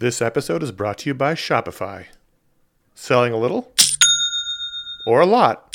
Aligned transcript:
This 0.00 0.22
episode 0.22 0.62
is 0.62 0.72
brought 0.72 0.96
to 1.00 1.10
you 1.10 1.14
by 1.14 1.34
Shopify. 1.34 2.06
Selling 2.94 3.34
a 3.34 3.36
little 3.36 3.70
or 5.06 5.20
a 5.20 5.26
lot? 5.26 5.74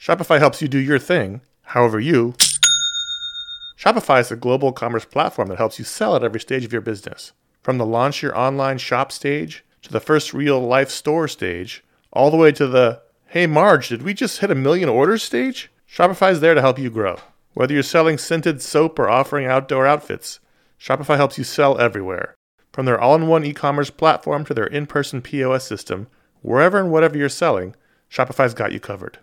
Shopify 0.00 0.38
helps 0.38 0.62
you 0.62 0.68
do 0.68 0.78
your 0.78 0.98
thing, 0.98 1.42
however 1.64 2.00
you. 2.00 2.32
Shopify 3.78 4.22
is 4.22 4.32
a 4.32 4.36
global 4.36 4.72
commerce 4.72 5.04
platform 5.04 5.48
that 5.48 5.58
helps 5.58 5.78
you 5.78 5.84
sell 5.84 6.16
at 6.16 6.24
every 6.24 6.40
stage 6.40 6.64
of 6.64 6.72
your 6.72 6.80
business. 6.80 7.32
From 7.62 7.76
the 7.76 7.84
launch 7.84 8.22
your 8.22 8.34
online 8.34 8.78
shop 8.78 9.12
stage 9.12 9.66
to 9.82 9.92
the 9.92 10.00
first 10.00 10.32
real 10.32 10.58
life 10.58 10.88
store 10.88 11.28
stage, 11.28 11.84
all 12.10 12.30
the 12.30 12.38
way 12.38 12.52
to 12.52 12.66
the 12.66 13.02
hey 13.26 13.46
Marge, 13.46 13.90
did 13.90 14.00
we 14.00 14.14
just 14.14 14.40
hit 14.40 14.50
a 14.50 14.54
million 14.54 14.88
orders 14.88 15.22
stage? 15.22 15.70
Shopify 15.86 16.32
is 16.32 16.40
there 16.40 16.54
to 16.54 16.62
help 16.62 16.78
you 16.78 16.88
grow. 16.88 17.18
Whether 17.52 17.74
you're 17.74 17.82
selling 17.82 18.16
scented 18.16 18.62
soap 18.62 18.98
or 18.98 19.10
offering 19.10 19.44
outdoor 19.44 19.86
outfits, 19.86 20.40
Shopify 20.80 21.18
helps 21.18 21.36
you 21.36 21.44
sell 21.44 21.78
everywhere. 21.78 22.37
From 22.78 22.84
their 22.84 23.00
all 23.00 23.16
in 23.16 23.26
one 23.26 23.44
e 23.44 23.52
commerce 23.52 23.90
platform 23.90 24.44
to 24.44 24.54
their 24.54 24.68
in 24.68 24.86
person 24.86 25.20
POS 25.20 25.66
system, 25.66 26.06
wherever 26.42 26.78
and 26.78 26.92
whatever 26.92 27.18
you're 27.18 27.28
selling, 27.28 27.74
Shopify's 28.08 28.54
got 28.54 28.70
you 28.70 28.78
covered. 28.78 29.18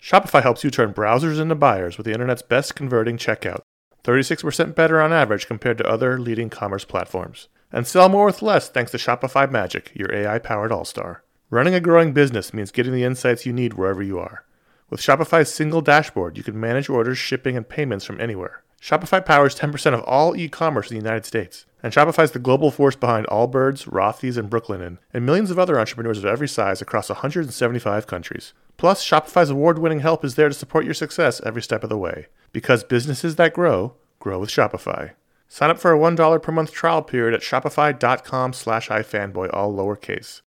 Shopify 0.00 0.40
helps 0.40 0.62
you 0.62 0.70
turn 0.70 0.94
browsers 0.94 1.40
into 1.40 1.56
buyers 1.56 1.98
with 1.98 2.06
the 2.06 2.12
internet's 2.12 2.42
best 2.42 2.76
converting 2.76 3.16
checkout, 3.16 3.62
36% 4.04 4.76
better 4.76 5.00
on 5.00 5.12
average 5.12 5.48
compared 5.48 5.76
to 5.78 5.88
other 5.88 6.20
leading 6.20 6.50
commerce 6.50 6.84
platforms. 6.84 7.48
And 7.72 7.84
sell 7.84 8.08
more 8.08 8.26
with 8.26 8.42
less 8.42 8.68
thanks 8.68 8.92
to 8.92 8.96
Shopify 8.96 9.50
Magic, 9.50 9.90
your 9.92 10.14
AI 10.14 10.38
powered 10.38 10.70
all 10.70 10.84
star. 10.84 11.24
Running 11.50 11.74
a 11.74 11.80
growing 11.80 12.12
business 12.12 12.54
means 12.54 12.70
getting 12.70 12.92
the 12.92 13.02
insights 13.02 13.44
you 13.44 13.52
need 13.52 13.74
wherever 13.74 14.04
you 14.04 14.20
are. 14.20 14.44
With 14.88 15.00
Shopify's 15.00 15.52
single 15.52 15.80
dashboard, 15.80 16.36
you 16.36 16.44
can 16.44 16.60
manage 16.60 16.88
orders, 16.88 17.18
shipping, 17.18 17.56
and 17.56 17.68
payments 17.68 18.04
from 18.04 18.20
anywhere. 18.20 18.62
Shopify 18.80 19.24
powers 19.24 19.54
10% 19.54 19.94
of 19.94 20.02
all 20.04 20.34
e 20.34 20.48
commerce 20.48 20.90
in 20.90 20.96
the 20.96 21.02
United 21.02 21.26
States. 21.26 21.66
And 21.82 21.92
Shopify 21.92 22.24
is 22.24 22.32
the 22.32 22.38
global 22.38 22.70
force 22.70 22.96
behind 22.96 23.26
Allbirds, 23.26 23.88
Rothy's, 23.88 24.36
and 24.36 24.50
Brooklinen, 24.50 24.98
and 25.12 25.24
millions 25.24 25.50
of 25.50 25.58
other 25.58 25.78
entrepreneurs 25.78 26.18
of 26.18 26.24
every 26.24 26.48
size 26.48 26.80
across 26.82 27.08
175 27.08 28.06
countries. 28.06 28.52
Plus, 28.76 29.04
Shopify's 29.04 29.50
award 29.50 29.78
winning 29.78 30.00
help 30.00 30.24
is 30.24 30.34
there 30.34 30.48
to 30.48 30.54
support 30.54 30.84
your 30.84 30.94
success 30.94 31.40
every 31.44 31.62
step 31.62 31.82
of 31.82 31.90
the 31.90 31.98
way. 31.98 32.26
Because 32.52 32.82
businesses 32.84 33.36
that 33.36 33.54
grow, 33.54 33.94
grow 34.18 34.38
with 34.38 34.50
Shopify. 34.50 35.12
Sign 35.48 35.70
up 35.70 35.78
for 35.78 35.92
a 35.92 35.98
$1 35.98 36.42
per 36.42 36.52
month 36.52 36.72
trial 36.72 37.02
period 37.02 37.34
at 37.34 37.42
shopify.com 37.42 38.52
slash 38.52 38.88
ifanboy, 38.88 39.50
all 39.52 39.74
lowercase. 39.74 40.40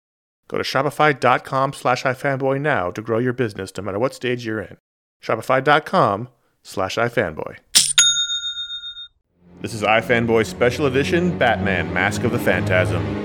Go 0.49 0.59
to 0.59 0.65
shopify.com 0.65 1.73
slash 1.73 2.05
ifanboy 2.05 2.61
now 2.61 2.91
to 2.91 3.03
grow 3.03 3.19
your 3.19 3.33
business 3.33 3.73
no 3.77 3.83
matter 3.83 3.99
what 3.99 4.15
stage 4.15 4.47
you're 4.47 4.61
in. 4.61 4.77
Shopify.com 5.23 6.29
slash 6.63 6.97
ifanboy. 6.97 7.57
This 9.63 9.75
is 9.75 9.83
iFanboy 9.83 10.45
Special 10.45 10.87
Edition 10.87 11.39
Batman 11.39 11.95
Mask 11.95 12.25
of 12.25 12.33
the 12.33 12.39
Phantasm. 12.41 13.22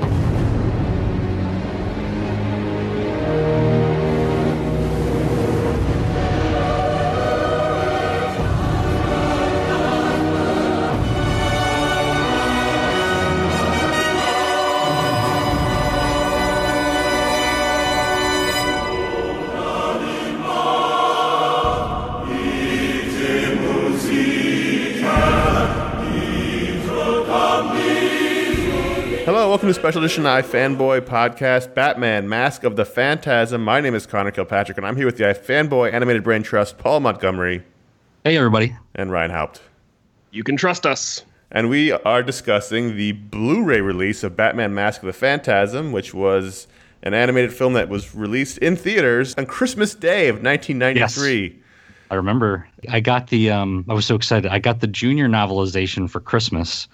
Special 29.88 30.04
Edition 30.04 30.24
iFanboy 30.26 31.00
Podcast 31.00 31.74
Batman 31.74 32.28
Mask 32.28 32.66
of 32.66 32.76
the 32.76 32.84
Phantasm. 32.84 33.64
My 33.64 33.80
name 33.80 33.96
is 33.96 34.06
Conor 34.06 34.32
Kilpatrick, 34.32 34.78
and 34.78 34.86
I'm 34.86 34.98
here 34.98 35.06
with 35.06 35.16
the 35.16 35.24
iFanboy 35.24 35.94
Animated 35.94 36.26
Brain 36.26 36.44
Trust, 36.44 36.78
Paul 36.78 37.00
Montgomery, 37.00 37.64
Hey, 38.26 38.36
everybody. 38.36 38.76
and 38.96 39.14
Ryan 39.14 39.32
Haupt. 39.32 39.62
You 40.32 40.44
can 40.44 40.58
trust 40.58 40.86
us. 40.86 41.24
And 41.52 41.70
we 41.70 41.94
are 41.94 42.22
discussing 42.22 42.98
the 42.98 43.14
Blu 43.14 43.64
ray 43.64 43.80
release 43.80 44.26
of 44.26 44.36
Batman 44.36 44.74
Mask 44.74 45.04
of 45.04 45.08
the 45.08 45.14
Phantasm, 45.14 45.94
which 45.94 46.14
was 46.14 46.68
an 47.02 47.14
animated 47.14 47.54
film 47.54 47.72
that 47.72 47.88
was 47.88 48.14
released 48.14 48.58
in 48.58 48.76
theaters 48.76 49.36
on 49.36 49.46
Christmas 49.46 49.96
Day 49.96 50.28
of 50.28 50.44
1993. 50.44 51.58
I 52.12 52.16
remember 52.16 52.68
I 52.90 53.00
got 53.00 53.28
the, 53.28 53.52
um, 53.52 53.86
I 53.88 53.94
was 53.94 54.06
so 54.06 54.16
excited. 54.16 54.52
I 54.52 54.60
got 54.60 54.82
the 54.82 54.88
junior 54.88 55.30
novelization 55.30 56.10
for 56.10 56.20
Christmas. 56.20 56.90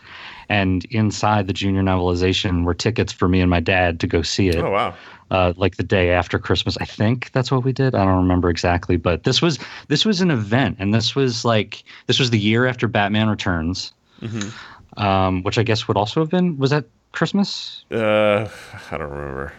And 0.54 0.86
inside 0.92 1.48
the 1.48 1.54
junior 1.54 1.82
novelization 1.82 2.64
were 2.64 2.76
tickets 2.76 3.12
for 3.12 3.28
me 3.28 3.42
and 3.42 3.50
my 3.50 3.60
dad 3.60 4.00
to 4.02 4.08
go 4.08 4.22
see 4.22 4.50
it. 4.50 4.58
Oh, 4.58 4.70
wow. 4.70 4.94
Uh, 5.32 5.52
like 5.58 5.78
the 5.78 5.84
day 5.84 6.12
after 6.12 6.38
Christmas, 6.38 6.78
I 6.80 6.86
think 6.86 7.32
that's 7.32 7.50
what 7.52 7.64
we 7.64 7.74
did. 7.74 7.96
I 7.96 8.06
don't 8.06 8.18
remember 8.18 8.50
exactly, 8.52 8.98
but 8.98 9.24
this 9.24 9.42
was 9.42 9.58
this 9.88 10.06
was 10.06 10.22
an 10.22 10.30
event, 10.30 10.76
and 10.80 10.94
this 10.94 11.16
was 11.16 11.44
like 11.44 11.84
this 12.06 12.20
was 12.20 12.30
the 12.30 12.38
year 12.38 12.68
after 12.68 12.88
Batman 12.88 13.30
Returns, 13.30 13.94
Mm-hmm. 14.22 15.02
um, 15.02 15.42
which 15.44 15.58
I 15.58 15.64
guess 15.64 15.88
would 15.88 15.98
also 15.98 16.20
have 16.20 16.30
been 16.30 16.58
was 16.60 16.70
that 16.70 16.86
Christmas? 17.14 17.84
Uh, 17.92 18.48
I 18.92 18.98
don't 18.98 19.10
remember. 19.10 19.54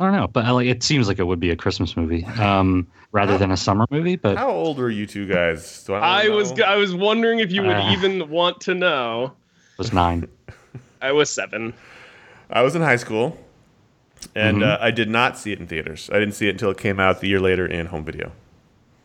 I 0.00 0.04
don't 0.04 0.14
know, 0.14 0.26
but 0.28 0.44
like 0.52 0.66
it 0.66 0.82
seems 0.82 1.08
like 1.08 1.18
it 1.18 1.24
would 1.24 1.40
be 1.40 1.50
a 1.50 1.56
Christmas 1.56 1.96
movie 1.96 2.24
um, 2.38 2.86
rather 3.12 3.38
than 3.38 3.50
a 3.50 3.56
summer 3.56 3.86
movie. 3.90 4.16
But 4.16 4.36
How 4.36 4.50
old 4.50 4.76
were 4.76 4.90
you 4.90 5.06
two 5.06 5.26
guys? 5.26 5.84
Do 5.84 5.94
I 5.94 6.28
was 6.28 6.52
I 6.60 6.76
was 6.76 6.94
wondering 6.94 7.38
if 7.38 7.50
you 7.50 7.62
would 7.62 7.76
Uh. 7.76 7.92
even 7.96 8.28
want 8.28 8.60
to 8.62 8.74
know. 8.74 9.32
It 9.74 9.78
was 9.78 9.92
nine. 9.92 10.28
I 11.02 11.12
was 11.12 11.28
seven. 11.30 11.74
I 12.50 12.62
was 12.62 12.74
in 12.74 12.82
high 12.82 12.96
school, 12.96 13.38
and 14.34 14.58
Mhm. 14.58 14.66
uh, 14.66 14.78
I 14.80 14.90
did 14.90 15.08
not 15.10 15.36
see 15.38 15.52
it 15.52 15.58
in 15.60 15.66
theaters. 15.66 16.08
I 16.12 16.18
didn't 16.18 16.34
see 16.34 16.46
it 16.48 16.50
until 16.52 16.70
it 16.70 16.78
came 16.78 17.00
out 17.00 17.20
the 17.20 17.28
year 17.28 17.40
later 17.40 17.66
in 17.66 17.86
home 17.86 18.04
video. 18.04 18.32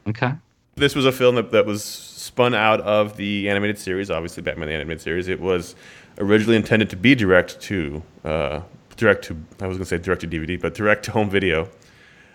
Okay. 0.08 0.34
This 0.76 0.96
was 0.96 1.06
a 1.06 1.12
film 1.12 1.36
that, 1.36 1.52
that 1.52 1.66
was 1.66 1.84
spun 1.84 2.54
out 2.54 2.80
of 2.82 3.18
the 3.18 3.50
animated 3.50 3.78
series, 3.78 4.10
obviously 4.10 4.44
Batman 4.44 4.70
the 4.70 4.74
animated 4.76 5.02
series. 5.02 5.28
It 5.28 5.40
was 5.40 5.76
originally 6.20 6.56
intended 6.56 6.90
to 6.92 6.96
be 6.96 7.16
direct 7.16 7.60
to 7.62 8.02
uh, 8.24 8.62
direct 8.96 9.24
to 9.26 9.34
I 9.62 9.68
was 9.68 9.78
going 9.78 9.80
to 9.80 9.86
say 9.86 9.98
direct 9.98 10.22
to 10.22 10.28
DVD, 10.28 10.60
but 10.60 10.74
direct 10.74 11.06
to 11.06 11.12
home 11.12 11.30
video. 11.30 11.68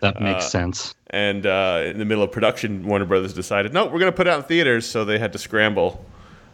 That 0.01 0.21
makes 0.21 0.47
Uh, 0.47 0.49
sense. 0.49 0.95
And 1.11 1.47
uh, 1.47 1.83
in 1.87 1.99
the 1.99 2.05
middle 2.05 2.23
of 2.25 2.33
production, 2.33 2.85
Warner 2.87 3.05
Brothers 3.07 3.33
decided, 3.33 3.73
no, 3.73 3.85
we're 3.85 3.99
going 4.01 4.13
to 4.13 4.17
put 4.17 4.27
it 4.27 4.31
out 4.31 4.39
in 4.41 4.45
theaters. 4.45 4.85
So 4.87 5.05
they 5.05 5.19
had 5.19 5.33
to 5.33 5.39
scramble 5.39 6.05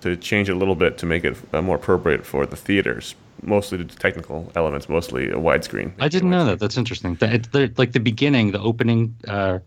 to 0.01 0.17
change 0.17 0.49
it 0.49 0.53
a 0.53 0.57
little 0.57 0.75
bit 0.75 0.99
to 0.99 1.07
make 1.07 1.25
it 1.25 1.37
uh, 1.53 1.63
more 1.63 1.77
appropriate 1.77 2.25
for 2.27 2.47
the 2.47 2.57
theaters. 2.57 3.15
Mostly 3.43 3.79
the 3.79 3.85
technical 3.85 4.51
elements, 4.55 4.89
mostly 4.89 5.31
a 5.31 5.37
widescreen. 5.37 5.93
I 5.99 6.09
didn't 6.09 6.31
know 6.31 6.45
that. 6.45 6.59
That's 6.59 6.77
interesting. 6.77 7.15
The, 7.17 7.35
it, 7.55 7.79
like 7.79 7.93
the 7.93 8.01
beginning, 8.01 8.53
the 8.53 8.61
opening 8.61 9.15
uh, 9.29 9.61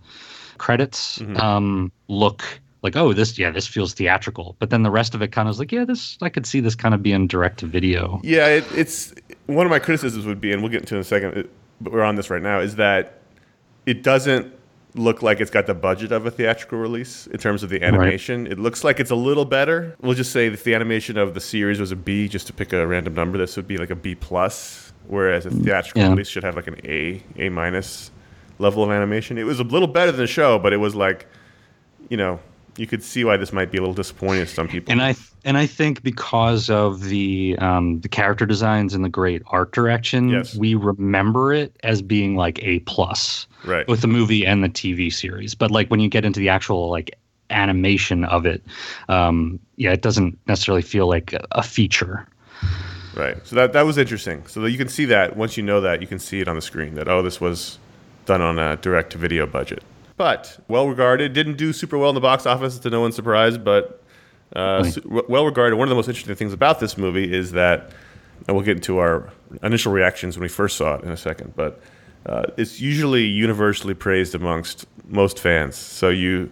credits 0.58 1.20
Mhm. 1.20 1.40
um, 1.40 1.92
look 2.08 2.44
like, 2.84 2.96
oh, 2.96 3.14
this, 3.14 3.40
yeah, 3.40 3.50
this 3.50 3.66
feels 3.66 3.94
theatrical. 3.94 4.56
But 4.60 4.70
then 4.70 4.84
the 4.84 4.92
rest 4.92 5.16
of 5.16 5.22
it 5.22 5.32
kind 5.32 5.48
of 5.48 5.54
is 5.54 5.60
like, 5.60 5.72
yeah, 5.72 5.86
this, 5.86 6.18
I 6.22 6.30
could 6.30 6.46
see 6.46 6.60
this 6.60 6.76
kind 6.76 6.94
of 6.94 7.02
being 7.02 7.28
direct 7.28 7.60
to 7.60 7.66
video. 7.66 8.20
Yeah, 8.24 8.48
it, 8.48 8.66
it's 8.76 9.14
one 9.48 9.66
of 9.66 9.70
my 9.70 9.80
criticisms 9.80 10.26
would 10.26 10.42
be, 10.42 10.52
and 10.52 10.62
we'll 10.62 10.72
get 10.72 10.82
into 10.82 10.96
it 10.96 10.98
in 10.98 11.02
a 11.02 11.06
second, 11.06 11.38
it- 11.38 11.50
but 11.82 11.92
we're 11.94 12.04
on 12.04 12.16
this 12.16 12.30
right 12.30 12.42
now, 12.42 12.60
is 12.60 12.76
that 12.76 13.20
it 13.86 14.04
doesn't 14.04 14.54
look 14.96 15.22
like 15.24 15.40
it's 15.42 15.50
got 15.52 15.66
the 15.66 15.74
budget 15.74 16.12
of 16.12 16.26
a 16.26 16.32
theatrical 16.32 16.78
release 16.78 17.26
in 17.28 17.40
terms 17.40 17.64
of 17.64 17.70
the 17.70 17.82
animation. 17.84 18.46
It 18.48 18.60
looks 18.60 18.84
like 18.84 19.00
it's 19.00 19.10
a 19.12 19.16
little 19.16 19.46
better. 19.46 19.96
We'll 20.02 20.14
just 20.14 20.32
say 20.32 20.50
that 20.50 20.64
the 20.64 20.76
animation 20.76 21.18
of 21.18 21.34
the 21.34 21.40
series 21.42 21.80
was 21.80 21.92
a 21.92 21.96
B, 21.96 22.28
just 22.28 22.48
to 22.48 22.54
pick 22.54 22.74
a 22.74 22.86
random 22.86 23.14
number. 23.16 23.38
This 23.38 23.56
would 23.58 23.68
be 23.68 23.78
like 23.78 23.90
a 23.90 23.96
B 23.96 24.14
plus, 24.16 24.94
whereas 25.08 25.46
a 25.46 25.50
mm, 25.50 25.64
theatrical 25.64 26.02
Yeah. 26.04 26.10
release 26.10 26.28
should 26.28 26.44
have 26.44 26.56
like 26.56 26.68
an 26.68 26.78
A, 26.84 27.24
A 27.38 27.50
minus 27.50 28.12
level 28.60 28.84
of 28.84 28.92
animation. 28.92 29.38
It 29.40 29.46
was 29.46 29.60
a 29.60 29.64
little 29.64 29.88
better 29.88 30.12
than 30.12 30.22
the 30.22 30.28
show, 30.28 30.60
but 30.60 30.74
it 30.74 30.78
was 30.78 30.94
like, 30.96 31.26
you 32.10 32.18
know, 32.18 32.40
you 32.78 32.88
could 32.88 33.04
see 33.04 33.24
why 33.24 33.38
this 33.38 33.54
might 33.54 33.72
be 33.72 33.78
a 33.78 33.82
little 33.82 33.94
disappointing 33.94 34.46
to 34.46 34.52
some 34.52 34.68
people. 34.68 34.92
And 34.92 35.02
I 35.02 35.16
and 35.46 35.58
I 35.58 35.66
think 35.66 36.02
because 36.04 36.70
of 36.70 37.04
the 37.04 37.56
um, 37.60 38.02
the 38.02 38.10
character 38.10 38.46
designs 38.46 38.94
and 38.94 39.04
the 39.04 39.10
great 39.10 39.42
art 39.48 39.72
direction, 39.74 40.30
Yes. 40.30 40.56
we 40.56 40.76
remember 40.76 41.54
it 41.54 41.76
as 41.84 42.02
being 42.02 42.36
like 42.36 42.62
a 42.64 42.80
plus 42.80 43.48
right. 43.66 43.88
with 43.88 44.02
the 44.02 44.08
movie 44.08 44.46
and 44.46 44.64
the 44.64 44.70
TV 44.70 45.14
series. 45.14 45.54
But 45.56 45.72
like 45.72 45.90
when 45.90 46.00
you 46.00 46.10
get 46.10 46.26
into 46.26 46.40
the 46.40 46.50
actual 46.50 46.90
like 46.90 47.18
animation 47.50 48.24
of 48.26 48.46
it, 48.46 48.64
um, 49.10 49.60
yeah, 49.76 49.92
it 49.92 50.02
doesn't 50.02 50.38
necessarily 50.48 50.82
feel 50.82 51.08
like 51.08 51.36
a- 51.52 51.64
feature. 51.64 52.28
Right. 53.16 53.38
So 53.46 53.56
that 53.56 53.74
that 53.74 53.86
was 53.86 53.98
interesting. 54.00 54.48
So 54.48 54.66
you 54.66 54.78
can 54.78 54.88
see 54.90 55.06
that 55.06 55.38
once 55.38 55.58
you 55.58 55.64
know 55.64 55.82
that, 55.82 56.02
you 56.02 56.08
can 56.08 56.18
see 56.20 56.42
it 56.42 56.48
on 56.48 56.56
the 56.56 56.62
screen 56.62 56.96
that 56.96 57.08
oh, 57.08 57.22
this 57.22 57.40
was 57.40 57.78
done 58.26 58.42
on 58.42 58.58
a 58.58 58.78
direct 58.78 59.12
to 59.12 59.18
video 59.20 59.46
budget. 59.46 59.84
But 60.18 60.60
well 60.68 60.88
regarded, 60.88 61.34
didn't 61.34 61.58
do 61.58 61.74
super 61.74 61.98
well 61.98 62.10
in 62.10 62.16
the 62.16 62.22
box 62.22 62.46
office 62.46 62.78
to 62.80 62.90
no 62.90 63.02
one's 63.02 63.16
surprise, 63.16 63.58
but 63.58 64.04
uh, 64.56 64.84
su- 64.84 65.24
well 65.28 65.46
regarded. 65.46 65.76
One 65.76 65.88
of 65.88 65.90
the 65.90 65.96
most 65.96 66.08
interesting 66.08 66.36
things 66.36 66.54
about 66.54 66.80
this 66.80 66.98
movie 66.98 67.34
is 67.34 67.52
that, 67.54 67.92
and 68.48 68.56
we'll 68.56 68.66
get 68.66 68.78
into 68.78 69.00
our 69.00 69.32
initial 69.64 69.92
reactions 69.92 70.38
when 70.38 70.44
we 70.44 70.50
first 70.50 70.78
saw 70.78 70.96
it 70.96 71.04
in 71.04 71.10
a 71.12 71.18
second, 71.18 71.54
but 71.56 71.82
uh, 72.28 72.44
it's 72.58 72.80
usually 72.80 73.24
universally 73.26 73.94
praised 73.96 74.36
amongst 74.36 74.86
most 75.08 75.40
fans. 75.40 75.76
So 75.76 76.10
you, 76.10 76.50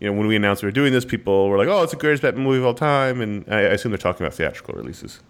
you 0.00 0.08
know, 0.10 0.14
when 0.14 0.26
we 0.26 0.34
announced 0.34 0.62
we 0.62 0.66
were 0.68 0.72
doing 0.72 0.92
this, 0.92 1.04
people 1.04 1.48
were 1.50 1.58
like, 1.58 1.68
"Oh, 1.68 1.82
it's 1.82 1.92
the 1.92 1.98
greatest 1.98 2.22
Batman 2.22 2.44
movie 2.44 2.58
of 2.58 2.64
all 2.64 2.74
time," 2.74 3.20
and 3.20 3.44
I, 3.48 3.58
I 3.58 3.60
assume 3.74 3.92
they're 3.92 3.98
talking 3.98 4.24
about 4.24 4.34
theatrical 4.34 4.74
releases. 4.74 5.20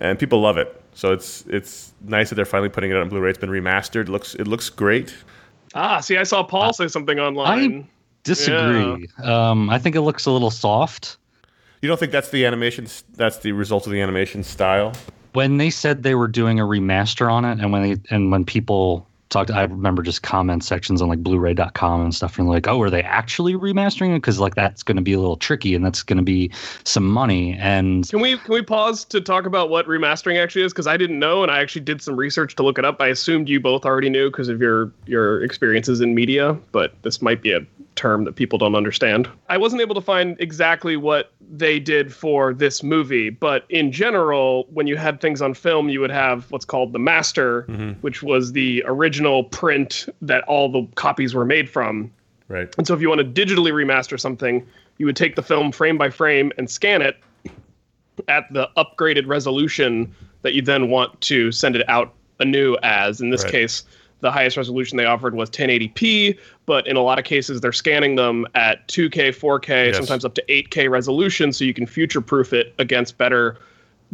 and 0.00 0.18
people 0.18 0.40
love 0.40 0.58
it. 0.58 0.80
So 0.94 1.12
it's 1.12 1.44
it's 1.48 1.94
nice 2.04 2.28
that 2.28 2.34
they're 2.36 2.44
finally 2.44 2.68
putting 2.68 2.90
it 2.90 2.94
out 2.94 3.00
on 3.02 3.08
Blu-ray. 3.08 3.30
It's 3.30 3.38
been 3.38 3.48
remastered. 3.50 4.02
It 4.02 4.08
looks 4.10 4.34
it 4.34 4.46
looks 4.46 4.68
great. 4.68 5.14
Ah, 5.74 6.00
see, 6.00 6.16
I 6.16 6.22
saw 6.22 6.42
Paul 6.42 6.72
say 6.72 6.88
something 6.88 7.18
online. 7.18 7.82
I 7.82 7.86
disagree. 8.24 9.08
Um, 9.22 9.70
I 9.70 9.78
think 9.78 9.96
it 9.96 10.02
looks 10.02 10.26
a 10.26 10.30
little 10.30 10.50
soft. 10.50 11.16
You 11.80 11.88
don't 11.88 11.98
think 11.98 12.12
that's 12.12 12.30
the 12.30 12.46
animation? 12.46 12.86
That's 13.14 13.38
the 13.38 13.52
result 13.52 13.86
of 13.86 13.92
the 13.92 14.00
animation 14.00 14.42
style? 14.44 14.92
when 15.32 15.56
they 15.56 15.70
said 15.70 16.02
they 16.02 16.14
were 16.14 16.28
doing 16.28 16.60
a 16.60 16.64
remaster 16.64 17.32
on 17.32 17.44
it 17.44 17.58
and 17.60 17.72
when 17.72 17.82
they 17.82 17.96
and 18.10 18.30
when 18.30 18.44
people 18.44 19.06
talked 19.32 19.50
i 19.50 19.62
remember 19.62 20.02
just 20.02 20.22
comment 20.22 20.62
sections 20.62 21.00
on 21.00 21.08
like 21.08 21.22
blu-ray.com 21.22 22.02
and 22.02 22.14
stuff 22.14 22.38
and 22.38 22.48
like 22.48 22.68
oh 22.68 22.80
are 22.80 22.90
they 22.90 23.02
actually 23.02 23.54
remastering 23.54 24.10
it 24.10 24.18
because 24.18 24.38
like 24.38 24.54
that's 24.54 24.82
going 24.82 24.96
to 24.96 25.02
be 25.02 25.12
a 25.12 25.18
little 25.18 25.36
tricky 25.36 25.74
and 25.74 25.84
that's 25.84 26.02
going 26.02 26.16
to 26.18 26.22
be 26.22 26.50
some 26.84 27.08
money 27.08 27.54
and 27.54 28.08
Can 28.08 28.20
we 28.20 28.36
can 28.38 28.54
we 28.54 28.62
pause 28.62 29.04
to 29.06 29.20
talk 29.20 29.46
about 29.46 29.70
what 29.70 29.86
remastering 29.86 30.42
actually 30.42 30.62
is? 30.62 30.72
Because 30.72 30.86
I 30.86 30.96
didn't 30.96 31.18
know, 31.18 31.42
and 31.42 31.50
I 31.50 31.60
actually 31.60 31.82
did 31.82 32.02
some 32.02 32.16
research 32.16 32.56
to 32.56 32.62
look 32.62 32.78
it 32.78 32.84
up. 32.84 33.00
I 33.00 33.08
assumed 33.08 33.48
you 33.48 33.60
both 33.60 33.84
already 33.84 34.10
knew 34.10 34.30
because 34.30 34.48
of 34.48 34.60
your 34.60 34.92
your 35.06 35.42
experiences 35.42 36.00
in 36.00 36.14
media, 36.14 36.54
but 36.72 36.94
this 37.02 37.22
might 37.22 37.42
be 37.42 37.52
a 37.52 37.60
term 38.02 38.24
that 38.24 38.34
people 38.34 38.58
don't 38.58 38.74
understand. 38.74 39.28
I 39.48 39.56
wasn't 39.56 39.80
able 39.80 39.94
to 39.94 40.00
find 40.00 40.36
exactly 40.40 40.96
what 40.96 41.32
they 41.40 41.78
did 41.78 42.12
for 42.12 42.52
this 42.52 42.82
movie, 42.82 43.30
but 43.30 43.64
in 43.68 43.92
general, 43.92 44.66
when 44.70 44.88
you 44.88 44.96
had 44.96 45.20
things 45.20 45.40
on 45.40 45.54
film, 45.54 45.88
you 45.88 46.00
would 46.00 46.10
have 46.10 46.50
what's 46.50 46.64
called 46.64 46.92
the 46.92 46.98
master, 46.98 47.62
mm-hmm. 47.62 47.92
which 48.00 48.20
was 48.20 48.52
the 48.52 48.82
original 48.86 49.44
print 49.44 50.08
that 50.20 50.42
all 50.44 50.68
the 50.68 50.84
copies 50.96 51.32
were 51.32 51.44
made 51.44 51.70
from. 51.70 52.10
Right. 52.48 52.74
And 52.76 52.88
so 52.88 52.92
if 52.92 53.00
you 53.00 53.08
want 53.08 53.20
to 53.20 53.46
digitally 53.46 53.72
remaster 53.72 54.18
something, 54.18 54.66
you 54.98 55.06
would 55.06 55.16
take 55.16 55.36
the 55.36 55.42
film 55.42 55.70
frame 55.70 55.96
by 55.96 56.10
frame 56.10 56.50
and 56.58 56.68
scan 56.68 57.02
it 57.02 57.16
at 58.26 58.52
the 58.52 58.68
upgraded 58.76 59.28
resolution 59.28 60.12
that 60.42 60.54
you 60.54 60.62
then 60.62 60.90
want 60.90 61.20
to 61.20 61.52
send 61.52 61.76
it 61.76 61.88
out 61.88 62.12
anew 62.40 62.76
as. 62.82 63.20
In 63.20 63.30
this 63.30 63.44
Right. 63.44 63.52
case, 63.52 63.84
the 64.22 64.30
highest 64.32 64.56
resolution 64.56 64.96
they 64.96 65.04
offered 65.04 65.34
was 65.34 65.50
1080p, 65.50 66.38
but 66.64 66.86
in 66.86 66.96
a 66.96 67.00
lot 67.02 67.18
of 67.18 67.24
cases 67.26 67.60
they're 67.60 67.72
scanning 67.72 68.16
them 68.16 68.46
at 68.54 68.86
2K, 68.88 69.28
4K, 69.36 69.86
Yes. 69.88 69.96
sometimes 69.96 70.24
up 70.24 70.34
to 70.34 70.44
8K 70.48 70.88
resolution 70.90 71.52
so 71.52 71.64
you 71.64 71.74
can 71.74 71.86
future 71.86 72.20
proof 72.22 72.52
it 72.52 72.72
against 72.78 73.18
better 73.18 73.58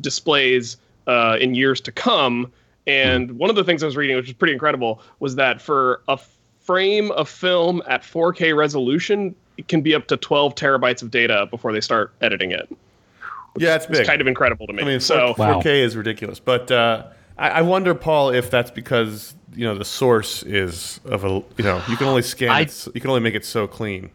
displays 0.01 0.77
uh, 1.07 1.37
in 1.41 1.55
years 1.55 1.81
to 1.83 1.93
come. 1.93 2.51
And 2.87 3.33
one 3.33 3.51
of 3.51 3.57
the 3.57 3.65
things 3.65 3.83
I 3.83 3.87
was 3.87 3.97
reading, 3.97 4.17
which 4.17 4.29
is 4.29 4.33
pretty 4.35 4.53
incredible, 4.55 5.01
was 5.21 5.37
that 5.37 5.61
for 5.61 6.03
a 6.09 6.19
frame 6.61 7.11
of 7.13 7.29
film 7.29 7.83
at 7.87 8.03
4K 8.03 8.57
resolution, 8.57 9.35
it 9.57 9.69
can 9.69 9.81
be 9.83 9.95
up 9.95 10.07
to 10.09 10.17
12 10.17 10.55
terabytes 10.55 11.03
of 11.03 11.11
data 11.11 11.47
before 11.51 11.73
they 11.73 11.81
start 11.81 12.13
editing 12.21 12.51
it. 12.53 12.69
Yeah, 13.59 13.75
it's 13.75 13.87
big. 13.87 13.97
It's 13.97 14.09
kind 14.09 14.21
of 14.21 14.27
incredible 14.27 14.67
to 14.69 14.73
me. 14.73 14.83
I 14.83 14.87
mean, 14.87 15.01
so 15.01 15.35
4, 15.35 15.47
Wow. 15.47 15.61
4K 15.61 15.83
is 15.83 15.97
ridiculous, 15.97 16.39
but 16.39 16.71
uh, 16.71 17.05
I, 17.39 17.49
I 17.51 17.63
wonder, 17.63 17.95
Paul, 17.95 18.31
if 18.31 18.51
that's 18.51 18.71
because 18.71 19.35
you 19.55 19.65
know 19.65 19.77
the 19.77 19.85
source 19.85 20.43
is 20.45 21.01
of 21.05 21.25
a 21.25 21.29
you 21.29 21.65
know 21.65 21.83
you 21.89 21.97
can 21.97 22.07
only 22.07 22.23
scan 22.23 22.51
I- 22.51 22.61
it, 22.63 22.89
you 22.95 23.01
can 23.01 23.11
only 23.11 23.23
make 23.23 23.35
it 23.35 23.45
so 23.45 23.67
clean. 23.67 24.11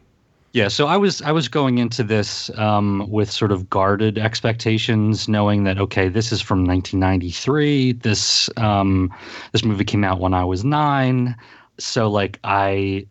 Yeah, 0.54 0.68
so 0.68 0.86
I 0.86 0.98
was 0.98 1.20
I 1.24 1.32
was 1.32 1.48
going 1.48 1.80
into 1.80 2.04
this 2.04 2.52
um, 2.60 3.08
with 3.10 3.32
sort 3.32 3.52
of 3.52 3.72
guarded 3.72 4.20
expectations, 4.20 5.28
knowing 5.28 5.64
that 5.64 5.80
okay, 5.80 6.10
this 6.10 6.32
is 6.32 6.42
from 6.42 6.60
1993. 6.60 7.94
This 7.94 8.52
um, 8.58 9.12
this 9.52 9.66
movie 9.66 9.84
came 9.84 10.04
out 10.04 10.20
when 10.20 10.36
I 10.36 10.44
was 10.44 10.64
nine, 10.64 11.36
so 11.80 12.08
like 12.08 12.40
I 12.44 13.08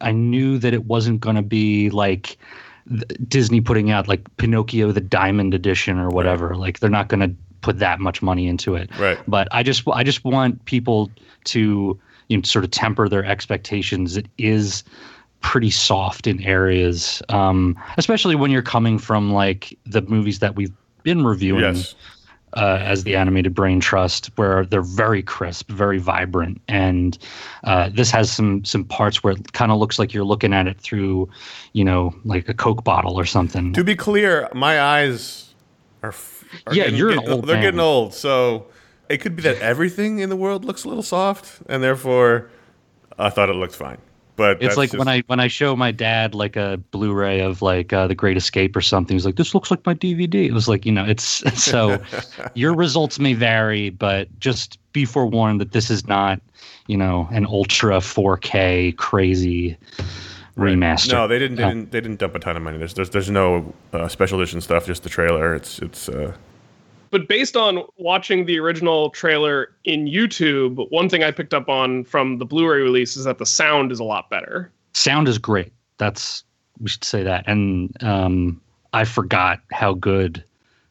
I 0.00 0.12
knew 0.12 0.56
that 0.58 0.72
it 0.72 0.86
wasn't 0.86 1.20
going 1.20 1.36
to 1.36 1.42
be 1.42 1.90
like 1.90 2.38
Disney 3.28 3.60
putting 3.60 3.90
out 3.90 4.08
like 4.08 4.34
Pinocchio 4.38 4.90
the 4.90 5.02
Diamond 5.02 5.52
Edition 5.52 5.98
or 5.98 6.08
whatever. 6.08 6.56
Like 6.56 6.80
they're 6.80 6.88
not 6.88 7.08
going 7.08 7.20
to 7.20 7.36
put 7.64 7.78
that 7.78 7.98
much 8.00 8.20
money 8.22 8.46
into 8.46 8.74
it. 8.74 8.90
Right. 8.98 9.18
But 9.26 9.48
I 9.52 9.62
just 9.62 9.82
I 9.92 10.04
just 10.04 10.24
want 10.24 10.64
people 10.66 11.10
to 11.44 11.98
you 12.28 12.36
know 12.36 12.42
sort 12.42 12.64
of 12.64 12.70
temper 12.70 13.08
their 13.08 13.24
expectations. 13.24 14.16
It 14.16 14.26
is 14.38 14.84
pretty 15.40 15.70
soft 15.70 16.26
in 16.26 16.42
areas, 16.42 17.22
um, 17.28 17.76
especially 17.98 18.34
when 18.34 18.50
you're 18.50 18.62
coming 18.62 18.98
from 18.98 19.32
like 19.32 19.76
the 19.86 20.02
movies 20.02 20.38
that 20.38 20.56
we've 20.56 20.72
been 21.02 21.24
reviewing 21.24 21.76
Yes. 21.76 21.94
uh, 22.54 22.78
as 22.80 23.04
the 23.04 23.14
animated 23.14 23.54
brain 23.54 23.78
trust 23.80 24.30
where 24.36 24.64
they're 24.64 24.80
very 24.80 25.22
crisp 25.22 25.70
very 25.70 25.98
vibrant 25.98 26.62
and 26.66 27.18
uh, 27.64 27.90
this 27.92 28.10
has 28.10 28.32
some 28.32 28.64
some 28.64 28.84
parts 28.84 29.22
where 29.22 29.34
it 29.34 29.52
kind 29.52 29.70
of 29.70 29.76
looks 29.78 29.98
like 29.98 30.14
you're 30.14 30.24
looking 30.24 30.54
at 30.54 30.66
it 30.66 30.80
through 30.80 31.28
you 31.74 31.84
know 31.84 32.14
like 32.24 32.48
a 32.48 32.54
coke 32.54 32.82
bottle 32.84 33.18
or 33.20 33.26
something 33.26 33.74
To 33.74 33.84
be 33.84 33.94
clear, 33.94 34.48
my 34.54 34.80
eyes 34.80 35.43
are. 36.04 36.14
are 36.66 36.74
Yeah, 36.74 36.84
getting- 36.84 36.98
you're 36.98 37.10
an 37.10 37.18
get- 37.20 37.28
old 37.28 37.46
They're 37.46 37.56
man. 37.56 37.62
getting 37.64 37.80
old, 37.80 38.14
so 38.14 38.66
it 39.08 39.18
could 39.18 39.36
be 39.36 39.42
that 39.42 39.58
everything 39.58 40.18
in 40.20 40.28
the 40.30 40.36
world 40.36 40.64
looks 40.64 40.84
a 40.84 40.88
little 40.88 41.02
soft, 41.02 41.60
and 41.68 41.82
therefore, 41.82 42.50
I 43.18 43.30
thought 43.30 43.48
it 43.50 43.54
looked 43.54 43.74
fine. 43.76 43.98
But 44.36 44.60
it's 44.60 44.76
like 44.76 44.90
just- 44.90 44.98
when 44.98 45.06
I 45.06 45.22
when 45.28 45.38
I 45.38 45.46
show 45.46 45.76
my 45.76 45.92
dad 45.92 46.34
like 46.34 46.56
a 46.56 46.80
Blu-ray 46.90 47.40
of 47.40 47.62
like 47.62 47.92
uh, 47.92 48.08
The 48.08 48.16
Great 48.16 48.36
Escape 48.36 48.74
or 48.74 48.80
something. 48.80 49.14
He's 49.14 49.24
like, 49.24 49.36
"This 49.36 49.54
looks 49.54 49.70
like 49.70 49.86
my 49.86 49.94
DVD." 49.94 50.46
It 50.46 50.52
was 50.52 50.66
like, 50.66 50.84
you 50.84 50.90
know, 50.90 51.04
it's 51.04 51.24
so 51.62 52.02
your 52.54 52.74
results 52.74 53.20
may 53.20 53.34
vary, 53.34 53.90
but 53.90 54.28
just 54.40 54.78
be 54.92 55.04
forewarned 55.04 55.60
that 55.60 55.70
this 55.70 55.88
is 55.88 56.08
not, 56.08 56.40
you 56.88 56.96
know, 56.96 57.28
an 57.30 57.46
ultra 57.46 57.98
4K 58.00 58.96
crazy 58.96 59.76
remaster. 60.56 61.12
No, 61.12 61.26
they 61.28 61.38
didn't. 61.38 61.56
They 61.56 61.62
Uh, 61.64 61.68
didn't. 61.68 61.92
They 61.92 62.00
didn't 62.00 62.18
dump 62.20 62.34
a 62.34 62.38
ton 62.38 62.56
of 62.56 62.62
money. 62.62 62.78
There's 62.78 62.94
there's, 62.94 63.10
there's 63.10 63.30
no 63.30 63.72
uh, 63.92 64.08
special 64.08 64.40
edition 64.40 64.60
stuff. 64.60 64.86
Just 64.86 65.02
the 65.02 65.08
trailer. 65.08 65.54
It's 65.54 65.78
it's. 65.80 66.08
Uh, 66.08 66.34
but 67.10 67.28
based 67.28 67.56
on 67.56 67.84
watching 67.96 68.44
the 68.46 68.58
original 68.58 69.10
trailer 69.10 69.68
in 69.84 70.06
YouTube, 70.06 70.90
one 70.90 71.08
thing 71.08 71.22
I 71.22 71.30
picked 71.30 71.54
up 71.54 71.68
on 71.68 72.02
from 72.04 72.38
the 72.38 72.44
Blu-ray 72.44 72.80
release 72.80 73.16
is 73.16 73.24
that 73.24 73.38
the 73.38 73.46
sound 73.46 73.92
is 73.92 74.00
a 74.00 74.04
lot 74.04 74.30
better. 74.30 74.72
sound 74.94 75.28
is 75.28 75.38
great. 75.38 75.72
That's 75.98 76.42
we 76.80 76.88
should 76.88 77.04
say 77.04 77.22
that. 77.22 77.44
And 77.46 77.96
um, 78.02 78.60
I 78.92 79.04
forgot 79.04 79.60
how 79.70 79.94
good 79.94 80.42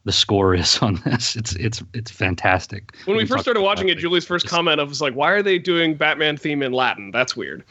the 0.06 0.12
score 0.12 0.54
is 0.54 0.78
on 0.82 0.94
this. 1.04 1.36
It's 1.36 1.56
it's 1.56 1.82
it's 1.92 2.10
fantastic. 2.10 2.94
When 3.04 3.18
we 3.18 3.24
can 3.24 3.28
first 3.28 3.42
started 3.44 3.60
watching 3.60 3.90
it. 3.90 3.98
Julie's 3.98 4.24
first 4.24 4.46
comment 4.46 4.80
of 4.80 4.88
was 4.88 5.02
like, 5.02 5.14
"Why 5.14 5.30
are 5.30 5.42
they 5.42 5.58
doing 5.58 5.94
Batman 5.94 6.38
theme 6.38 6.62
in 6.62 6.72
Latin? 6.72 7.10
That's 7.10 7.36
weird." 7.36 7.64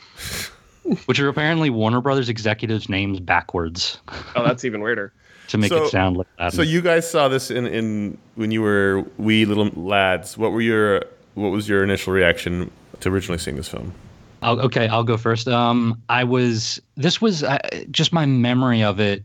Which 1.05 1.19
are 1.19 1.27
apparently 1.29 1.69
Warner 1.69 2.01
Brothers 2.01 2.29
executives' 2.29 2.89
names 2.89 3.19
backwards 3.19 3.99
Oh, 4.35 4.43
that's 4.43 4.65
even 4.65 4.81
weirder. 4.81 5.13
to 5.49 5.57
make 5.57 5.69
So- 5.69 5.85
it 5.85 5.89
sound 5.89 6.17
like 6.17 6.27
that. 6.37 6.53
so 6.53 6.61
you 6.61 6.81
guys 6.81 7.09
saw 7.09 7.27
this 7.27 7.51
in 7.51 7.65
in 7.67 8.17
when 8.35 8.51
you 8.51 8.61
were 8.61 9.05
wee 9.17 9.45
little 9.45 9.67
lads. 9.75 10.37
What 10.37 10.51
were 10.51 10.61
your 10.61 11.03
what 11.35 11.49
was 11.49 11.67
your 11.67 11.83
initial 11.83 12.13
reaction 12.13 12.71
to 13.01 13.09
originally 13.09 13.37
seeing 13.39 13.57
this 13.57 13.67
film? 13.67 13.93
I'll, 14.41 14.59
okay, 14.61 14.87
I'll 14.89 15.03
go 15.05 15.15
first. 15.17 15.47
Um, 15.47 16.01
I 16.09 16.23
was 16.25 16.81
this 16.95 17.21
was 17.21 17.43
uh, 17.43 17.57
just 17.91 18.11
my 18.13 18.25
memory 18.25 18.83
of 18.83 18.99
it. 18.99 19.23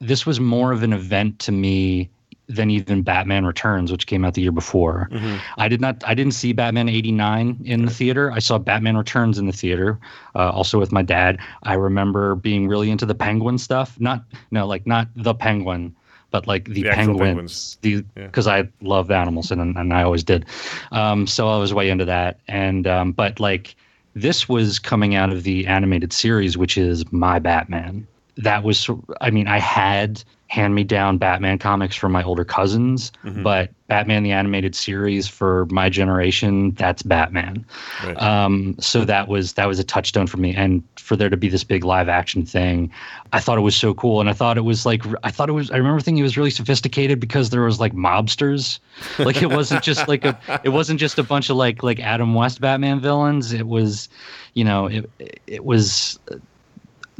This 0.00 0.24
was 0.26 0.38
more 0.40 0.72
of 0.72 0.82
an 0.82 0.92
event 0.92 1.38
to 1.40 1.52
me 1.52 2.08
than 2.54 2.70
even 2.70 3.02
Batman 3.02 3.46
Returns, 3.46 3.92
which 3.92 4.06
came 4.06 4.24
out 4.24 4.34
the 4.34 4.42
year 4.42 4.52
before. 4.52 5.08
I 5.56 5.68
did 5.68 5.80
not. 5.80 6.02
I 6.06 6.14
didn't 6.14 6.34
see 6.34 6.52
Batman 6.52 6.88
'89 6.88 7.60
in 7.64 7.84
the 7.84 7.90
theater. 7.90 8.30
I 8.32 8.40
saw 8.40 8.58
Batman 8.58 8.96
Returns 8.96 9.38
in 9.38 9.46
the 9.46 9.52
theater, 9.52 9.98
uh, 10.34 10.50
also 10.50 10.78
with 10.78 10.92
my 10.92 11.02
dad. 11.02 11.38
I 11.62 11.74
remember 11.74 12.34
being 12.34 12.68
really 12.68 12.90
into 12.90 13.06
the 13.06 13.14
Penguin 13.14 13.58
stuff. 13.58 13.98
Not 14.00 14.24
no, 14.50 14.66
like 14.66 14.86
not 14.86 15.08
the 15.14 15.34
Penguin, 15.34 15.94
but 16.30 16.46
like 16.46 16.64
the, 16.66 16.82
The 16.82 16.90
penguins. 16.90 17.78
The 17.82 18.04
Yeah. 18.16 18.26
because 18.26 18.46
I 18.46 18.68
loved 18.80 19.10
animals 19.10 19.50
and 19.50 19.76
and 19.76 19.92
I 19.92 20.02
always 20.02 20.24
did. 20.24 20.46
Um, 20.92 21.26
so 21.26 21.48
I 21.48 21.58
was 21.58 21.74
way 21.74 21.90
into 21.90 22.04
that. 22.06 22.40
And 22.48 22.86
um, 22.86 23.12
but 23.12 23.40
like 23.40 23.76
this 24.14 24.48
was 24.48 24.78
coming 24.78 25.14
out 25.14 25.30
of 25.30 25.44
the 25.44 25.66
animated 25.66 26.12
series, 26.12 26.56
which 26.58 26.76
is 26.76 27.10
my 27.12 27.38
Batman. 27.38 28.06
That 28.42 28.64
was, 28.64 28.88
I 29.20 29.30
mean, 29.30 29.48
I 29.48 29.58
had 29.58 30.22
hand 30.48 30.74
me 30.74 30.82
down 30.82 31.16
Batman 31.16 31.58
comics 31.58 31.94
from 31.94 32.10
my 32.10 32.24
older 32.24 32.44
cousins, 32.44 33.12
Mm-hmm. 33.24 33.44
but 33.44 33.70
Batman 33.86 34.24
the 34.24 34.32
animated 34.32 34.74
series 34.74 35.28
for 35.28 35.66
my 35.70 35.88
generation, 35.88 36.72
that's 36.72 37.02
Batman. 37.02 37.64
Right. 38.04 38.20
Um, 38.20 38.74
so 38.80 39.04
that 39.04 39.28
was 39.28 39.52
that 39.54 39.66
was 39.68 39.78
a 39.78 39.84
touchstone 39.84 40.26
for 40.26 40.38
me, 40.38 40.54
and 40.54 40.82
for 40.96 41.16
there 41.16 41.28
to 41.28 41.36
be 41.36 41.48
this 41.48 41.62
big 41.64 41.84
live 41.84 42.08
action 42.08 42.44
thing, 42.44 42.90
I 43.32 43.40
thought 43.40 43.58
it 43.58 43.62
was 43.62 43.76
so 43.76 43.94
cool, 43.94 44.20
and 44.20 44.28
I 44.28 44.32
thought 44.32 44.56
it 44.58 44.62
was 44.64 44.84
like 44.86 45.02
I 45.22 45.30
thought 45.30 45.48
it 45.48 45.52
was. 45.52 45.70
I 45.70 45.76
remember 45.76 46.00
thinking 46.00 46.20
it 46.20 46.24
was 46.24 46.36
really 46.36 46.50
sophisticated 46.50 47.20
because 47.20 47.50
there 47.50 47.62
was 47.62 47.78
like 47.80 47.92
mobsters, 47.94 48.78
like 49.18 49.42
it 49.42 49.50
wasn't 49.50 49.82
just 49.84 50.08
like 50.08 50.24
a 50.24 50.38
it 50.64 50.70
wasn't 50.70 50.98
just 51.00 51.18
a 51.18 51.22
bunch 51.24 51.48
of 51.50 51.56
like 51.56 51.82
like 51.82 52.00
Adam 52.00 52.34
West 52.34 52.60
Batman 52.60 53.00
villains. 53.00 53.52
It 53.52 53.66
was, 53.68 54.08
you 54.54 54.64
know, 54.64 54.86
it 54.86 55.10
it 55.46 55.64
was 55.64 56.18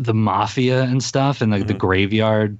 the 0.00 0.14
mafia 0.14 0.82
and 0.82 1.02
stuff, 1.02 1.40
and 1.40 1.52
the, 1.52 1.62
the 1.62 1.74
graveyard 1.74 2.56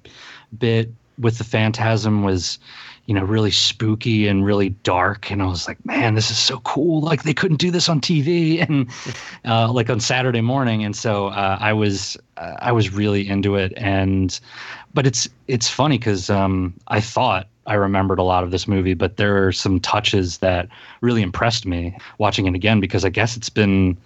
bit 0.59 0.91
with 1.19 1.39
the 1.39 1.45
phantasm 1.45 2.23
was 2.23 2.59
you 3.07 3.15
know 3.15 3.25
really 3.25 3.51
spooky 3.51 4.29
and 4.29 4.45
really 4.45 4.71
dark. 4.85 5.31
And 5.31 5.43
i 5.43 5.47
was 5.47 5.67
like 5.67 5.85
man 5.85 6.15
this 6.15 6.31
is 6.31 6.39
so 6.39 6.61
cool. 6.61 7.01
Like 7.01 7.23
they 7.23 7.35
couldn't 7.35 7.59
do 7.59 7.71
this 7.71 7.89
on 7.89 8.01
tv 8.01 8.63
and 8.69 8.89
uh, 9.45 9.73
like 9.73 9.91
on 9.91 10.01
saturday 10.01 10.43
morning. 10.43 10.85
And 10.85 10.95
so 10.95 11.29
uh, 11.29 11.59
i 11.61 11.73
was 11.73 12.17
uh, 12.37 12.57
i 12.59 12.73
was 12.73 12.93
really 12.93 13.29
into 13.29 13.57
it. 13.57 13.73
And 13.77 14.39
but 14.95 15.07
it's 15.07 15.29
it's 15.49 15.69
funny 15.69 15.99
because 15.99 16.31
um, 16.31 16.75
i 16.89 17.01
thought 17.01 17.49
I 17.67 17.75
remembered 17.75 18.19
a 18.19 18.25
lot 18.25 18.43
of 18.43 18.51
this 18.51 18.67
movie, 18.67 18.95
but 18.95 19.17
there 19.17 19.47
are 19.47 19.53
some 19.53 19.79
touches 19.79 20.39
that 20.39 20.69
really 21.03 21.23
impressed 21.23 21.67
me 21.67 21.97
watching 22.19 22.47
it 22.47 22.55
again 22.55 22.81
because 22.81 23.05
I 23.05 23.11
guess 23.11 23.37
it's 23.37 23.51
been, 23.51 23.97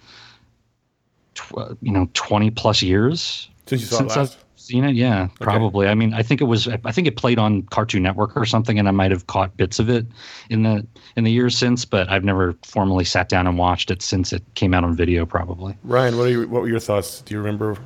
tw- 1.35 1.77
you 1.81 1.91
know, 1.91 2.09
20 2.13 2.51
plus 2.51 2.81
years 2.81 3.49
Since 3.67 3.81
you 3.81 3.87
saw 3.87 3.97
since 3.97 4.15
it 4.15 4.19
last. 4.19 4.37
I've 4.37 4.45
seen 4.55 4.83
it. 4.83 4.95
Yeah, 4.95 5.27
probably. 5.39 5.87
I 5.87 5.93
mean, 5.93 6.13
I 6.13 6.23
think 6.23 6.41
it 6.41 6.45
was. 6.45 6.67
I 6.67 6.91
think 6.91 7.07
it 7.07 7.17
played 7.17 7.37
on 7.37 7.63
Cartoon 7.63 8.03
Network 8.03 8.35
or 8.35 8.45
something, 8.45 8.79
and 8.79 8.87
I 8.87 8.91
might 8.91 9.11
have 9.11 9.27
caught 9.27 9.55
bits 9.57 9.79
of 9.79 9.89
it 9.89 10.05
in 10.49 10.63
the 10.63 10.85
in 11.15 11.23
the 11.23 11.31
years 11.31 11.57
since. 11.57 11.85
But 11.85 12.09
I've 12.09 12.23
never 12.23 12.55
formally 12.63 13.05
sat 13.05 13.29
down 13.29 13.47
and 13.47 13.57
watched 13.57 13.91
it 13.91 14.01
since 14.01 14.33
it 14.33 14.43
came 14.55 14.73
out 14.73 14.83
on 14.83 14.95
video. 14.95 15.25
Probably. 15.25 15.77
Ryan, 15.83 16.17
what, 16.17 16.27
are 16.27 16.31
your, 16.31 16.47
what 16.47 16.61
were 16.63 16.69
your 16.69 16.79
thoughts? 16.79 17.21
Do 17.21 17.33
you 17.33 17.39
remember? 17.39 17.77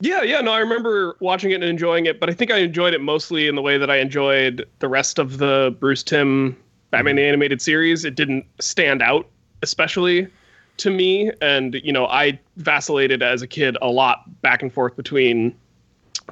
Yeah, 0.00 0.22
yeah, 0.22 0.40
no, 0.40 0.52
I 0.52 0.58
remember 0.58 1.16
watching 1.18 1.50
it 1.50 1.56
and 1.56 1.64
enjoying 1.64 2.06
it, 2.06 2.20
but 2.20 2.30
I 2.30 2.32
think 2.32 2.52
I 2.52 2.58
enjoyed 2.58 2.94
it 2.94 3.00
mostly 3.00 3.48
in 3.48 3.56
the 3.56 3.62
way 3.62 3.78
that 3.78 3.90
I 3.90 3.96
enjoyed 3.96 4.64
the 4.78 4.88
rest 4.88 5.18
of 5.18 5.38
the 5.38 5.76
Bruce 5.80 6.04
Timm 6.04 6.56
Batman 6.92 7.16
the 7.16 7.24
Animated 7.24 7.60
Series. 7.60 8.04
It 8.04 8.14
didn't 8.14 8.46
stand 8.60 9.02
out, 9.02 9.28
especially 9.62 10.28
to 10.78 10.90
me, 10.90 11.30
and 11.40 11.74
you 11.84 11.92
know, 11.92 12.06
I 12.06 12.38
vacillated 12.56 13.22
as 13.22 13.42
a 13.42 13.46
kid 13.46 13.76
a 13.82 13.88
lot 13.88 14.22
back 14.42 14.62
and 14.62 14.72
forth 14.72 14.96
between 14.96 15.54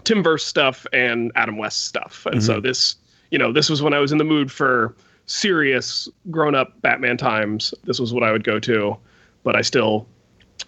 tim 0.05 0.23
Timverse 0.23 0.41
stuff 0.41 0.87
and 0.93 1.33
Adam 1.37 1.57
West 1.59 1.87
stuff, 1.87 2.27
and 2.27 2.43
so 2.43 2.61
this, 2.61 2.97
you 3.31 3.39
know, 3.39 3.53
this 3.53 3.69
was 3.71 3.83
when 3.83 3.93
I 3.95 3.99
was 3.99 4.13
in 4.13 4.19
the 4.19 4.25
mood 4.25 4.51
for 4.53 4.95
serious 5.27 6.09
grown-up 6.31 6.81
Batman 6.83 7.17
times. 7.17 7.75
This 7.85 7.99
was 7.99 8.15
what 8.15 8.23
I 8.23 8.31
would 8.33 8.45
go 8.45 8.59
to, 8.61 8.97
but 9.43 9.57
I 9.57 9.63
still 9.63 10.07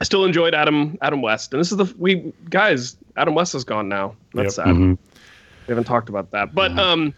I 0.00 0.04
still 0.04 0.24
enjoyed 0.24 0.54
Adam 0.54 0.98
Adam 1.02 1.22
West, 1.22 1.52
and 1.52 1.60
this 1.60 1.70
is 1.70 1.78
the 1.78 1.92
we 1.98 2.32
guys. 2.50 2.96
Adam 3.16 3.34
West 3.34 3.54
is 3.54 3.64
gone 3.64 3.88
now. 3.88 4.14
That's 4.34 4.56
Yep. 4.56 4.66
sad. 4.66 4.74
Mhm. 4.74 4.98
We 5.66 5.72
haven't 5.72 5.84
talked 5.84 6.08
about 6.08 6.30
that, 6.30 6.54
but 6.54 6.78
um, 6.78 7.12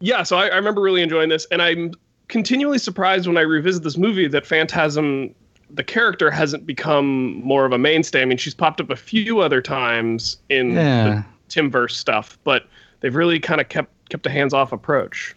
yeah. 0.00 0.22
So 0.22 0.36
I, 0.36 0.46
I 0.48 0.56
remember 0.56 0.80
really 0.80 1.02
enjoying 1.02 1.28
this, 1.28 1.46
and 1.50 1.60
I'm 1.60 1.92
continually 2.28 2.78
surprised 2.78 3.26
when 3.26 3.36
I 3.36 3.42
revisit 3.42 3.82
this 3.82 3.96
movie 3.98 4.28
that 4.28 4.46
Phantasm, 4.46 5.34
the 5.70 5.84
character, 5.84 6.30
hasn't 6.30 6.66
become 6.66 7.40
more 7.42 7.64
of 7.64 7.72
a 7.72 7.78
mainstay. 7.78 8.22
I 8.22 8.24
mean, 8.24 8.38
she's 8.38 8.54
popped 8.54 8.80
up 8.80 8.90
a 8.90 8.96
few 8.96 9.40
other 9.40 9.60
times 9.60 10.38
in 10.48 10.72
Yeah. 10.72 11.04
the 11.04 11.24
Timverse 11.60 11.92
stuff, 11.92 12.38
but 12.44 12.66
they've 13.00 13.14
really 13.14 13.38
kind 13.40 13.60
of 13.60 13.68
kept 13.68 13.92
kept 14.10 14.26
a 14.26 14.30
hands 14.30 14.54
off 14.54 14.72
approach. 14.72 15.34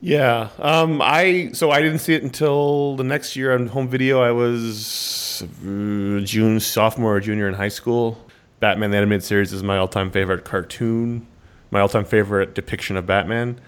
Yeah. 0.00 0.48
Um, 0.58 1.00
I 1.02 1.50
so 1.52 1.70
I 1.70 1.80
didn't 1.82 1.98
see 1.98 2.14
it 2.14 2.22
until 2.22 2.96
the 2.96 3.04
next 3.04 3.36
year 3.36 3.52
on 3.54 3.66
home 3.66 3.88
video. 3.88 4.22
I 4.22 4.30
was 4.30 5.42
uh, 5.42 6.20
June 6.24 6.58
sophomore 6.60 7.16
or 7.16 7.20
junior 7.20 7.48
in 7.48 7.54
high 7.54 7.68
school. 7.68 8.18
Batman 8.60 8.90
the 8.90 8.96
animated 8.98 9.24
series 9.24 9.52
is 9.52 9.62
my 9.62 9.76
all-time 9.78 10.10
favorite 10.10 10.44
cartoon, 10.44 11.26
my 11.70 11.80
all-time 11.80 12.04
favorite 12.04 12.54
depiction 12.54 12.96
of 12.96 13.06
Batman. 13.06 13.58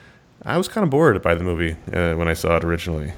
I 0.45 0.59
was 0.59 0.69
kind 0.69 0.85
of 0.85 0.91
bored 0.91 1.21
by 1.23 1.35
the 1.35 1.45
movie 1.45 1.77
uh, 1.93 2.15
when 2.15 2.29
I 2.29 2.35
saw 2.35 2.57
it 2.57 2.65
originally. 2.65 3.13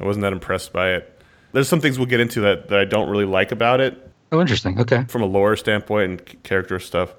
I 0.00 0.04
wasn't 0.04 0.22
that 0.22 0.32
impressed 0.32 0.72
by 0.72 0.90
it. 0.92 1.15
There's 1.52 1.68
some 1.68 1.80
things 1.80 1.98
we'll 1.98 2.06
get 2.06 2.20
into 2.20 2.40
that, 2.42 2.68
that 2.68 2.78
I 2.78 2.84
don't 2.84 3.08
really 3.08 3.24
like 3.24 3.52
about 3.52 3.80
it 3.80 4.02
Oh, 4.32 4.40
interesting. 4.40 4.78
Okay. 4.80 5.04
from 5.08 5.22
a 5.22 5.26
lore 5.26 5.56
standpoint 5.56 6.10
and 6.10 6.42
character 6.42 6.78
stuff. 6.78 7.14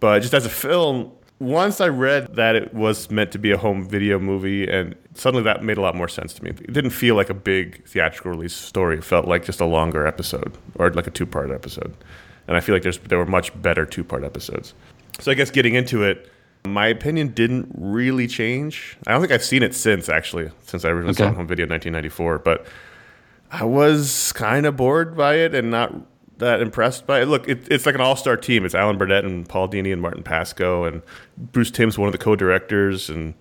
But 0.00 0.20
just 0.20 0.34
as 0.34 0.44
a 0.44 0.50
film, 0.50 1.10
once 1.38 1.80
I 1.80 1.88
read 1.88 2.36
that 2.36 2.54
it 2.54 2.72
was 2.74 3.10
meant 3.10 3.32
to 3.32 3.38
be 3.38 3.50
a 3.50 3.56
home 3.56 3.88
video 3.88 4.18
movie, 4.18 4.68
and 4.68 4.94
suddenly 5.14 5.42
that 5.44 5.64
made 5.64 5.78
a 5.78 5.80
lot 5.80 5.94
more 5.96 6.08
sense 6.08 6.34
to 6.34 6.44
me. 6.44 6.50
It 6.50 6.72
didn't 6.72 6.90
feel 6.90 7.14
like 7.16 7.30
a 7.30 7.34
big 7.34 7.84
theatrical 7.86 8.30
release 8.32 8.54
story. 8.54 8.98
It 8.98 9.04
felt 9.04 9.26
like 9.26 9.44
just 9.44 9.60
a 9.60 9.64
longer 9.64 10.06
episode 10.06 10.56
or 10.76 10.90
like 10.90 11.06
a 11.06 11.10
two 11.10 11.26
part 11.26 11.50
episode. 11.50 11.94
And 12.46 12.56
I 12.56 12.60
feel 12.60 12.74
like 12.74 12.82
there's 12.82 12.98
there 12.98 13.18
were 13.18 13.26
much 13.26 13.50
better 13.62 13.86
two 13.86 14.04
part 14.04 14.22
episodes. 14.24 14.74
So 15.20 15.30
I 15.30 15.34
guess 15.34 15.50
getting 15.50 15.74
into 15.74 16.02
it, 16.04 16.30
my 16.66 16.86
opinion 16.86 17.28
didn't 17.28 17.70
really 17.76 18.26
change. 18.26 18.96
I 19.06 19.12
don't 19.12 19.20
think 19.20 19.32
I've 19.32 19.44
seen 19.44 19.62
it 19.62 19.74
since 19.74 20.08
actually, 20.08 20.50
since 20.66 20.84
I 20.84 20.90
originally 20.90 21.14
saw 21.14 21.24
it 21.24 21.28
on 21.28 21.34
home 21.34 21.46
video 21.46 21.64
in 21.64 21.70
1994. 21.70 22.38
But 22.40 22.66
I 23.52 23.64
was 23.64 24.32
kind 24.32 24.64
of 24.64 24.76
bored 24.76 25.14
by 25.14 25.34
it 25.34 25.54
and 25.54 25.70
not 25.70 25.94
that 26.38 26.62
impressed 26.62 27.06
by 27.06 27.20
it. 27.20 27.26
Look, 27.26 27.46
it, 27.46 27.68
it's 27.70 27.84
like 27.84 27.94
an 27.94 28.00
all-star 28.00 28.38
team. 28.38 28.64
It's 28.64 28.74
Alan 28.74 28.96
Burnett 28.96 29.26
and 29.26 29.46
Paul 29.46 29.68
Dini 29.68 29.92
and 29.92 30.00
Martin 30.00 30.22
Pasko 30.22 30.88
and 30.88 31.02
Bruce 31.36 31.70
Timm's 31.70 31.98
one 31.98 32.08
of 32.08 32.12
the 32.12 32.18
co-directors. 32.18 33.10
And 33.10 33.34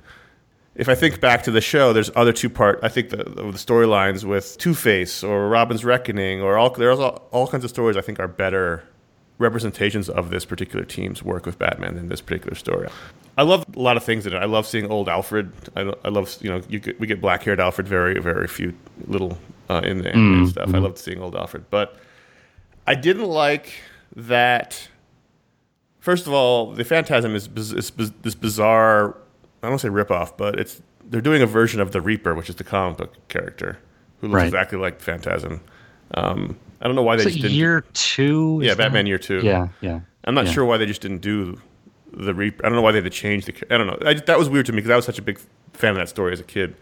if 0.75 0.89
I 0.89 0.95
think 0.95 1.21
back 1.21 1.43
to 1.43 1.51
the 1.51 1.61
show, 1.61 1.93
there's 1.93 2.11
other 2.13 2.33
two-part. 2.33 2.81
I 2.83 2.89
think 2.89 3.09
the, 3.09 3.23
the 3.23 3.43
storylines 3.53 4.25
with 4.25 4.57
Two 4.57 4.73
Face 4.75 5.23
or 5.23 5.47
Robin's 5.47 5.85
Reckoning 5.85 6.41
or 6.41 6.57
all 6.57 6.71
there's 6.71 6.99
all, 6.99 7.27
all 7.31 7.47
kinds 7.47 7.63
of 7.63 7.69
stories. 7.69 7.95
I 7.95 8.01
think 8.01 8.19
are 8.19 8.27
better 8.27 8.83
representations 9.37 10.09
of 10.09 10.29
this 10.29 10.43
particular 10.43 10.83
team's 10.85 11.23
work 11.23 11.45
with 11.45 11.57
Batman 11.57 11.95
than 11.95 12.09
this 12.09 12.21
particular 12.21 12.55
story. 12.55 12.89
I 13.37 13.43
love 13.43 13.65
a 13.75 13.79
lot 13.79 13.95
of 13.95 14.03
things 14.03 14.27
in 14.27 14.33
it. 14.33 14.37
I 14.37 14.45
love 14.45 14.67
seeing 14.67 14.91
old 14.91 15.07
Alfred. 15.07 15.53
I, 15.75 15.93
I 16.03 16.09
love 16.09 16.37
you 16.41 16.49
know 16.49 16.61
you 16.67 16.79
get, 16.79 16.99
we 16.99 17.07
get 17.07 17.21
black 17.21 17.43
haired 17.43 17.61
Alfred 17.61 17.87
very 17.87 18.19
very 18.19 18.47
few 18.47 18.73
little 19.07 19.37
uh, 19.71 19.81
in 19.83 19.99
the 19.99 20.09
animated 20.13 20.49
stuff. 20.49 20.73
I 20.73 20.77
loved 20.79 20.97
seeing 20.97 21.21
old 21.21 21.35
Alfred, 21.35 21.65
but 21.69 21.97
I 22.87 22.95
didn't 22.95 23.25
like 23.29 23.73
that. 24.15 24.87
First 25.99 26.27
of 26.27 26.33
all, 26.33 26.71
the 26.73 26.83
Phantasm 26.83 27.35
is, 27.35 27.47
biz- 27.47 27.73
is 27.73 27.91
biz- 27.91 28.11
this 28.23 28.35
bizarre. 28.35 29.09
I 29.63 29.67
don't 29.67 29.71
want 29.71 29.81
to 29.81 29.87
say 29.87 29.93
ripoff, 29.93 30.35
but 30.37 30.59
it's 30.59 30.81
they're 31.09 31.21
doing 31.21 31.41
a 31.41 31.45
version 31.45 31.79
of 31.79 31.91
the 31.91 32.01
Reaper, 32.01 32.33
which 32.35 32.49
is 32.49 32.55
the 32.55 32.63
comic 32.63 32.97
book 32.97 33.27
character 33.27 33.77
who 34.19 34.27
looks 34.27 34.37
Right. 34.37 34.45
exactly 34.45 34.77
like 34.79 34.99
Phantasm. 34.99 35.61
Um, 36.15 36.57
I 36.81 36.87
don't 36.87 36.95
know 36.95 37.03
why 37.03 37.15
they 37.17 37.23
So 37.23 37.29
just 37.29 37.41
didn't. 37.43 37.55
year 37.57 37.85
two. 37.93 38.59
yeah, 38.63 38.73
Batman 38.73 39.05
that- 39.05 39.09
Year 39.09 39.17
Two. 39.19 39.41
Yeah, 39.43 39.67
yeah. 39.81 39.99
I'm 40.23 40.33
not 40.33 40.47
Yeah. 40.47 40.51
sure 40.53 40.65
why 40.65 40.77
they 40.77 40.85
just 40.87 41.01
didn't 41.01 41.21
do 41.21 41.59
the 42.13 42.33
Reaper. 42.33 42.65
I 42.65 42.69
don't 42.69 42.75
know 42.75 42.81
why 42.81 42.91
they 42.91 42.97
had 42.97 43.03
to 43.05 43.09
change 43.11 43.45
the. 43.45 43.53
I 43.73 43.77
don't 43.77 43.87
know. 43.87 43.97
I, 44.05 44.15
that 44.15 44.37
was 44.39 44.49
weird 44.49 44.65
to 44.67 44.71
me 44.71 44.77
because 44.77 44.89
I 44.91 44.95
was 44.95 45.05
such 45.05 45.19
a 45.19 45.21
big 45.21 45.39
fan 45.73 45.91
of 45.91 45.97
that 45.97 46.09
story 46.09 46.33
as 46.33 46.39
a 46.39 46.43
kid. 46.43 46.75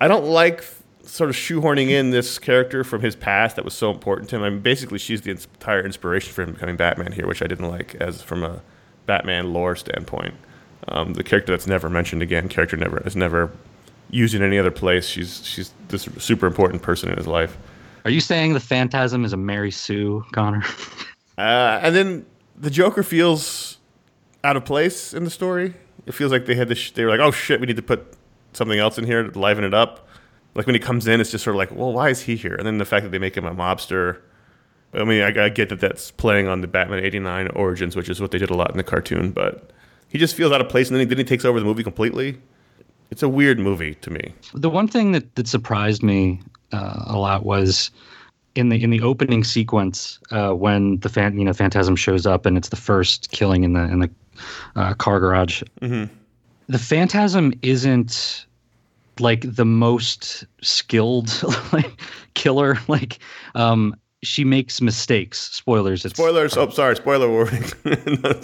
I 0.00 0.08
don't 0.08 0.26
like 0.26 0.64
sort 1.02 1.30
of 1.30 1.36
shoehorning 1.36 1.90
in 1.90 2.10
this 2.10 2.38
character 2.38 2.84
from 2.84 3.02
his 3.02 3.16
past 3.16 3.56
that 3.56 3.64
was 3.64 3.74
so 3.74 3.90
important 3.90 4.28
to 4.30 4.36
him. 4.36 4.42
I 4.42 4.50
mean, 4.50 4.60
basically, 4.60 4.98
she's 4.98 5.22
the 5.22 5.30
entire 5.30 5.84
inspiration 5.84 6.32
for 6.32 6.42
him 6.42 6.52
becoming 6.52 6.76
Batman 6.76 7.12
here, 7.12 7.26
which 7.26 7.42
I 7.42 7.46
didn't 7.46 7.68
like 7.68 7.94
as 7.96 8.22
from 8.22 8.44
a 8.44 8.62
Batman 9.06 9.52
lore 9.52 9.76
standpoint. 9.76 10.34
Um, 10.88 11.14
the 11.14 11.22
character 11.24 11.52
that's 11.52 11.66
never 11.66 11.90
mentioned 11.90 12.22
again, 12.22 12.48
character 12.48 12.76
never 12.76 12.98
is 13.06 13.16
never 13.16 13.50
used 14.10 14.34
in 14.34 14.42
any 14.42 14.58
other 14.58 14.70
place. 14.70 15.06
She's 15.06 15.44
she's 15.44 15.72
this 15.88 16.08
super 16.18 16.46
important 16.46 16.82
person 16.82 17.10
in 17.10 17.16
his 17.16 17.26
life. 17.26 17.56
Are 18.04 18.10
you 18.10 18.20
saying 18.20 18.54
the 18.54 18.60
Phantasm 18.60 19.24
is 19.24 19.32
a 19.32 19.36
Mary 19.36 19.70
Sue, 19.70 20.24
Conor? 20.32 20.64
Uh, 21.38 21.80
and 21.82 21.96
then 21.96 22.26
the 22.58 22.68
Joker 22.68 23.02
feels 23.02 23.78
out 24.44 24.58
of 24.58 24.64
place 24.66 25.14
in 25.14 25.24
the 25.24 25.30
story. 25.30 25.72
It 26.04 26.12
feels 26.12 26.30
like 26.30 26.44
they 26.44 26.54
had 26.54 26.68
this. 26.68 26.76
Sh- 26.76 26.90
they 26.90 27.02
were 27.02 27.10
like, 27.10 27.20
"Oh 27.20 27.30
shit, 27.30 27.60
we 27.60 27.66
need 27.66 27.76
to 27.76 27.82
put 27.82 28.12
something 28.52 28.78
else 28.78 28.98
in 28.98 29.06
here 29.06 29.22
to 29.26 29.38
liven 29.38 29.64
it 29.64 29.72
up." 29.72 30.06
Like 30.54 30.66
when 30.66 30.74
he 30.74 30.80
comes 30.80 31.06
in, 31.06 31.20
it's 31.20 31.30
just 31.30 31.44
sort 31.44 31.54
of 31.54 31.58
like, 31.58 31.70
"Well, 31.70 31.92
why 31.92 32.08
is 32.08 32.22
he 32.22 32.36
here?" 32.36 32.54
And 32.54 32.66
then 32.66 32.78
the 32.78 32.84
fact 32.84 33.04
that 33.04 33.10
they 33.10 33.18
make 33.18 33.36
him 33.36 33.44
a 33.44 33.54
mobster. 33.54 34.18
I 34.92 35.04
mean, 35.04 35.22
I, 35.22 35.44
I 35.44 35.48
get 35.48 35.68
that 35.68 35.78
that's 35.80 36.10
playing 36.10 36.48
on 36.48 36.60
the 36.60 36.66
Batman 36.66 37.04
'89 37.04 37.48
origins, 37.48 37.94
which 37.94 38.08
is 38.08 38.20
what 38.20 38.32
they 38.32 38.38
did 38.38 38.50
a 38.50 38.54
lot 38.56 38.70
in 38.72 38.76
the 38.76 38.82
cartoon. 38.82 39.30
But 39.30 39.70
he 40.08 40.18
just 40.18 40.34
feels 40.34 40.52
out 40.52 40.60
of 40.60 40.68
place, 40.68 40.88
and 40.88 40.96
then 40.96 41.06
he, 41.06 41.06
then 41.06 41.18
he 41.18 41.24
takes 41.24 41.44
over 41.44 41.60
the 41.60 41.66
movie 41.66 41.84
completely. 41.84 42.38
It's 43.10 43.22
a 43.22 43.28
weird 43.28 43.58
movie 43.58 43.94
to 43.96 44.10
me. 44.10 44.34
the 44.54 44.70
one 44.70 44.86
thing 44.88 45.12
that, 45.12 45.34
that 45.34 45.48
surprised 45.48 46.02
me 46.02 46.40
uh, 46.72 47.04
a 47.06 47.18
lot 47.18 47.44
was 47.44 47.90
in 48.56 48.68
the 48.68 48.82
in 48.82 48.90
the 48.90 49.00
opening 49.00 49.44
sequence 49.44 50.18
uh, 50.32 50.52
when 50.52 50.98
the 51.00 51.08
fan 51.08 51.38
you 51.38 51.44
know 51.44 51.52
Phantasm 51.52 51.94
shows 51.96 52.26
up 52.26 52.46
and 52.46 52.56
it's 52.56 52.68
the 52.68 52.76
first 52.76 53.30
killing 53.30 53.62
in 53.64 53.72
the 53.74 53.82
in 53.82 54.00
the 54.00 54.10
uh, 54.76 54.94
car 54.94 55.20
garage. 55.20 55.62
The 56.68 56.78
Phantasm 56.78 57.52
isn't 57.62 58.46
like 59.20 59.42
the 59.54 59.64
most 59.64 60.44
skilled 60.62 61.42
like 61.72 62.00
killer. 62.34 62.78
Like 62.88 63.18
um, 63.54 63.94
she 64.22 64.44
makes 64.44 64.80
mistakes. 64.80 65.38
Spoilers. 65.52 66.02
Spoilers. 66.02 66.56
Oh, 66.56 66.68
sorry. 66.70 66.96
Spoiler 66.96 67.28
warning. 67.28 67.64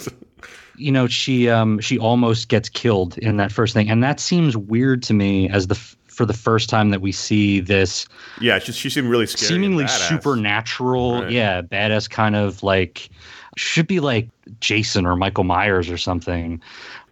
you 0.79 0.91
know 0.91 1.07
she 1.07 1.49
um 1.49 1.79
she 1.79 1.97
almost 1.97 2.49
gets 2.49 2.69
killed 2.69 3.17
in 3.17 3.37
that 3.37 3.51
first 3.51 3.73
thing 3.73 3.89
and 3.89 4.03
that 4.03 4.19
seems 4.19 4.55
weird 4.55 5.01
to 5.01 5.11
me 5.13 5.49
as 5.49 5.65
the 5.67 5.75
for 6.07 6.23
the 6.23 6.33
first 6.33 6.69
time 6.69 6.91
that 6.91 7.01
we 7.01 7.11
see 7.11 7.59
this 7.59 8.05
yeah, 8.39 8.59
she, 8.59 8.71
she 8.71 8.89
seemed 8.89 9.09
really 9.09 9.25
scary. 9.25 9.47
seemingly 9.47 9.87
supernatural 9.87 11.21
Right. 11.23 11.31
yeah 11.31 11.61
badass 11.63 12.07
kind 12.07 12.35
of 12.35 12.61
like 12.61 13.09
should 13.55 13.87
be 13.87 13.99
like 13.99 14.29
jason 14.59 15.07
or 15.07 15.15
michael 15.15 15.43
myers 15.43 15.89
or 15.89 15.97
something 15.97 16.61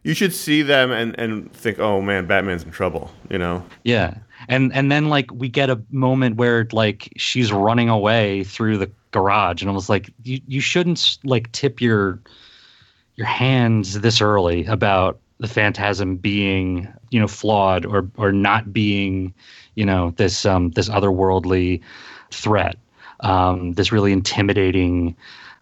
You 0.05 0.13
should 0.13 0.33
see 0.33 0.61
them 0.61 0.91
and, 0.91 1.17
and 1.19 1.51
think, 1.51 1.79
oh 1.79 2.01
man, 2.01 2.27
Batman's 2.27 2.63
in 2.63 2.71
trouble. 2.71 3.11
You 3.29 3.37
know, 3.37 3.65
yeah 3.83 4.15
and 4.47 4.73
and 4.73 4.91
then 4.91 5.09
like 5.09 5.31
we 5.33 5.49
get 5.49 5.69
a 5.69 5.81
moment 5.91 6.37
where 6.37 6.67
like 6.71 7.11
she's 7.17 7.51
running 7.51 7.89
away 7.89 8.43
through 8.43 8.77
the 8.77 8.89
garage 9.11 9.61
and 9.61 9.69
i 9.69 9.73
was 9.73 9.89
like 9.89 10.09
you 10.23 10.39
you 10.47 10.61
shouldn't 10.61 11.17
like 11.23 11.51
tip 11.51 11.81
your 11.81 12.19
your 13.15 13.27
hands 13.27 14.01
this 14.01 14.21
early 14.21 14.65
about 14.65 15.19
the 15.39 15.47
phantasm 15.47 16.15
being 16.15 16.91
you 17.11 17.19
know 17.19 17.27
flawed 17.27 17.85
or 17.85 18.09
or 18.17 18.31
not 18.31 18.73
being 18.73 19.33
you 19.75 19.85
know 19.85 20.11
this 20.17 20.45
um 20.45 20.71
this 20.71 20.89
otherworldly 20.89 21.81
threat 22.31 22.77
um 23.21 23.73
this 23.73 23.91
really 23.91 24.11
intimidating 24.11 25.15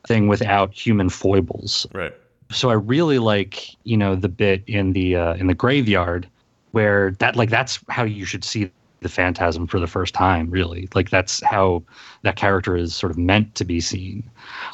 thing 0.08 0.28
without 0.28 0.74
human 0.74 1.10
foibles 1.10 1.88
right? 1.94 2.14
So 2.54 2.70
I 2.70 2.74
really 2.74 3.20
like 3.20 3.76
you 3.84 3.98
know 3.98 4.16
the 4.16 4.30
bit 4.30 4.64
in 4.68 4.94
the 4.94 5.16
uh, 5.16 5.34
in 5.36 5.48
the 5.48 5.54
graveyard 5.54 6.28
where 6.72 7.12
that 7.20 7.36
like 7.36 7.50
that's 7.50 7.80
how 7.90 8.04
you 8.04 8.26
should 8.26 8.44
see 8.44 8.72
the 9.02 9.10
phantasm 9.10 9.68
for 9.68 9.80
the 9.80 9.88
first 9.88 10.14
time 10.14 10.50
really. 10.50 10.88
Like 10.96 11.10
that's 11.10 11.44
how 11.44 11.84
that 12.24 12.38
character 12.38 12.78
is 12.78 12.96
sort 12.96 13.12
of 13.12 13.18
meant 13.18 13.54
to 13.56 13.66
be 13.66 13.82
seen. 13.82 14.24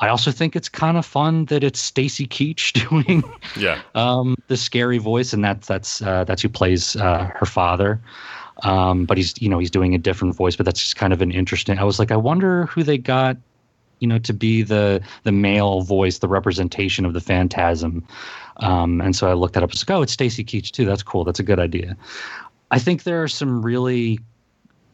I 0.01 0.07
also 0.07 0.31
think 0.31 0.55
it's 0.55 0.69
kind 0.69 0.97
of 0.97 1.05
fun 1.05 1.45
that 1.45 1.63
it's 1.63 1.79
stacy 1.79 2.27
keach 2.27 2.73
doing 2.89 3.23
Yeah. 3.57 3.81
um 3.95 4.35
the 4.47 4.55
scary 4.57 4.99
voice 4.99 5.33
and 5.33 5.43
that's 5.43 5.67
that's 5.67 6.01
uh, 6.03 6.23
that's 6.25 6.43
who 6.43 6.49
plays 6.49 6.95
uh, 6.95 7.29
her 7.35 7.45
father. 7.47 7.99
Um 8.63 9.05
but 9.05 9.17
he's 9.17 9.33
you 9.41 9.49
know 9.49 9.57
he's 9.59 9.71
doing 9.71 9.95
a 9.95 9.97
different 9.97 10.35
voice 10.35 10.55
but 10.55 10.65
that's 10.65 10.79
just 10.81 10.95
kind 10.95 11.13
of 11.13 11.21
an 11.21 11.31
interesting 11.31 11.79
i 11.79 11.83
was 11.83 11.97
like 11.97 12.11
i 12.11 12.17
wonder 12.17 12.65
who 12.65 12.83
they 12.83 12.97
got 12.97 13.37
you 13.99 14.07
know 14.07 14.19
to 14.19 14.33
be 14.33 14.61
the 14.63 15.01
the 15.23 15.31
male 15.31 15.81
voice 15.81 16.19
the 16.19 16.27
representation 16.27 17.05
of 17.05 17.13
the 17.13 17.21
phantasm 17.21 18.05
um 18.57 19.01
and 19.01 19.15
so 19.15 19.29
i 19.29 19.33
looked 19.33 19.53
that 19.53 19.63
up 19.63 19.71
it's 19.71 19.87
like 19.87 19.97
oh 19.97 20.01
it's 20.01 20.13
stacy 20.13 20.43
keach 20.43 20.71
too 20.71 20.85
that's 20.85 21.03
cool 21.03 21.23
that's 21.23 21.39
a 21.39 21.43
good 21.43 21.59
idea 21.59 21.95
I 22.71 22.79
think 22.79 23.03
there 23.03 23.23
are 23.23 23.27
some 23.27 23.61
really 23.63 24.19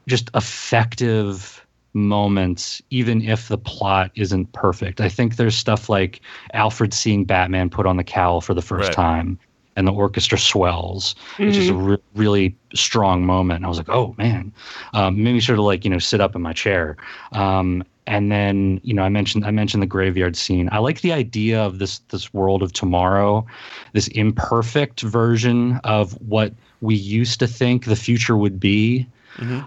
just 0.07 0.29
effective 0.35 1.65
moments, 1.93 2.81
even 2.89 3.21
if 3.21 3.47
the 3.47 3.57
plot 3.57 4.11
isn't 4.15 4.51
perfect. 4.53 5.01
I 5.01 5.09
think 5.09 5.35
there's 5.35 5.55
stuff 5.55 5.89
like 5.89 6.21
Alfred 6.53 6.93
seeing 6.93 7.25
Batman 7.25 7.69
put 7.69 7.85
on 7.85 7.97
the 7.97 8.03
cowl 8.03 8.41
for 8.41 8.53
the 8.53 8.61
first 8.61 8.87
Right. 8.87 8.93
time 8.93 9.39
and 9.77 9.87
the 9.87 9.91
orchestra 9.93 10.37
swells, 10.37 11.15
which 11.37 11.57
is 11.57 11.69
a 11.69 11.73
re- 11.73 11.97
really 12.15 12.57
strong 12.73 13.25
moment. 13.25 13.57
And 13.57 13.65
I 13.65 13.69
was 13.69 13.77
like, 13.77 13.89
oh 13.89 14.15
man, 14.17 14.53
um, 14.93 15.21
made 15.21 15.33
me 15.33 15.41
sort 15.41 15.59
of 15.59 15.65
like, 15.65 15.83
you 15.83 15.89
know, 15.89 15.99
sit 15.99 16.21
up 16.21 16.35
in 16.35 16.41
my 16.41 16.53
chair. 16.53 16.95
Um, 17.33 17.83
and 18.07 18.31
then, 18.31 18.79
you 18.83 18.93
know, 18.93 19.03
I 19.03 19.09
mentioned 19.09 19.45
I 19.45 19.51
mentioned 19.51 19.81
the 19.81 19.87
graveyard 19.87 20.35
scene. 20.35 20.69
I 20.71 20.77
like 20.77 21.01
the 21.01 21.11
idea 21.11 21.61
of 21.61 21.79
this 21.79 21.99
this 22.09 22.33
world 22.33 22.61
of 22.61 22.71
tomorrow, 22.73 23.45
this 23.93 24.07
imperfect 24.09 25.01
version 25.01 25.79
of 25.83 26.13
what 26.21 26.53
we 26.81 26.95
used 26.95 27.39
to 27.39 27.47
think 27.47 27.85
the 27.85 27.95
future 27.95 28.37
would 28.37 28.59
be. 28.59 29.07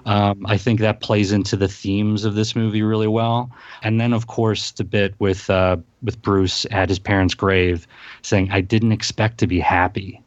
Um, 0.06 0.46
I 0.46 0.56
think 0.56 0.80
that 0.80 1.00
plays 1.00 1.30
into 1.32 1.56
the 1.56 1.68
themes 1.68 2.24
of 2.24 2.34
this 2.34 2.56
movie 2.56 2.82
really 2.82 3.08
well. 3.08 3.50
And 3.82 4.00
then, 4.00 4.12
of 4.12 4.26
course, 4.26 4.70
the 4.70 4.84
bit 4.84 5.14
with 5.18 5.50
uh, 5.50 5.76
with 6.02 6.22
Bruce 6.22 6.64
at 6.70 6.88
his 6.88 6.98
parents' 6.98 7.34
grave, 7.34 7.86
saying, 8.22 8.50
"I 8.50 8.60
didn't 8.60 8.92
expect 8.92 9.38
to 9.38 9.46
be 9.46 9.60
happy. 9.60 10.22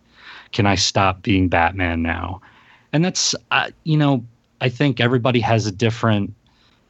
Can 0.51 0.65
I 0.65 0.75
stop 0.75 1.23
being 1.23 1.47
Batman 1.47 2.01
now?" 2.01 2.41
And 2.93 3.05
that's, 3.05 3.33
uh, 3.51 3.71
you 3.85 3.97
know, 3.97 4.23
I 4.59 4.69
think 4.69 4.99
everybody 4.99 5.39
has 5.39 5.65
a 5.65 5.71
different 5.71 6.33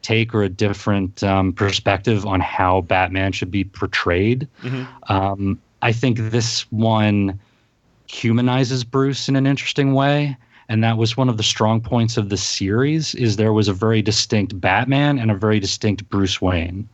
take 0.02 0.34
or 0.34 0.42
a 0.42 0.48
different 0.48 1.22
um, 1.22 1.52
perspective 1.52 2.26
on 2.26 2.40
how 2.40 2.82
Batman 2.82 3.32
should 3.32 3.50
be 3.50 3.64
portrayed. 3.64 4.48
Um, 5.08 5.60
I 5.80 5.92
think 5.92 6.18
this 6.18 6.62
one 6.70 7.38
humanizes 8.06 8.84
Bruce 8.84 9.28
in 9.28 9.36
an 9.36 9.46
interesting 9.46 9.94
way. 9.94 10.36
And 10.68 10.82
that 10.84 10.96
was 10.96 11.16
one 11.16 11.28
of 11.28 11.36
the 11.36 11.42
strong 11.42 11.80
points 11.80 12.16
of 12.16 12.28
the 12.28 12.36
series 12.36 13.14
is 13.16 13.36
there 13.36 13.52
was 13.52 13.68
a 13.68 13.72
very 13.72 14.00
distinct 14.00 14.58
Batman 14.58 15.18
and 15.18 15.30
a 15.30 15.34
very 15.34 15.60
distinct 15.60 16.08
Bruce 16.08 16.40
Wayne. 16.40 16.88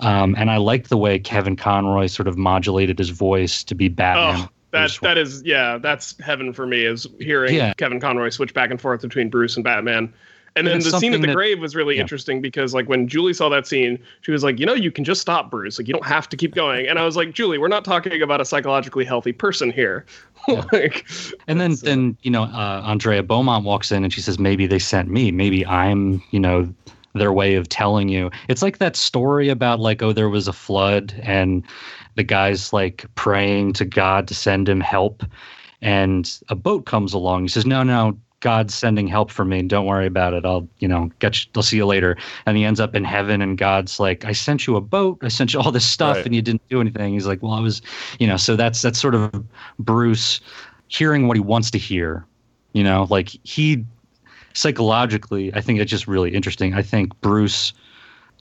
Um, 0.00 0.34
and 0.36 0.50
I 0.50 0.58
liked 0.58 0.88
the 0.88 0.96
way 0.96 1.18
Kevin 1.18 1.56
Conroy 1.56 2.06
sort 2.06 2.28
of 2.28 2.36
modulated 2.36 2.98
his 2.98 3.10
voice 3.10 3.64
to 3.64 3.74
be 3.74 3.88
Batman. 3.88 4.46
Oh, 4.46 4.52
that, 4.72 4.96
that 5.02 5.18
is, 5.18 5.42
yeah, 5.44 5.78
that's 5.78 6.18
heaven 6.20 6.52
for 6.52 6.66
me 6.66 6.84
is 6.84 7.06
hearing 7.18 7.54
Yeah. 7.54 7.72
Kevin 7.74 7.98
Conroy 7.98 8.30
switch 8.30 8.54
back 8.54 8.70
and 8.70 8.80
forth 8.80 9.02
between 9.02 9.30
Bruce 9.30 9.56
and 9.56 9.64
Batman. 9.64 10.12
And 10.54 10.66
then 10.66 10.80
the 10.80 10.98
scene 10.98 11.14
at 11.14 11.20
the 11.20 11.28
that- 11.28 11.34
grave 11.34 11.60
was 11.60 11.74
really 11.74 11.96
yeah. 11.96 12.02
interesting 12.02 12.40
because 12.42 12.74
like 12.74 12.88
when 12.88 13.08
Julie 13.08 13.32
saw 13.32 13.48
that 13.48 13.66
scene, 13.66 13.98
she 14.20 14.30
was 14.30 14.44
like, 14.44 14.58
"You 14.58 14.66
know, 14.66 14.74
you 14.74 14.90
can 14.90 15.04
just 15.04 15.20
stop 15.20 15.50
Bruce. 15.50 15.78
Like 15.78 15.88
you 15.88 15.94
don't 15.94 16.04
have 16.06 16.28
to 16.28 16.36
keep 16.36 16.54
going." 16.54 16.86
And 16.86 16.98
I 16.98 17.04
was 17.04 17.16
like, 17.16 17.32
"Julie, 17.32 17.58
we're 17.58 17.68
not 17.68 17.84
talking 17.84 18.20
about 18.20 18.40
a 18.40 18.44
psychologically 18.44 19.04
healthy 19.04 19.32
person 19.32 19.70
here." 19.70 20.04
like 20.72 21.06
And 21.48 21.60
then, 21.60 21.76
So- 21.76 21.86
then 21.86 22.16
you 22.22 22.30
know, 22.30 22.42
uh, 22.44 22.82
Andrea 22.84 23.22
Beaumont 23.22 23.64
walks 23.64 23.90
in 23.92 24.04
and 24.04 24.12
she 24.12 24.20
says, 24.20 24.38
"Maybe 24.38 24.66
they 24.66 24.78
sent 24.78 25.08
me. 25.08 25.30
Maybe 25.32 25.64
I'm, 25.66 26.22
you 26.32 26.40
know, 26.40 26.72
their 27.14 27.32
way 27.32 27.54
of 27.54 27.68
telling 27.68 28.08
you." 28.08 28.30
It's 28.48 28.62
like 28.62 28.78
that 28.78 28.94
story 28.96 29.48
about 29.48 29.80
like, 29.80 30.02
oh, 30.02 30.12
there 30.12 30.28
was 30.28 30.48
a 30.48 30.52
flood 30.52 31.14
and 31.22 31.64
the 32.16 32.24
guy's 32.24 32.72
like 32.74 33.06
praying 33.14 33.72
to 33.74 33.86
God 33.86 34.28
to 34.28 34.34
send 34.34 34.68
him 34.68 34.80
help, 34.80 35.24
and 35.80 36.38
a 36.50 36.54
boat 36.54 36.84
comes 36.84 37.14
along. 37.14 37.42
He 37.42 37.48
says, 37.48 37.64
"No, 37.64 37.82
no." 37.82 38.18
God's 38.42 38.74
sending 38.74 39.06
help 39.06 39.30
for 39.30 39.44
me. 39.44 39.62
Don't 39.62 39.86
worry 39.86 40.06
about 40.06 40.34
it. 40.34 40.44
I'll, 40.44 40.68
you 40.80 40.88
know, 40.88 41.10
get. 41.20 41.42
You, 41.44 41.50
I'll 41.56 41.62
see 41.62 41.76
you 41.76 41.86
later. 41.86 42.16
And 42.44 42.56
he 42.56 42.64
ends 42.64 42.80
up 42.80 42.94
in 42.94 43.04
heaven, 43.04 43.40
and 43.40 43.56
God's 43.56 43.98
like, 43.98 44.24
"I 44.24 44.32
sent 44.32 44.66
you 44.66 44.76
a 44.76 44.80
boat. 44.80 45.18
I 45.22 45.28
sent 45.28 45.54
you 45.54 45.60
all 45.60 45.72
this 45.72 45.86
stuff, 45.86 46.16
Right. 46.16 46.26
and 46.26 46.34
you 46.34 46.42
didn't 46.42 46.68
do 46.68 46.80
anything." 46.80 47.14
He's 47.14 47.26
like, 47.26 47.42
"Well, 47.42 47.52
I 47.52 47.60
was, 47.60 47.80
you 48.18 48.26
know." 48.26 48.36
So 48.36 48.56
that's 48.56 48.82
that's 48.82 49.00
sort 49.00 49.14
of 49.14 49.32
Bruce 49.78 50.40
hearing 50.88 51.28
what 51.28 51.36
he 51.36 51.40
wants 51.40 51.70
to 51.70 51.78
hear. 51.78 52.26
You 52.72 52.82
know, 52.84 53.06
like 53.08 53.30
he 53.44 53.84
psychologically, 54.54 55.54
I 55.54 55.60
think 55.60 55.80
it's 55.80 55.90
just 55.90 56.06
really 56.06 56.34
interesting. 56.34 56.74
I 56.74 56.82
think 56.82 57.18
Bruce, 57.20 57.72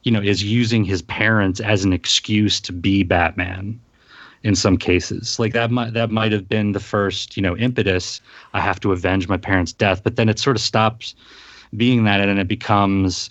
you 0.03 0.11
know, 0.11 0.21
is 0.21 0.43
using 0.43 0.83
his 0.83 1.01
parents 1.03 1.59
as 1.59 1.85
an 1.85 1.93
excuse 1.93 2.59
to 2.61 2.73
be 2.73 3.03
Batman 3.03 3.79
in 4.43 4.56
some 4.56 4.77
cases. 4.77 5.38
Like 5.39 5.54
that 5.54 5.71
might 5.71 5.93
that 5.93 6.10
might 6.12 6.32
have 6.32 6.47
been 6.49 6.71
the 6.71 6.80
first, 6.80 7.38
you 7.38 7.43
know, 7.43 7.56
impetus. 7.58 8.21
I 8.54 8.62
have 8.62 8.80
to 8.82 8.91
avenge 8.91 9.27
my 9.27 9.38
parents' 9.38 9.71
death, 9.73 10.04
but 10.04 10.15
then 10.15 10.30
it 10.30 10.39
sort 10.39 10.56
of 10.56 10.62
stops 10.62 11.15
being 11.77 12.04
that 12.06 12.19
and 12.21 12.39
it 12.39 12.47
becomes 12.47 13.30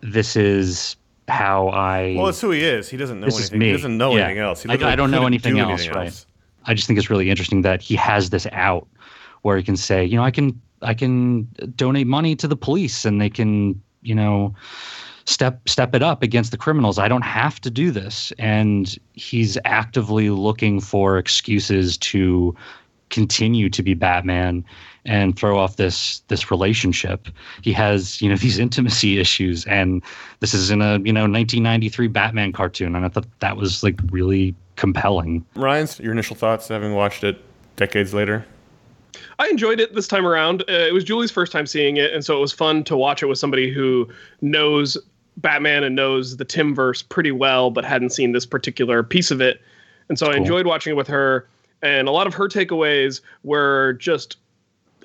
this 0.00 0.36
is 0.36 0.96
how 1.28 1.68
I 1.68 2.14
Well, 2.18 2.28
it's 2.28 2.40
who 2.40 2.50
he 2.50 2.62
is. 2.62 2.88
He 2.88 2.96
doesn't 2.96 3.20
know 3.20 3.26
This 3.26 3.34
is 3.38 3.40
anything. 3.50 3.58
me. 3.60 3.66
He 3.66 3.72
doesn't 3.72 3.96
know 3.96 4.14
Yeah. 4.16 4.24
anything 4.24 4.38
else. 4.42 4.66
I- 4.68 4.72
I 4.92 4.96
don't 4.96 5.10
know 5.10 5.26
anything 5.26 5.54
do 5.54 5.60
else, 5.60 5.88
right. 5.88 6.24
I 6.66 6.74
just 6.74 6.86
think 6.86 6.98
it's 6.98 7.08
really 7.10 7.30
interesting 7.30 7.62
that 7.62 7.80
he 7.82 7.94
has 7.96 8.30
this 8.30 8.46
out 8.52 8.86
where 9.42 9.56
he 9.56 9.62
can 9.62 9.76
say, 9.76 10.04
you 10.04 10.16
know, 10.16 10.24
I 10.24 10.30
can 10.30 10.60
I 10.82 10.92
can 10.92 11.44
donate 11.76 12.06
money 12.06 12.36
to 12.36 12.46
the 12.46 12.56
police 12.56 13.06
and 13.06 13.18
they 13.18 13.30
can, 13.30 13.80
you 14.02 14.14
know, 14.14 14.54
step 15.26 15.68
step 15.68 15.94
it 15.94 16.02
up 16.02 16.22
against 16.22 16.50
the 16.50 16.58
criminals. 16.58 16.98
I 16.98 17.08
don't 17.08 17.22
have 17.22 17.60
to 17.62 17.70
do 17.70 17.90
this. 17.90 18.32
And 18.38 18.96
he's 19.14 19.58
actively 19.64 20.30
looking 20.30 20.80
for 20.80 21.18
excuses 21.18 21.96
to 21.98 22.54
continue 23.10 23.70
to 23.70 23.82
be 23.82 23.94
Batman 23.94 24.64
and 25.04 25.38
throw 25.38 25.58
off 25.58 25.76
this 25.76 26.20
this 26.28 26.50
relationship. 26.50 27.28
He 27.62 27.72
has, 27.72 28.20
you 28.20 28.28
know, 28.28 28.36
these 28.46 28.58
intimacy 28.58 29.18
issues 29.18 29.64
and 29.66 30.02
this 30.40 30.54
is 30.54 30.70
in 30.70 30.82
a, 30.82 30.98
you 30.98 31.12
know, 31.12 31.22
1993 31.22 32.08
Batman 32.08 32.52
cartoon 32.52 32.94
and 32.94 33.04
I 33.04 33.08
thought 33.08 33.26
that 33.40 33.56
was 33.56 33.82
like 33.82 34.00
really 34.10 34.54
compelling. 34.76 35.44
Ryan's 35.54 36.00
your 36.00 36.12
initial 36.12 36.36
thoughts 36.36 36.68
having 36.68 36.94
watched 36.94 37.24
it 37.24 37.42
decades 37.76 38.14
later. 38.14 38.44
I 39.38 39.48
enjoyed 39.48 39.80
it 39.80 39.94
this 39.94 40.06
time 40.06 40.26
around. 40.26 40.62
Uh, 40.62 40.72
it 40.72 40.92
was 40.92 41.04
Julie's 41.04 41.30
first 41.30 41.52
time 41.52 41.66
seeing 41.66 41.96
it, 41.96 42.12
and 42.12 42.24
so 42.24 42.36
it 42.36 42.40
was 42.40 42.52
fun 42.52 42.84
to 42.84 42.96
watch 42.96 43.22
it 43.22 43.26
with 43.26 43.38
somebody 43.38 43.72
who 43.72 44.08
knows 44.40 44.96
Batman 45.36 45.84
and 45.84 45.96
knows 45.96 46.36
the 46.36 46.44
Timverse 46.44 47.06
pretty 47.08 47.32
well, 47.32 47.70
but 47.70 47.84
hadn't 47.84 48.10
seen 48.10 48.32
this 48.32 48.46
particular 48.46 49.02
piece 49.02 49.30
of 49.30 49.40
it. 49.40 49.60
And 50.08 50.18
so 50.18 50.30
I 50.30 50.36
enjoyed 50.36 50.66
watching 50.66 50.92
it 50.92 50.96
with 50.96 51.08
her. 51.08 51.46
And 51.82 52.08
a 52.08 52.10
lot 52.10 52.26
of 52.26 52.34
her 52.34 52.48
takeaways 52.48 53.20
were 53.42 53.94
just 53.94 54.36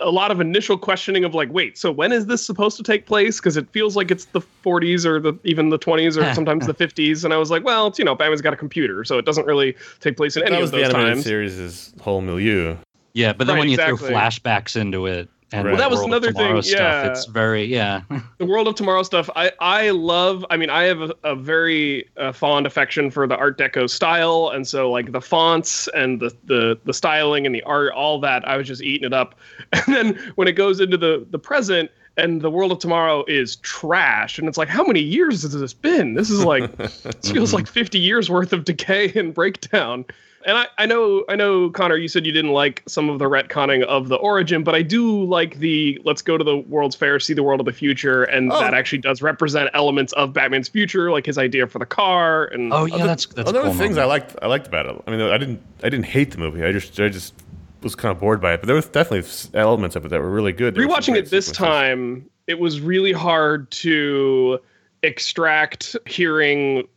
a 0.01 0.11
lot 0.11 0.31
of 0.31 0.39
initial 0.39 0.77
questioning 0.77 1.25
of 1.25 1.33
like, 1.33 1.51
wait, 1.51 1.77
so 1.77 1.91
when 1.91 2.11
is 2.13 2.27
this 2.27 2.45
supposed 2.45 2.77
to 2.77 2.83
take 2.83 3.05
place? 3.05 3.39
Because 3.39 3.57
it 3.57 3.69
feels 3.71 3.97
like 3.97 4.11
it's 4.11 4.25
the 4.25 4.39
40s 4.63 5.05
or 5.05 5.19
the 5.19 5.33
even 5.43 5.69
the 5.69 5.79
20s 5.79 6.15
or 6.15 6.33
sometimes 6.35 6.65
the 6.67 6.73
50s. 6.73 7.25
And 7.25 7.33
I 7.33 7.37
was 7.37 7.51
like, 7.51 7.63
well, 7.65 7.87
it's, 7.87 7.99
you 7.99 8.05
know, 8.05 8.15
Batman's 8.15 8.41
got 8.41 8.53
a 8.53 8.57
computer, 8.57 9.03
so 9.03 9.17
it 9.17 9.25
doesn't 9.25 9.45
really 9.45 9.75
take 9.99 10.15
place 10.15 10.37
in 10.37 10.43
any 10.43 10.51
that 10.51 10.55
of 10.57 10.61
was 10.61 10.71
the 10.71 10.77
those 10.77 10.85
animated 10.89 11.13
times. 11.15 11.25
series' 11.25 11.93
whole 11.99 12.21
milieu. 12.21 12.77
Yeah, 13.13 13.33
but 13.33 13.47
then 13.47 13.55
Right, 13.55 13.59
when 13.61 13.69
you 13.69 13.73
exactly. 13.73 14.07
throw 14.09 14.17
flashbacks 14.17 14.79
into 14.79 15.05
it 15.05 15.27
and 15.51 15.65
Right. 15.65 15.71
Well, 15.71 15.79
that 15.79 15.89
was 15.89 15.99
World 15.99 16.13
of 16.13 16.23
another 16.23 16.33
thing, 16.33 16.62
Tomorrow 16.62 17.05
yeah. 17.05 17.09
it's 17.09 17.25
very 17.25 17.63
yeah. 17.63 18.01
the 18.38 18.45
world 18.45 18.67
of 18.67 18.75
tomorrow 18.75 19.03
stuff 19.03 19.29
i 19.35 19.51
i 19.59 19.89
love 19.89 20.45
i 20.49 20.57
mean 20.57 20.69
i 20.69 20.83
have 20.83 21.01
a, 21.01 21.13
a 21.23 21.35
very 21.35 22.09
uh, 22.17 22.31
fond 22.31 22.65
affection 22.65 23.09
for 23.09 23.27
the 23.27 23.35
art 23.35 23.57
deco 23.57 23.89
style 23.89 24.51
and 24.53 24.67
so 24.67 24.89
like 24.91 25.12
the 25.12 25.21
fonts 25.21 25.88
and 25.95 26.19
the, 26.19 26.35
the 26.45 26.79
the 26.85 26.93
styling 26.93 27.45
and 27.45 27.53
the 27.53 27.63
art 27.63 27.91
all 27.93 28.19
that 28.19 28.47
i 28.47 28.55
was 28.55 28.67
just 28.67 28.81
eating 28.81 29.05
it 29.05 29.13
up 29.13 29.35
and 29.73 29.95
then 29.95 30.33
when 30.35 30.47
it 30.47 30.53
goes 30.53 30.79
into 30.79 30.97
the 30.97 31.25
the 31.31 31.39
present 31.39 31.89
and 32.19 32.41
the 32.41 32.49
world 32.51 32.71
of 32.71 32.79
tomorrow 32.79 33.23
is 33.27 33.55
trash 33.58 34.38
and 34.38 34.47
it's 34.47 34.58
like 34.58 34.67
how 34.67 34.84
many 34.84 34.99
years 34.99 35.41
has 35.43 35.53
this 35.60 35.73
been 35.73 36.13
this 36.13 36.29
is 36.29 36.43
like 36.43 36.75
this 36.77 37.32
feels 37.32 37.53
like 37.53 37.67
50 37.67 37.97
years 37.99 38.29
worth 38.29 38.53
of 38.53 38.65
decay 38.65 39.12
and 39.15 39.34
breakdown 39.34 40.05
and 40.45 40.58
I, 40.58 40.67
I 40.77 40.86
know 40.86 41.25
I 41.27 41.36
know 41.36 41.69
Conor, 41.69 41.97
you 41.97 42.08
said 42.08 42.25
you 42.25 42.32
didn't 42.32 42.53
like 42.53 42.82
some 42.88 43.10
of 43.10 43.19
the 43.19 43.25
retconning 43.25 43.84
of 43.84 44.08
the 44.08 44.15
origin, 44.15 44.63
but 44.63 44.73
I 44.73 44.82
do 44.82 45.25
like 45.25 45.60
the 45.60 45.99
let's 46.05 46.21
go 46.21 46.38
to 46.38 46.45
the 46.45 46.55
World's 46.55 46.95
Fair, 46.95 47.19
see 47.19 47.34
the 47.34 47.43
world 47.43 47.60
of 47.60 47.65
the 47.65 47.73
future, 47.73 48.23
and 48.23 48.49
Oh. 48.49 48.58
that 48.62 48.73
actually 48.73 48.99
does 48.99 49.21
represent 49.21 49.69
elements 49.73 50.13
of 50.13 50.32
Batman's 50.32 50.69
future, 50.69 51.12
like 51.12 51.25
his 51.25 51.38
idea 51.38 51.67
for 51.67 51.77
the 51.77 51.86
car 51.86 52.45
and 52.45 52.71
Oh 52.71 52.86
yeah, 52.86 52.95
Other- 52.95 53.08
that's 53.08 53.25
that's 53.25 53.49
other 53.49 53.60
a 53.60 53.63
cool 53.63 53.73
things 53.73 53.97
I 53.97 54.05
liked. 54.05 54.34
I 54.41 54.47
liked 54.47 54.65
about 54.65 54.86
it. 54.86 55.03
I 55.05 55.12
mean, 55.12 55.19
I 55.19 55.38
didn't. 55.38 55.62
I 55.84 55.89
didn't 55.89 56.05
hate 56.05 56.32
the 56.32 56.38
movie. 56.38 56.63
I 56.63 56.71
just. 56.71 56.97
I 57.01 57.10
just 57.10 57.34
was 57.81 57.95
kind 57.95 58.11
of 58.11 58.19
bored 58.19 58.41
by 58.41 58.53
it. 58.53 58.61
But 58.61 58.67
there 58.67 58.75
was 58.75 58.87
definitely 58.87 59.29
elements 59.53 59.95
of 59.95 60.05
it 60.05 60.09
that 60.09 60.21
were 60.21 60.29
really 60.29 60.53
good. 60.53 60.75
There 60.75 60.87
rewatching 60.87 61.15
it 61.15 61.29
this 61.29 61.47
sequences. 61.47 61.57
time, 61.57 62.29
it 62.47 62.59
was 62.59 62.81
really 62.81 63.11
hard 63.11 63.69
to 63.71 64.59
extract 65.03 65.95
hearing 66.05 66.87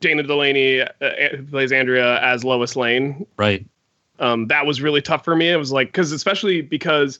Dana 0.00 0.22
Delany, 0.22 0.80
uh, 0.80 0.88
who 1.36 1.44
plays 1.44 1.72
Andrea, 1.72 2.20
as 2.20 2.44
Lois 2.44 2.76
Lane. 2.76 3.26
right. 3.36 3.64
um, 4.18 4.46
that 4.48 4.66
was 4.66 4.82
really 4.82 5.00
tough 5.00 5.24
for 5.24 5.34
me. 5.36 5.50
It 5.50 5.56
was 5.56 5.72
like 5.72 5.88
because 5.88 6.12
especially 6.12 6.60
because 6.62 7.18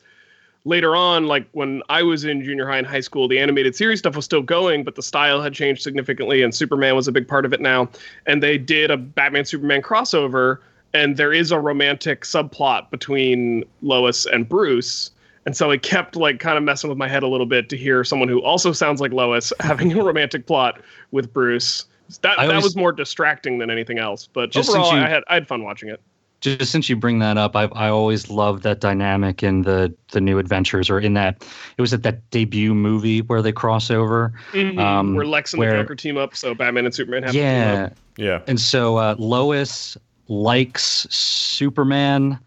later 0.65 0.97
on, 0.97 1.27
like 1.27 1.47
when 1.53 1.83
I 1.89 2.03
was 2.03 2.25
in 2.25 2.43
junior 2.43 2.67
high 2.67 2.79
and 2.79 2.87
high 2.87 3.01
school, 3.01 3.29
the 3.29 3.39
animated 3.39 3.77
series 3.77 3.99
stuff 3.99 4.17
was 4.17 4.25
still 4.25 4.43
going, 4.43 4.85
but 4.85 4.95
the 4.95 5.03
style 5.03 5.41
had 5.43 5.53
changed 5.55 5.83
significantly, 5.83 6.43
and 6.43 6.55
Superman 6.55 6.97
was 6.97 7.09
a 7.09 7.13
big 7.13 7.29
part 7.29 7.45
of 7.45 7.53
it 7.53 7.61
now. 7.61 7.89
And 8.27 8.43
they 8.43 8.59
did 8.59 8.91
a 8.91 8.97
Batman 8.97 9.45
Superman 9.45 9.83
crossover, 9.83 10.59
and 10.95 11.17
there 11.17 11.33
is 11.33 11.51
a 11.53 11.59
romantic 11.59 12.23
subplot 12.23 12.91
between 12.91 13.65
Lois 13.83 14.25
and 14.27 14.49
Bruce. 14.49 15.11
And 15.47 15.55
so 15.55 15.71
it 15.71 15.83
kept 15.83 16.17
like 16.17 16.39
kind 16.41 16.57
of 16.57 16.65
messing 16.65 16.89
with 16.89 16.97
my 16.97 17.09
head 17.09 17.23
a 17.23 17.29
little 17.29 17.45
bit 17.47 17.69
to 17.69 17.77
hear 17.77 18.03
someone 18.05 18.29
who 18.29 18.41
also 18.43 18.73
sounds 18.73 19.01
like 19.01 19.13
Lois 19.13 19.53
having 19.61 19.93
a 19.93 20.03
romantic 20.03 20.47
plot 20.47 20.81
with 21.11 21.31
Bruce. 21.35 21.85
That 22.23 22.39
I 22.39 22.47
that 22.47 22.63
was 22.63 22.77
more 22.77 22.93
distracting 22.93 23.59
than 23.59 23.71
anything 23.71 23.99
else. 23.99 24.27
But 24.33 24.51
Just 24.51 24.71
since 24.71 24.79
overall, 24.87 24.99
you- 25.01 25.05
I 25.05 25.09
had 25.09 25.23
I 25.29 25.35
had 25.35 25.47
fun 25.49 25.65
watching 25.65 25.89
it. 25.91 26.01
just 26.41 26.71
since 26.71 26.89
you 26.89 26.97
bring 26.97 27.19
that 27.19 27.37
up, 27.39 27.57
I 27.57 27.65
I 27.73 27.89
always 27.89 28.31
loved 28.31 28.63
that 28.63 28.81
dynamic 28.81 29.43
in 29.43 29.63
the 29.63 29.93
the 30.13 30.21
new 30.21 30.39
adventures 30.39 30.89
or 30.91 30.99
in 31.01 31.15
that 31.15 31.45
it 31.77 31.81
was 31.83 31.93
at 31.93 32.03
that 32.05 32.31
debut 32.31 32.75
movie 32.75 33.21
where 33.23 33.43
they 33.43 33.53
cross 33.53 33.91
over. 33.91 34.33
Um, 34.55 35.15
where 35.15 35.27
Lex 35.27 35.53
and 35.55 35.61
where- 35.61 35.77
the 35.77 35.83
Joker 35.83 35.95
team 35.97 36.17
up, 36.19 36.37
so 36.37 36.55
Batman 36.55 36.85
and 36.87 36.95
Superman 36.95 37.23
have 37.25 37.33
to 37.33 37.39
team 37.39 37.43
Yeah, 37.47 37.85
up. 37.87 37.93
Yeah. 38.19 38.41
and 38.47 38.61
so 38.61 38.97
uh, 38.99 39.15
Lois 39.19 39.97
likes 40.29 41.07
Superman, 41.11 42.39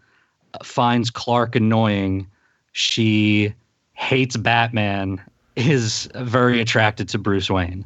finds 0.62 1.10
Clark 1.10 1.56
annoying. 1.56 2.26
She 2.72 3.54
hates 3.94 4.36
Batman. 4.36 5.20
Is 5.56 6.08
very 6.14 6.60
attracted 6.60 7.08
to 7.08 7.18
Bruce 7.18 7.50
Wayne. 7.50 7.84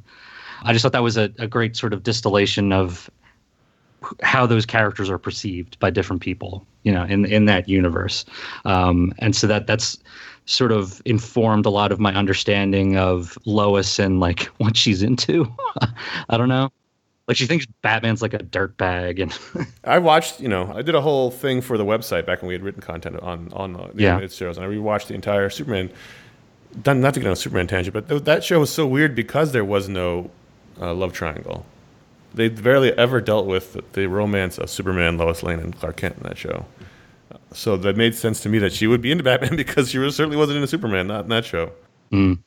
I 0.62 0.74
just 0.74 0.82
thought 0.82 0.92
that 0.92 1.02
was 1.02 1.16
a, 1.16 1.32
a 1.38 1.46
great 1.46 1.74
sort 1.74 1.94
of 1.94 2.02
distillation 2.02 2.70
of 2.70 3.10
how 4.22 4.44
those 4.46 4.66
characters 4.66 5.08
are 5.08 5.16
perceived 5.16 5.78
by 5.78 5.88
different 5.88 6.20
people, 6.20 6.66
you 6.82 6.92
know, 6.92 7.04
in 7.04 7.24
in 7.24 7.46
that 7.46 7.68
universe, 7.68 8.26
um, 8.66 9.14
and 9.20 9.34
so 9.34 9.46
that 9.46 9.66
that's 9.66 9.96
sort 10.44 10.72
of 10.72 11.00
informed 11.04 11.64
a 11.64 11.70
lot 11.70 11.92
of 11.92 12.00
my 12.00 12.12
understanding 12.14 12.98
of 12.98 13.38
Lois 13.46 13.98
and 13.98 14.20
like 14.20 14.42
what 14.58 14.76
she's 14.76 15.02
into. 15.02 15.50
I 16.28 16.36
don't 16.36 16.48
know, 16.48 16.70
like 17.28 17.36
she 17.36 17.46
thinks 17.46 17.66
Batman's 17.82 18.20
like 18.22 18.34
a 18.34 18.38
dirtbag, 18.38 19.22
and 19.22 19.66
I 19.84 19.98
watched, 19.98 20.40
you 20.40 20.48
know, 20.48 20.72
I 20.74 20.82
did 20.82 20.94
a 20.94 21.00
whole 21.00 21.30
thing 21.30 21.60
for 21.60 21.78
the 21.78 21.84
website 21.84 22.26
back 22.26 22.42
when 22.42 22.48
we 22.48 22.54
had 22.54 22.62
written 22.62 22.80
content 22.82 23.18
on 23.20 23.52
on 23.52 23.72
the 23.74 23.90
Yeah. 23.94 24.10
animated 24.12 24.32
shows, 24.32 24.56
and 24.56 24.66
I 24.66 24.68
rewatched 24.68 25.06
the 25.06 25.14
entire 25.14 25.48
Superman. 25.50 25.90
Done 26.82 27.00
not 27.02 27.12
to 27.14 27.20
get 27.20 27.26
on 27.26 27.32
a 27.34 27.36
Superman 27.36 27.66
tangent, 27.66 27.92
but 27.92 28.08
th- 28.08 28.24
that 28.24 28.42
show 28.42 28.60
was 28.60 28.70
so 28.72 28.86
weird 28.86 29.14
because 29.14 29.52
there 29.52 29.64
was 29.64 29.88
no 29.90 30.30
uh, 30.80 30.94
love 30.94 31.12
triangle. 31.12 31.66
They 32.34 32.48
barely 32.48 32.92
ever 32.96 33.20
dealt 33.20 33.44
with 33.46 33.74
the, 33.74 33.84
the 33.92 34.06
romance 34.06 34.56
of 34.56 34.70
Superman, 34.70 35.18
Lois 35.18 35.42
Lane, 35.42 35.58
and 35.58 35.78
Clark 35.78 35.96
Kent 35.98 36.16
in 36.16 36.22
that 36.22 36.38
show. 36.38 36.64
So 37.52 37.76
that 37.76 37.98
made 37.98 38.14
sense 38.14 38.40
to 38.40 38.48
me 38.48 38.58
that 38.60 38.72
she 38.72 38.86
would 38.86 39.02
be 39.02 39.12
into 39.12 39.22
Batman 39.22 39.54
because 39.64 39.90
she 39.90 39.98
was, 39.98 40.16
certainly 40.16 40.38
wasn't 40.38 40.56
into 40.56 40.66
Superman, 40.66 41.08
not 41.08 41.24
in 41.24 41.28
that 41.28 41.44
show. 41.44 41.72
Mm. 42.10 42.38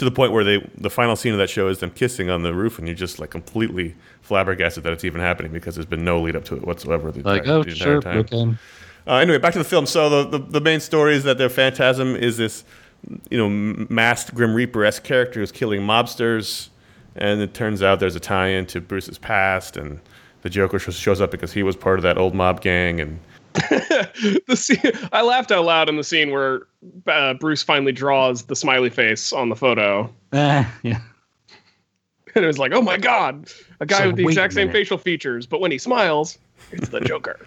To 0.00 0.06
the 0.06 0.10
point 0.10 0.32
where 0.32 0.44
they, 0.44 0.66
the 0.78 0.88
final 0.88 1.14
scene 1.14 1.32
of 1.32 1.38
that 1.40 1.50
show 1.50 1.68
is 1.68 1.80
them 1.80 1.90
kissing 1.90 2.30
on 2.30 2.42
the 2.42 2.54
roof, 2.54 2.78
and 2.78 2.88
you're 2.88 2.94
just 2.96 3.18
like 3.18 3.28
completely 3.28 3.94
flabbergasted 4.22 4.82
that 4.84 4.94
it's 4.94 5.04
even 5.04 5.20
happening 5.20 5.52
because 5.52 5.74
there's 5.74 5.84
been 5.84 6.06
no 6.06 6.18
lead 6.22 6.34
up 6.36 6.44
to 6.46 6.56
it 6.56 6.66
whatsoever. 6.66 7.12
The 7.12 7.20
like 7.22 7.42
entire- 7.42 7.56
oh 7.58 7.62
the 7.64 7.74
sure, 7.74 8.00
time. 8.00 8.16
okay, 8.20 8.54
Uh, 9.06 9.16
anyway, 9.16 9.36
back 9.36 9.52
to 9.52 9.58
the 9.58 9.64
film. 9.64 9.84
So 9.84 10.08
the, 10.24 10.38
the, 10.38 10.44
the 10.52 10.60
main 10.62 10.80
story 10.80 11.16
is 11.16 11.24
that 11.24 11.36
their 11.36 11.50
phantasm 11.50 12.16
is 12.16 12.38
this, 12.38 12.64
you 13.30 13.36
know, 13.36 13.50
masked 13.90 14.34
Grim 14.34 14.54
Reaper 14.54 14.86
esque 14.86 15.04
character 15.04 15.40
who's 15.40 15.52
killing 15.52 15.82
mobsters, 15.82 16.70
and 17.14 17.42
it 17.42 17.52
turns 17.52 17.82
out 17.82 18.00
there's 18.00 18.16
a 18.16 18.20
tie-in 18.20 18.64
to 18.68 18.80
Bruce's 18.80 19.18
past, 19.18 19.76
and 19.76 20.00
the 20.40 20.48
Joker 20.48 20.78
shows 20.78 21.20
up 21.20 21.30
because 21.30 21.52
he 21.52 21.62
was 21.62 21.76
part 21.76 21.98
of 21.98 22.02
that 22.04 22.16
old 22.16 22.34
mob 22.34 22.62
gang, 22.62 23.02
and 23.02 23.18
the 23.54 24.54
scene, 24.56 24.78
I 25.12 25.22
laughed 25.22 25.50
out 25.50 25.64
loud 25.64 25.88
in 25.88 25.96
the 25.96 26.04
scene 26.04 26.30
where 26.30 26.62
uh, 27.06 27.34
Bruce 27.34 27.62
finally 27.62 27.92
draws 27.92 28.44
the 28.44 28.54
smiley 28.56 28.90
face 28.90 29.32
on 29.32 29.48
the 29.48 29.56
photo, 29.56 30.12
Eh, 30.32 30.64
yeah, 30.82 31.00
and 32.34 32.44
it 32.44 32.46
was 32.46 32.58
like, 32.58 32.72
oh 32.72 32.82
my 32.82 32.96
god, 32.96 33.50
a 33.80 33.86
guy 33.86 33.98
So 33.98 34.06
with 34.08 34.16
the 34.16 34.24
exact 34.24 34.52
same 34.52 34.70
facial 34.70 34.98
features, 34.98 35.46
but 35.46 35.60
when 35.60 35.72
he 35.72 35.78
smiles, 35.78 36.38
it's 36.70 36.90
the 36.90 37.00
Joker. 37.04 37.38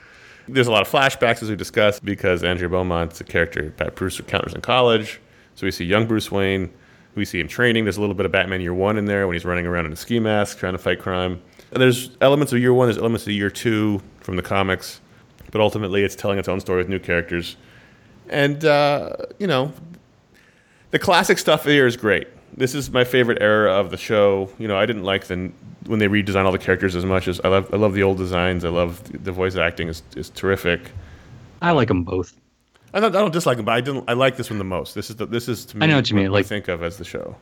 there's 0.50 0.68
a 0.68 0.72
lot 0.72 0.82
of 0.82 0.92
flashbacks 0.92 1.42
as 1.42 1.50
we 1.50 1.56
discussed 1.56 2.04
because 2.04 2.44
Andrea 2.44 2.68
Beaumont's 2.70 3.22
a 3.22 3.24
character 3.24 3.74
that 3.78 3.96
Bruce 3.96 4.20
encounters 4.20 4.54
in 4.54 4.60
college. 4.62 5.22
So 5.56 5.66
we 5.66 5.72
see 5.72 5.86
young 5.86 6.06
Bruce 6.08 6.30
Wayne. 6.32 6.74
We 7.16 7.26
see 7.26 7.40
him 7.40 7.48
training. 7.48 7.86
There's 7.86 7.98
a 7.98 8.02
little 8.02 8.16
bit 8.16 8.26
of 8.26 8.32
Batman 8.32 8.60
Year 8.60 8.74
One 8.74 8.98
in 8.98 9.06
there 9.06 9.28
when 9.28 9.36
he's 9.36 9.46
running 9.46 9.68
around 9.68 9.86
in 9.86 9.94
a 9.94 9.96
ski 9.96 10.20
mask 10.20 10.58
trying 10.58 10.74
to 10.74 10.80
fight 10.80 11.00
crime. 11.00 11.40
And 11.72 11.80
there's 11.82 12.10
elements 12.22 12.52
of 12.52 12.60
Year 12.60 12.74
One. 12.74 12.88
There's 12.88 12.98
elements 12.98 13.26
of 13.28 13.34
Year 13.34 13.52
Two 13.52 14.02
from 14.20 14.36
the 14.36 14.42
comics, 14.42 15.00
but 15.54 15.62
ultimately 15.62 16.04
it's 16.04 16.16
telling 16.16 16.40
its 16.40 16.50
own 16.50 16.60
story 16.60 16.80
with 16.80 16.90
new 16.90 17.00
characters. 17.00 17.56
And 18.28 18.66
uh, 18.66 19.16
you 19.40 19.48
know, 19.48 19.72
the 20.92 21.00
classic 21.00 21.38
stuff 21.38 21.64
here 21.64 21.88
is 21.88 21.96
great. 21.96 22.28
This 22.58 22.76
is 22.76 22.92
my 22.92 23.04
favorite 23.04 23.42
era 23.42 23.72
of 23.72 23.92
the 23.92 23.98
show. 23.98 24.50
You 24.60 24.68
know, 24.68 24.78
I 24.78 24.86
didn't 24.86 25.04
like 25.04 25.26
the 25.26 25.52
when 25.86 26.00
they 26.00 26.08
redesign 26.08 26.46
all 26.46 26.52
the 26.52 26.58
characters 26.58 26.96
as 26.96 27.06
much 27.06 27.28
as 27.28 27.40
I 27.42 27.50
love. 27.50 27.74
I 27.74 27.78
love 27.78 27.94
the 27.94 28.04
old 28.04 28.18
designs. 28.18 28.66
I 28.66 28.70
love 28.70 29.04
the, 29.12 29.20
the 29.20 29.32
voice 29.32 29.56
acting 29.56 29.88
is 29.88 30.02
is 30.16 30.30
terrific. 30.32 30.82
I 31.62 31.72
like 31.72 31.88
them 31.88 32.04
both. 32.04 32.36
I 32.96 33.00
don't, 33.00 33.16
I 33.16 33.20
don't 33.20 33.32
dislike 33.32 33.58
them, 33.58 33.66
but 33.66 33.72
I 33.72 33.82
didn't. 33.82 34.04
I 34.08 34.14
like 34.14 34.36
this 34.38 34.50
one 34.50 34.58
the 34.60 34.66
most. 34.66 34.96
This 34.96 35.10
is 35.10 35.16
the, 35.16 35.26
this 35.26 35.48
is 35.48 35.66
to 35.66 35.78
me. 35.78 35.86
I 35.86 35.88
know 35.88 35.96
what 35.96 36.10
you 36.10 36.16
mean, 36.16 36.26
I 36.28 36.30
like- 36.30 36.46
think 36.46 36.68
of 36.68 36.84
as 36.84 36.98
the 36.98 37.06
show. 37.06 37.36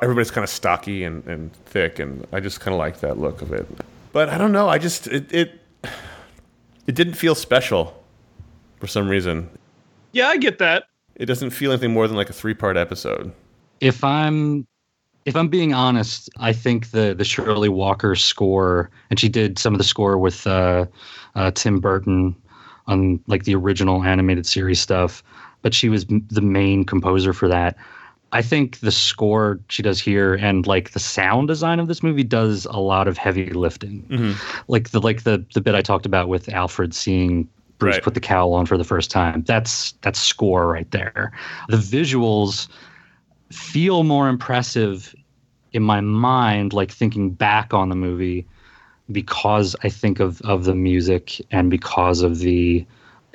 Everybody's 0.00 0.30
kind 0.30 0.44
of 0.44 0.50
stocky 0.50 1.02
and, 1.02 1.26
and 1.26 1.52
thick, 1.66 1.98
and 1.98 2.24
I 2.32 2.38
just 2.38 2.60
kind 2.60 2.72
of 2.72 2.78
like 2.78 3.00
that 3.00 3.18
look 3.18 3.42
of 3.42 3.52
it. 3.52 3.66
But 4.12 4.28
I 4.28 4.38
don't 4.38 4.52
know. 4.52 4.68
I 4.68 4.78
just 4.78 5.08
it 5.08 5.32
it 5.32 5.60
it 6.88 6.96
didn't 6.96 7.14
feel 7.14 7.36
special 7.36 8.02
for 8.80 8.88
some 8.88 9.08
reason. 9.08 9.48
Yeah, 10.12 10.26
I 10.26 10.36
get 10.38 10.58
that. 10.58 10.84
It 11.14 11.26
doesn't 11.26 11.50
feel 11.50 11.70
anything 11.70 11.92
more 11.92 12.08
than 12.08 12.16
like 12.16 12.30
a 12.30 12.32
three 12.32 12.54
part 12.54 12.76
episode. 12.76 13.32
if 13.80 14.02
I'm 14.02 14.66
if 15.24 15.36
I'm 15.36 15.48
being 15.48 15.74
honest, 15.74 16.30
I 16.38 16.52
think 16.52 16.90
the 16.90 17.14
the 17.14 17.24
Shirley 17.24 17.68
Walker 17.68 18.16
score, 18.16 18.90
and 19.10 19.20
she 19.20 19.28
did 19.28 19.58
some 19.58 19.74
of 19.74 19.78
the 19.78 19.84
score 19.84 20.16
with 20.18 20.46
uh, 20.46 20.86
uh, 21.34 21.50
Tim 21.50 21.80
Burton 21.80 22.34
on 22.86 23.20
like 23.26 23.44
the 23.44 23.54
original 23.54 24.02
animated 24.02 24.46
series 24.46 24.80
stuff, 24.80 25.22
but 25.60 25.74
she 25.74 25.88
was 25.90 26.06
m- 26.10 26.26
the 26.30 26.40
main 26.40 26.84
composer 26.84 27.32
for 27.34 27.48
that. 27.48 27.76
I 28.32 28.42
think 28.42 28.80
the 28.80 28.92
score 28.92 29.58
she 29.68 29.82
does 29.82 29.98
here 29.98 30.34
and 30.34 30.66
like 30.66 30.90
the 30.90 30.98
sound 30.98 31.48
design 31.48 31.80
of 31.80 31.88
this 31.88 32.02
movie 32.02 32.24
does 32.24 32.66
a 32.66 32.78
lot 32.78 33.08
of 33.08 33.16
heavy 33.16 33.50
lifting. 33.50 34.02
Mm-hmm. 34.10 34.62
Like 34.68 34.90
the 34.90 35.00
like 35.00 35.22
the 35.22 35.44
the 35.54 35.60
bit 35.60 35.74
I 35.74 35.80
talked 35.80 36.04
about 36.06 36.28
with 36.28 36.48
Alfred 36.50 36.94
seeing 36.94 37.48
Bruce 37.78 37.94
Right. 37.94 38.02
put 38.02 38.14
the 38.14 38.20
cowl 38.20 38.52
on 38.54 38.66
for 38.66 38.76
the 38.76 38.84
first 38.84 39.10
time. 39.10 39.44
That's 39.46 39.92
that's 40.02 40.20
score 40.20 40.66
right 40.68 40.90
there. 40.90 41.32
The 41.68 41.76
visuals 41.76 42.68
feel 43.50 44.04
more 44.04 44.28
impressive 44.28 45.14
in 45.72 45.82
my 45.82 46.00
mind, 46.00 46.72
like 46.72 46.90
thinking 46.90 47.30
back 47.30 47.72
on 47.72 47.88
the 47.88 47.94
movie, 47.94 48.46
because 49.10 49.74
I 49.82 49.88
think 49.88 50.20
of 50.20 50.42
of 50.42 50.64
the 50.64 50.74
music 50.74 51.40
and 51.50 51.70
because 51.70 52.20
of 52.22 52.40
the 52.40 52.84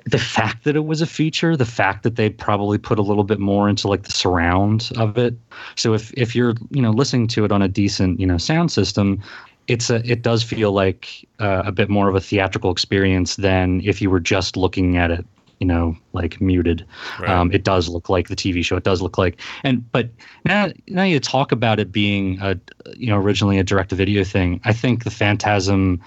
the 0.06 0.20
fact 0.20 0.64
that 0.66 0.76
it 0.76 0.86
was 0.86 1.02
a 1.02 1.06
feature, 1.08 1.56
the 1.56 1.66
fact 1.66 2.04
that 2.04 2.16
they 2.16 2.30
probably 2.30 2.78
put 2.78 3.00
a 3.00 3.02
little 3.02 3.24
bit 3.24 3.40
more 3.40 3.70
into 3.70 3.88
like 3.88 4.04
the 4.04 4.12
surround 4.12 4.92
of 4.98 5.18
it. 5.18 5.36
So 5.76 5.94
if 5.94 6.12
if 6.14 6.36
you're 6.36 6.56
you 6.72 6.82
know 6.82 6.92
listening 6.92 7.28
to 7.30 7.46
it 7.46 7.52
on 7.52 7.62
a 7.62 7.68
decent 7.68 8.20
you 8.20 8.28
know 8.28 8.38
sound 8.38 8.72
system, 8.72 9.22
it's 9.68 9.90
a 9.90 10.02
it 10.10 10.22
does 10.22 10.44
feel 10.44 10.72
like 10.72 11.28
uh, 11.40 11.64
a 11.66 11.72
bit 11.72 11.90
more 11.90 12.10
of 12.10 12.16
a 12.16 12.22
theatrical 12.22 12.72
experience 12.72 13.38
than 13.38 13.82
if 13.84 14.02
you 14.02 14.10
were 14.10 14.20
just 14.20 14.58
looking 14.58 14.98
at 14.98 15.12
it 15.12 15.26
you 15.60 15.68
know 15.68 15.96
like 16.12 16.42
muted 16.42 16.86
Right. 17.20 17.30
um, 17.30 17.52
it 17.52 17.64
does 17.64 17.88
look 17.88 18.10
like 18.10 18.28
the 18.28 18.36
tv 18.36 18.66
show 18.66 18.76
it 18.76 18.84
does 18.84 19.02
look 19.02 19.18
like 19.18 19.40
and 19.64 19.90
but 19.94 20.10
now 20.44 20.72
now 20.90 21.04
you 21.04 21.20
talk 21.20 21.52
about 21.54 21.80
it 21.80 21.92
being 21.92 22.38
a 22.42 22.60
you 22.98 23.08
know 23.08 23.18
originally 23.18 23.60
a 23.60 23.64
direct 23.64 23.90
to 23.92 23.96
video 23.96 24.24
thing 24.26 24.60
i 24.66 24.74
think 24.74 25.04
the 25.06 25.12
phantasm 25.12 26.02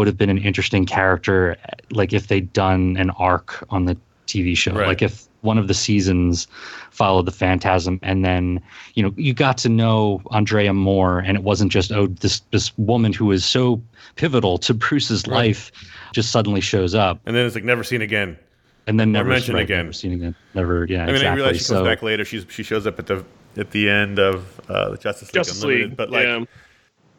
would 0.00 0.06
have 0.08 0.16
been 0.16 0.30
an 0.30 0.38
interesting 0.38 0.86
character 0.86 1.56
like 1.90 2.12
if 2.14 2.26
they'd 2.28 2.50
done 2.54 2.96
an 2.96 3.10
arc 3.10 3.62
on 3.70 3.84
the 3.84 3.96
tv 4.26 4.56
show 4.56 4.72
Right. 4.72 4.86
like 4.86 5.02
if 5.02 5.26
one 5.42 5.58
of 5.58 5.68
the 5.68 5.74
seasons 5.74 6.46
followed 6.90 7.26
the 7.26 7.32
phantasm 7.32 7.98
and 8.02 8.24
then 8.24 8.60
you 8.94 9.02
know 9.02 9.12
you 9.16 9.34
got 9.34 9.58
to 9.58 9.68
know 9.68 10.22
andrea 10.30 10.72
more 10.72 11.18
and 11.18 11.36
it 11.36 11.42
wasn't 11.42 11.70
just 11.72 11.92
oh 11.92 12.06
this 12.06 12.40
this 12.50 12.72
woman 12.78 13.12
who 13.12 13.30
is 13.30 13.44
so 13.44 13.80
pivotal 14.16 14.56
to 14.58 14.72
bruce's 14.74 15.26
Right. 15.26 15.36
life 15.36 15.70
just 16.12 16.30
suddenly 16.32 16.60
shows 16.62 16.94
up 16.94 17.20
And 17.26 17.36
then 17.36 17.44
it's 17.46 17.54
like 17.54 17.64
never 17.64 17.84
seen 17.84 18.02
again. 18.02 18.38
and 18.86 18.98
then 18.98 19.12
Never 19.12 19.28
never, 19.28 19.34
mentioned 19.36 19.54
right, 19.56 19.62
again. 19.64 19.84
Never 19.84 19.92
seen 19.92 20.12
again. 20.12 20.34
Never. 20.54 20.84
Yeah. 20.86 21.02
I 21.02 21.06
mean, 21.06 21.14
exactly. 21.16 21.28
I 21.28 21.34
realize 21.34 21.56
she 21.56 21.58
comes 21.58 21.66
so, 21.80 21.84
back 21.84 22.02
later. 22.02 22.24
She's 22.24 22.44
she 22.48 22.62
shows 22.64 22.86
up 22.86 22.98
at 22.98 23.06
the 23.06 23.24
at 23.56 23.70
the 23.70 23.88
end 23.88 24.18
of 24.18 24.60
uh, 24.68 24.90
the 24.90 24.96
Justice 24.96 25.28
League 25.28 25.34
Justice 25.34 25.62
Unlimited, 25.62 25.88
League, 25.90 25.96
but 25.96 26.10
like 26.10 26.24
yeah. 26.24 26.44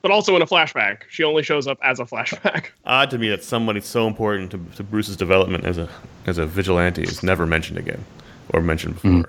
But 0.02 0.12
also 0.12 0.36
in 0.36 0.42
a 0.42 0.48
flashback, 0.48 1.04
she 1.10 1.24
only 1.24 1.44
shows 1.44 1.68
up 1.68 1.78
as 1.84 2.00
a 2.00 2.06
flashback. 2.06 2.68
odd 2.86 3.10
to 3.12 3.18
me 3.18 3.30
that 3.30 3.44
somebody 3.44 3.82
so 3.82 4.08
important 4.08 4.52
to, 4.52 4.60
to 4.76 4.84
Bruce's 4.84 5.16
development 5.16 5.66
as 5.66 5.78
a 5.78 5.90
as 6.26 6.38
a 6.38 6.46
vigilante 6.46 7.04
is 7.04 7.24
never 7.24 7.46
mentioned 7.46 7.78
again 7.78 8.04
or 8.50 8.62
mentioned 8.62 8.96
before. 8.96 9.12
Mm. 9.12 9.26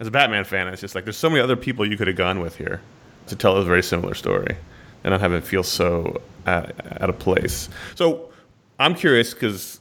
As 0.00 0.06
a 0.06 0.10
Batman 0.10 0.44
fan, 0.44 0.68
it's 0.68 0.80
just 0.80 0.94
like 0.94 1.04
there's 1.04 1.16
so 1.16 1.30
many 1.30 1.40
other 1.40 1.56
people 1.56 1.88
you 1.88 1.96
could 1.96 2.08
have 2.08 2.16
gone 2.16 2.40
with 2.40 2.56
here 2.56 2.80
to 3.28 3.36
tell 3.36 3.56
a 3.56 3.64
very 3.64 3.82
similar 3.82 4.14
story 4.14 4.56
and 5.04 5.12
not 5.12 5.20
have 5.20 5.32
it 5.32 5.44
feel 5.44 5.62
so 5.62 6.20
out, 6.46 6.72
out 7.00 7.08
of 7.08 7.18
place. 7.18 7.68
So 7.94 8.30
I'm 8.78 8.94
curious 8.94 9.32
because 9.32 9.80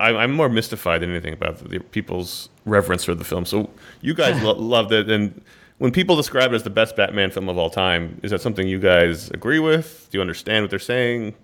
I, 0.00 0.10
I'm 0.14 0.32
more 0.32 0.48
mystified 0.48 1.00
than 1.02 1.10
anything 1.10 1.32
about 1.32 1.58
the 1.58 1.78
people's 1.78 2.48
reverence 2.64 3.04
for 3.04 3.14
the 3.14 3.24
film. 3.24 3.46
So 3.46 3.70
you 4.00 4.14
guys 4.14 4.42
lo- 4.42 4.54
loved 4.54 4.92
it, 4.92 5.08
and 5.10 5.40
when 5.78 5.90
people 5.92 6.16
describe 6.16 6.52
it 6.52 6.54
as 6.56 6.62
the 6.62 6.70
best 6.70 6.96
Batman 6.96 7.30
film 7.30 7.48
of 7.48 7.58
all 7.58 7.70
time, 7.70 8.20
is 8.22 8.30
that 8.30 8.40
something 8.40 8.66
you 8.68 8.78
guys 8.78 9.30
agree 9.30 9.58
with? 9.58 10.08
Do 10.10 10.18
you 10.18 10.22
understand 10.22 10.62
what 10.62 10.70
they're 10.70 10.78
saying? 10.78 11.34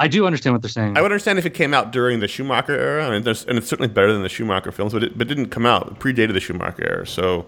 I 0.00 0.08
do 0.08 0.26
understand 0.26 0.54
what 0.54 0.62
they're 0.62 0.68
saying. 0.68 0.98
I 0.98 1.02
would 1.02 1.12
understand 1.12 1.38
if 1.38 1.46
it 1.46 1.54
came 1.54 1.72
out 1.72 1.92
during 1.92 2.18
the 2.20 2.26
Schumacher 2.28 2.76
era, 2.76 3.10
and, 3.10 3.24
there's, 3.24 3.44
and 3.44 3.56
it's 3.56 3.68
certainly 3.68 3.88
better 3.88 4.12
than 4.12 4.22
the 4.22 4.28
Schumacher 4.28 4.72
films, 4.72 4.92
but 4.92 5.04
it, 5.04 5.16
but 5.16 5.30
it 5.30 5.34
didn't 5.34 5.50
come 5.50 5.66
out. 5.66 5.86
It 5.88 5.98
predated 6.00 6.32
the 6.32 6.40
Schumacher 6.40 6.84
era. 6.84 7.06
So 7.06 7.46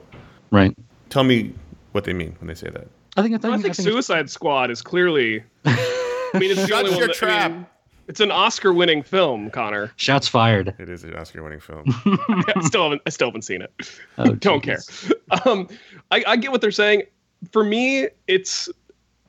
right. 0.53 0.73
tell 1.11 1.25
me 1.25 1.53
what 1.93 2.05
they 2.05 2.13
mean 2.13 2.37
when 2.39 2.47
they 2.49 2.55
say 2.55 2.71
that. 2.71 2.87
I 3.17 3.23
think 3.23 3.35
I 3.35 3.39
think, 3.39 3.45
I 3.55 3.57
think 3.57 3.71
I 3.71 3.73
think 3.73 3.89
Suicide 3.89 4.31
Squad 4.31 4.71
is 4.71 4.83
clearly. 4.83 5.43
I 5.65 6.39
mean, 6.39 6.51
it's 6.51 6.61
the 6.61 6.69
Shut 6.69 6.85
only 6.85 6.91
one 6.91 6.99
your 6.99 7.09
that- 7.09 7.17
I 7.17 7.19
trap. 7.19 7.51
mean, 7.53 7.67
it's 8.09 8.21
an 8.21 8.31
Oscar-winning 8.31 9.03
film, 9.03 9.51
Conor. 9.51 9.93
shots 9.97 10.29
fired. 10.29 10.75
It 10.79 10.89
is 10.89 11.05
an 11.05 11.15
Oscar-winning 11.15 11.61
film. 11.61 11.85
I 12.05 12.61
still 12.63 12.85
haven't. 12.85 13.03
I 13.07 13.11
still 13.11 13.29
haven't 13.29 13.43
seen 13.43 13.63
it. 13.63 13.73
Oh, 14.19 14.35
Don't 14.35 14.63
care. 14.63 14.79
Um, 15.45 15.69
I, 16.11 16.25
I 16.27 16.37
get 16.37 16.53
what 16.53 16.61
they're 16.61 16.71
saying. 16.71 17.03
For 17.53 17.65
me, 17.65 18.09
it's 18.27 18.69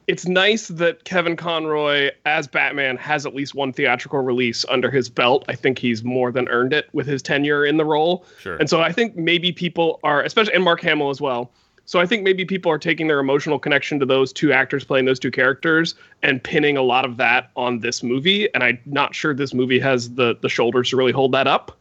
it's 0.08 0.26
nice 0.26 0.70
that 0.70 1.04
Kevin 1.04 1.36
Conroy 1.36 2.12
as 2.26 2.48
Batman 2.48 2.96
has 2.96 3.26
at 3.26 3.36
least 3.36 3.56
one 3.56 3.74
theatrical 3.74 4.20
release 4.20 4.64
under 4.70 4.90
his 4.90 5.10
belt. 5.10 5.44
I 5.50 5.56
think 5.56 5.80
he's 5.80 6.04
more 6.04 6.32
than 6.32 6.48
earned 6.48 6.72
it 6.74 6.88
with 6.94 7.08
his 7.08 7.22
tenure 7.22 7.66
in 7.66 7.76
the 7.76 7.84
role. 7.84 8.26
Sure. 8.40 8.56
And 8.56 8.70
so 8.70 8.80
I 8.80 8.94
think 8.94 9.18
maybe 9.18 9.52
people 9.52 10.00
are, 10.04 10.22
especially 10.24 10.54
and 10.54 10.64
Mark 10.64 10.82
Hamill 10.82 11.10
as 11.10 11.20
well. 11.20 11.52
So 11.88 12.00
I 12.00 12.06
think 12.06 12.24
maybe 12.24 12.44
people 12.44 12.70
are 12.70 12.78
taking 12.78 13.08
their 13.08 13.20
emotional 13.20 13.58
connection 13.58 13.98
to 14.02 14.06
those 14.06 14.34
two 14.34 14.52
actors 14.52 14.84
playing 14.84 15.06
those 15.06 15.20
two 15.20 15.32
characters 15.32 15.96
and 16.22 16.44
pinning 16.44 16.76
a 16.76 16.82
lot 16.82 17.06
of 17.06 17.16
that 17.18 17.50
on 17.56 17.80
this 17.80 18.04
movie. 18.04 18.54
And 18.54 18.62
I'm 18.62 18.78
not 18.86 19.16
sure 19.16 19.34
this 19.34 19.54
movie 19.54 19.80
has 19.80 20.14
the 20.14 20.38
the 20.42 20.50
shoulders 20.50 20.90
to 20.90 20.98
really 20.98 21.14
hold 21.14 21.32
that 21.32 21.48
up. 21.48 21.78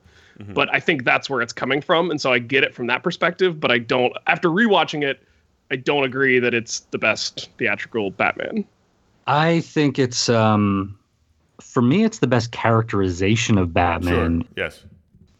But 0.52 0.72
I 0.72 0.80
think 0.80 1.04
that's 1.04 1.30
where 1.30 1.40
it's 1.40 1.54
coming 1.54 1.80
from, 1.80 2.10
and 2.10 2.20
so 2.20 2.30
I 2.30 2.38
get 2.38 2.62
it 2.62 2.74
from 2.74 2.88
that 2.88 3.02
perspective. 3.02 3.58
But 3.58 3.70
I 3.70 3.78
don't. 3.78 4.12
After 4.26 4.50
rewatching 4.50 5.02
it, 5.02 5.22
I 5.70 5.76
don't 5.76 6.04
agree 6.04 6.38
that 6.38 6.52
it's 6.52 6.80
the 6.90 6.98
best 6.98 7.48
theatrical 7.56 8.10
Batman. 8.10 8.66
I 9.26 9.60
think 9.60 9.98
it's 9.98 10.28
um, 10.28 10.98
for 11.60 11.80
me, 11.80 12.04
it's 12.04 12.18
the 12.18 12.26
best 12.26 12.52
characterization 12.52 13.56
of 13.56 13.72
Batman 13.72 14.42
Sure. 14.42 14.48
Yes. 14.56 14.84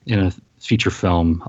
in 0.07 0.21
a 0.21 0.33
feature 0.61 0.91
film. 0.91 1.47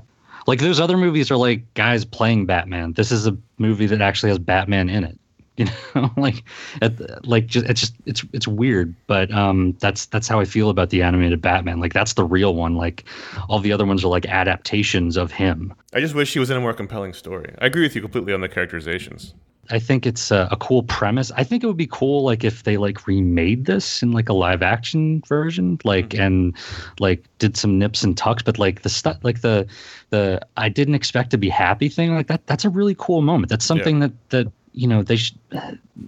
Like 0.48 0.60
those 0.60 0.80
other 0.80 0.96
movies 0.96 1.30
are 1.30 1.36
like 1.36 1.74
guys 1.74 2.06
playing 2.06 2.46
Batman. 2.46 2.94
This 2.94 3.12
is 3.12 3.26
a 3.26 3.36
movie 3.58 3.84
that 3.84 4.00
actually 4.00 4.30
has 4.30 4.38
Batman 4.38 4.88
in 4.88 5.04
it. 5.04 5.18
You 5.58 5.66
know, 5.96 6.08
like, 6.16 6.44
it, 6.80 7.26
like 7.26 7.48
just 7.48 7.66
it's 7.66 7.80
just 7.80 7.94
it's 8.06 8.24
it's 8.32 8.46
weird, 8.46 8.94
but 9.08 9.28
um, 9.32 9.76
that's 9.80 10.06
that's 10.06 10.28
how 10.28 10.38
I 10.38 10.44
feel 10.44 10.70
about 10.70 10.90
the 10.90 11.02
animated 11.02 11.42
Batman. 11.42 11.80
Like 11.80 11.92
that's 11.92 12.12
the 12.12 12.22
real 12.22 12.54
one. 12.54 12.76
Like 12.76 13.04
all 13.48 13.58
the 13.58 13.72
other 13.72 13.84
ones 13.84 14.04
are 14.04 14.08
like 14.08 14.24
adaptations 14.26 15.16
of 15.16 15.32
him. 15.32 15.74
I 15.92 15.98
just 15.98 16.14
wish 16.14 16.32
he 16.32 16.38
was 16.38 16.48
in 16.48 16.56
a 16.56 16.60
more 16.60 16.72
compelling 16.72 17.12
story. 17.12 17.52
I 17.60 17.66
agree 17.66 17.82
with 17.82 17.96
you 17.96 18.00
completely 18.00 18.32
on 18.32 18.40
the 18.40 18.48
characterizations. 18.48 19.34
I 19.70 19.78
think 19.78 20.06
it's 20.06 20.30
a, 20.30 20.48
a 20.50 20.56
cool 20.56 20.82
premise. 20.82 21.30
I 21.32 21.44
think 21.44 21.62
it 21.62 21.66
would 21.66 21.76
be 21.76 21.88
cool, 21.90 22.24
like 22.24 22.44
if 22.44 22.62
they 22.62 22.76
like 22.76 23.06
remade 23.06 23.66
this 23.66 24.02
in 24.02 24.12
like 24.12 24.28
a 24.28 24.32
live 24.32 24.62
action 24.62 25.22
version, 25.26 25.78
like 25.84 26.10
mm-hmm. 26.10 26.22
and 26.22 26.56
like 27.00 27.24
did 27.38 27.56
some 27.56 27.78
nips 27.78 28.02
and 28.02 28.16
tucks. 28.16 28.42
But 28.42 28.58
like 28.58 28.82
the 28.82 28.88
stuff, 28.88 29.18
like 29.22 29.40
the 29.40 29.66
the 30.10 30.40
I 30.56 30.68
didn't 30.68 30.94
expect 30.94 31.30
to 31.30 31.38
be 31.38 31.48
happy 31.48 31.88
thing, 31.88 32.14
like 32.14 32.28
that. 32.28 32.46
That's 32.46 32.64
a 32.64 32.70
really 32.70 32.94
cool 32.98 33.22
moment. 33.22 33.50
That's 33.50 33.64
something 33.64 34.00
that 34.00 34.12
that 34.30 34.50
you 34.72 34.88
know 34.88 35.02
they 35.02 35.16
should 35.16 35.38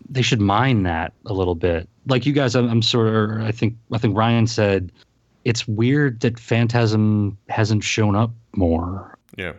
they 0.09 0.23
should 0.23 0.41
mine 0.41 0.85
that 0.85 1.13
a 1.27 1.33
little 1.33 1.55
bit. 1.55 1.89
Like 2.07 2.27
you 2.27 2.33
guys, 2.33 2.55
I'm, 2.55 2.69
I'm 2.69 2.83
sort 2.83 3.09
of. 3.09 3.43
I 3.43 3.53
think 3.53 3.77
I 3.93 3.99
think 3.99 4.17
Ryan 4.17 4.47
said 4.47 4.93
it's 5.45 5.67
weird 5.67 6.21
that 6.21 6.39
Phantasm 6.39 7.37
hasn't 7.49 7.85
shown 7.85 8.17
up 8.17 8.31
more. 8.55 9.17
Yeah. 9.37 9.53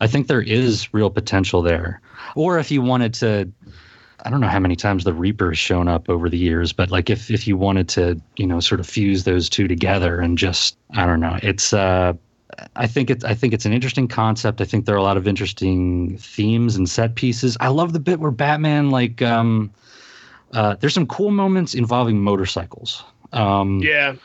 I 0.00 0.06
think 0.06 0.26
there 0.26 0.42
is 0.42 0.92
real 0.94 1.10
potential 1.10 1.62
there. 1.62 2.00
Or 2.34 2.58
if 2.58 2.70
you 2.70 2.82
wanted 2.82 3.14
to, 3.14 3.50
I 4.24 4.30
don't 4.30 4.40
know 4.40 4.48
how 4.48 4.60
many 4.60 4.76
times 4.76 5.04
the 5.04 5.12
Reaper 5.12 5.50
has 5.50 5.58
shown 5.58 5.88
up 5.88 6.08
over 6.08 6.28
the 6.28 6.38
years, 6.38 6.72
but 6.72 6.90
like 6.90 7.10
if 7.10 7.30
if 7.30 7.46
you 7.46 7.56
wanted 7.56 7.88
to, 7.90 8.20
you 8.36 8.46
know, 8.46 8.60
sort 8.60 8.80
of 8.80 8.86
fuse 8.86 9.24
those 9.24 9.48
two 9.48 9.68
together 9.68 10.20
and 10.20 10.38
just, 10.38 10.76
I 10.94 11.06
don't 11.06 11.20
know, 11.20 11.38
it's. 11.42 11.72
uh 11.72 12.12
I 12.74 12.88
think 12.88 13.08
it's 13.10 13.24
I 13.24 13.34
think 13.34 13.54
it's 13.54 13.66
an 13.66 13.72
interesting 13.72 14.08
concept. 14.08 14.60
I 14.60 14.64
think 14.64 14.84
there 14.84 14.94
are 14.94 14.98
a 14.98 15.02
lot 15.02 15.16
of 15.16 15.28
interesting 15.28 16.16
themes 16.18 16.74
and 16.76 16.88
set 16.88 17.14
pieces. 17.14 17.56
I 17.60 17.68
love 17.68 17.92
the 17.92 18.00
bit 18.00 18.18
where 18.18 18.32
Batman 18.32 18.90
like 18.90 19.22
um 19.22 19.70
uh 20.54 20.74
there's 20.80 20.94
some 20.94 21.06
cool 21.06 21.30
moments 21.30 21.74
involving 21.74 22.20
motorcycles. 22.20 23.04
Um 23.32 23.80
Yeah, 23.80 24.16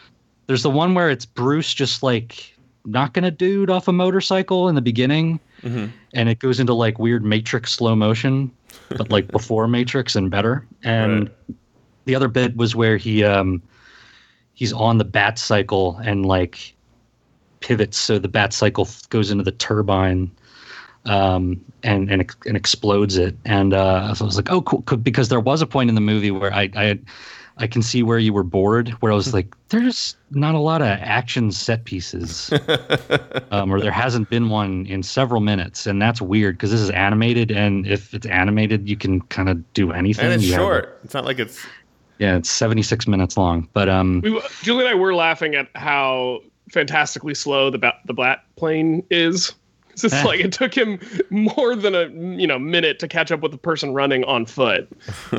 there's 0.48 0.64
the 0.64 0.72
one 0.72 0.96
where 0.96 1.12
it's 1.12 1.26
Bruce 1.26 1.74
just 1.76 2.02
like 2.02 2.53
knocking 2.86 3.24
a 3.24 3.32
dude 3.32 3.70
off 3.70 3.88
a 3.88 3.94
motorcycle 3.94 4.68
in 4.70 4.76
the 4.76 4.82
beginning, 4.82 5.40
Mhm. 5.62 5.92
and 6.14 6.30
it 6.30 6.40
goes 6.40 6.60
into 6.60 6.74
like 6.74 7.00
weird 7.00 7.24
Matrix 7.24 7.72
slow 7.72 7.96
motion, 7.96 8.52
but 8.90 9.10
like 9.12 9.28
before 9.32 9.68
Matrix 9.68 10.16
and 10.16 10.30
better. 10.30 10.66
And 10.84 11.30
the 12.06 12.16
other 12.16 12.28
bit 12.28 12.58
was 12.58 12.76
where 12.76 12.98
he 12.98 13.24
um 13.24 13.62
he's 14.54 14.74
on 14.74 14.98
the 14.98 15.06
bat 15.06 15.40
cycle 15.40 15.98
and 16.04 16.26
like 16.26 16.76
pivots 17.62 17.98
so 17.98 18.20
the 18.20 18.28
bat 18.28 18.52
cycle 18.54 18.88
goes 19.10 19.32
into 19.32 19.44
the 19.44 19.54
turbine 19.54 20.30
um 21.06 21.60
and 21.82 22.12
and, 22.12 22.30
and 22.46 22.58
explodes 22.58 23.18
it 23.18 23.36
and 23.46 23.74
uh 23.74 24.14
so 24.14 24.24
i 24.24 24.28
was 24.28 24.36
like 24.36 24.52
oh 24.52 24.62
cool 24.62 24.82
because 24.98 25.30
there 25.30 25.40
was 25.40 25.62
a 25.62 25.66
point 25.66 25.88
in 25.90 25.96
the 25.96 26.02
movie 26.02 26.30
where 26.30 26.54
i 26.54 26.70
i 26.76 27.00
I 27.58 27.68
can 27.68 27.82
see 27.84 28.02
where 28.02 28.18
you 28.18 28.34
were 28.34 28.44
bored, 28.44 28.90
where 29.00 29.12
I 29.12 29.16
was 29.16 29.34
like, 29.34 29.54
there's 29.70 30.16
not 30.32 30.56
a 30.56 30.60
lot 30.60 30.82
of 30.82 30.88
action 30.88 31.52
set 31.52 31.86
pieces, 31.86 32.52
um, 33.52 33.72
or 33.72 33.80
there 33.80 33.92
hasn't 33.92 34.30
been 34.30 34.50
one 34.50 34.86
in 34.88 35.04
several 35.04 35.40
minutes. 35.40 35.86
And 35.86 36.02
that's 36.02 36.22
weird 36.22 36.56
because 36.58 36.72
this 36.72 36.82
is 36.82 36.90
animated. 36.90 37.52
And 37.52 37.86
if 37.86 38.14
it's 38.14 38.26
animated, 38.26 38.90
you 38.90 38.98
can 38.98 39.22
kind 39.22 39.50
of 39.50 39.74
do 39.74 39.92
anything. 39.92 40.26
And 40.26 40.34
it's 40.34 40.44
You 40.46 40.54
have- 40.54 40.62
short. 40.62 41.00
It's 41.04 41.14
not 41.14 41.26
like 41.26 41.38
it's. 41.40 41.64
yeah, 42.18 42.38
it's 42.38 42.50
76 42.50 43.08
minutes 43.08 43.38
long. 43.38 43.68
But 43.74 43.88
um, 43.88 44.22
we 44.24 44.42
Julie 44.64 44.86
and 44.86 44.90
I 44.90 44.96
were 44.96 45.14
laughing 45.14 45.54
at 45.56 45.70
how 45.76 46.40
fantastically 46.72 47.36
slow 47.36 47.70
the 47.70 47.78
bat, 47.78 47.96
the 48.06 48.14
Bat 48.14 48.44
plane 48.56 49.04
is. 49.12 49.54
It's 49.94 50.02
just 50.02 50.16
eh. 50.16 50.24
like 50.24 50.40
it 50.40 50.52
took 50.52 50.76
him 50.76 51.00
more 51.30 51.76
than 51.76 51.96
a 51.96 52.08
you 52.40 52.48
know 52.48 52.60
minute 52.60 53.00
to 53.00 53.08
catch 53.08 53.32
up 53.32 53.42
with 53.42 53.52
the 53.52 53.58
person 53.58 53.94
running 53.94 54.24
on 54.26 54.46
foot. 54.46 54.90
I 55.32 55.38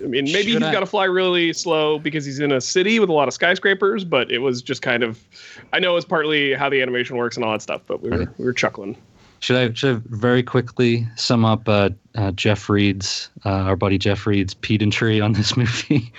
mean, 0.00 0.24
maybe 0.24 0.26
Should 0.26 0.46
he's 0.46 0.62
I- 0.62 0.72
got 0.72 0.80
to 0.80 0.86
fly 0.86 1.04
really 1.04 1.52
slow 1.52 1.98
because 1.98 2.24
he's 2.24 2.40
in 2.40 2.52
a 2.52 2.60
city 2.60 2.98
with 2.98 3.08
a 3.08 3.12
lot 3.12 3.28
of 3.28 3.34
skyscrapers. 3.34 4.04
But 4.04 4.30
it 4.30 4.38
was 4.38 4.60
just 4.60 4.82
kind 4.82 5.02
of, 5.02 5.24
I 5.72 5.78
know 5.78 5.96
it's 5.96 6.04
partly 6.04 6.52
how 6.54 6.68
the 6.68 6.82
animation 6.82 7.16
works 7.16 7.36
and 7.36 7.44
all 7.44 7.52
that 7.52 7.62
stuff. 7.62 7.82
But 7.86 8.02
we 8.02 8.10
were 8.10 8.32
we 8.38 8.44
were 8.44 8.52
chuckling. 8.52 8.96
Should 9.40 9.56
I 9.56 9.72
should 9.74 9.96
I 9.96 10.00
very 10.06 10.42
quickly 10.42 11.06
sum 11.16 11.44
up 11.44 11.68
uh, 11.68 11.90
uh, 12.14 12.32
Jeff 12.32 12.68
Reed's 12.68 13.30
uh, 13.44 13.50
our 13.50 13.76
buddy 13.76 13.98
Jeff 13.98 14.26
Reed's 14.26 14.54
pedantry 14.54 15.20
on 15.20 15.32
this 15.32 15.56
movie? 15.56 16.12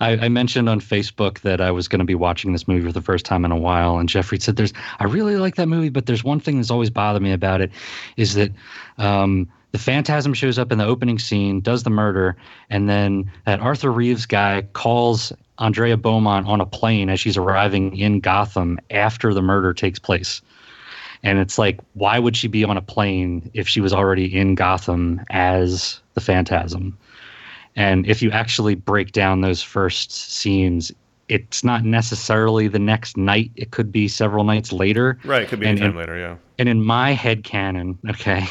I, 0.00 0.12
I 0.12 0.28
mentioned 0.28 0.68
on 0.68 0.80
Facebook 0.80 1.40
that 1.40 1.60
I 1.60 1.70
was 1.70 1.88
going 1.88 2.00
to 2.00 2.04
be 2.04 2.14
watching 2.14 2.52
this 2.52 2.66
movie 2.66 2.86
for 2.86 2.92
the 2.92 3.02
first 3.02 3.24
time 3.24 3.44
in 3.44 3.52
a 3.52 3.56
while, 3.56 3.98
and 3.98 4.08
Jeff 4.08 4.30
Reed 4.32 4.42
said, 4.42 4.56
"There's 4.56 4.72
I 4.98 5.04
really 5.04 5.36
like 5.36 5.56
that 5.56 5.68
movie, 5.68 5.88
but 5.88 6.06
there's 6.06 6.24
one 6.24 6.40
thing 6.40 6.56
that's 6.56 6.70
always 6.70 6.90
bothered 6.90 7.22
me 7.22 7.32
about 7.32 7.60
it, 7.60 7.70
is 8.16 8.34
that." 8.34 8.52
Um, 8.98 9.48
the 9.72 9.78
phantasm 9.80 10.34
shows 10.34 10.56
up 10.56 10.70
in 10.70 10.78
the 10.78 10.86
opening 10.86 11.18
scene, 11.18 11.60
does 11.60 11.82
the 11.82 11.90
murder, 11.90 12.36
and 12.70 12.88
then 12.88 13.28
that 13.44 13.58
Arthur 13.58 13.90
Reeves 13.90 14.24
guy 14.24 14.62
calls 14.72 15.32
Andrea 15.58 15.96
Beaumont 15.96 16.46
on 16.46 16.60
a 16.60 16.66
plane 16.66 17.08
as 17.08 17.18
she's 17.18 17.36
arriving 17.36 17.96
in 17.96 18.20
Gotham 18.20 18.78
after 18.90 19.34
the 19.34 19.42
murder 19.42 19.72
takes 19.72 19.98
place. 19.98 20.42
And 21.24 21.38
it's 21.38 21.58
like, 21.58 21.80
why 21.94 22.18
would 22.18 22.36
she 22.36 22.48
be 22.48 22.64
on 22.64 22.76
a 22.76 22.82
plane 22.82 23.50
if 23.54 23.66
she 23.66 23.80
was 23.80 23.92
already 23.92 24.26
in 24.32 24.54
Gotham 24.54 25.20
as 25.30 26.00
the 26.12 26.20
Phantasm? 26.20 26.96
And 27.74 28.06
if 28.06 28.22
you 28.22 28.30
actually 28.30 28.74
break 28.76 29.10
down 29.12 29.40
those 29.40 29.62
first 29.62 30.12
scenes, 30.12 30.92
it's 31.28 31.64
not 31.64 31.82
necessarily 31.82 32.68
the 32.68 32.78
next 32.78 33.16
night. 33.16 33.50
It 33.56 33.70
could 33.70 33.90
be 33.90 34.06
several 34.06 34.44
nights 34.44 34.70
later. 34.70 35.18
Right. 35.24 35.42
It 35.42 35.48
could 35.48 35.60
be 35.60 35.66
And- 35.66 35.78
a 35.78 35.80
time 35.80 35.90
and- 35.90 35.98
later. 35.98 36.18
Yeah. 36.18 36.36
And 36.58 36.68
in 36.68 36.84
my 36.84 37.12
head 37.12 37.42
canon, 37.42 37.98
okay, 38.08 38.46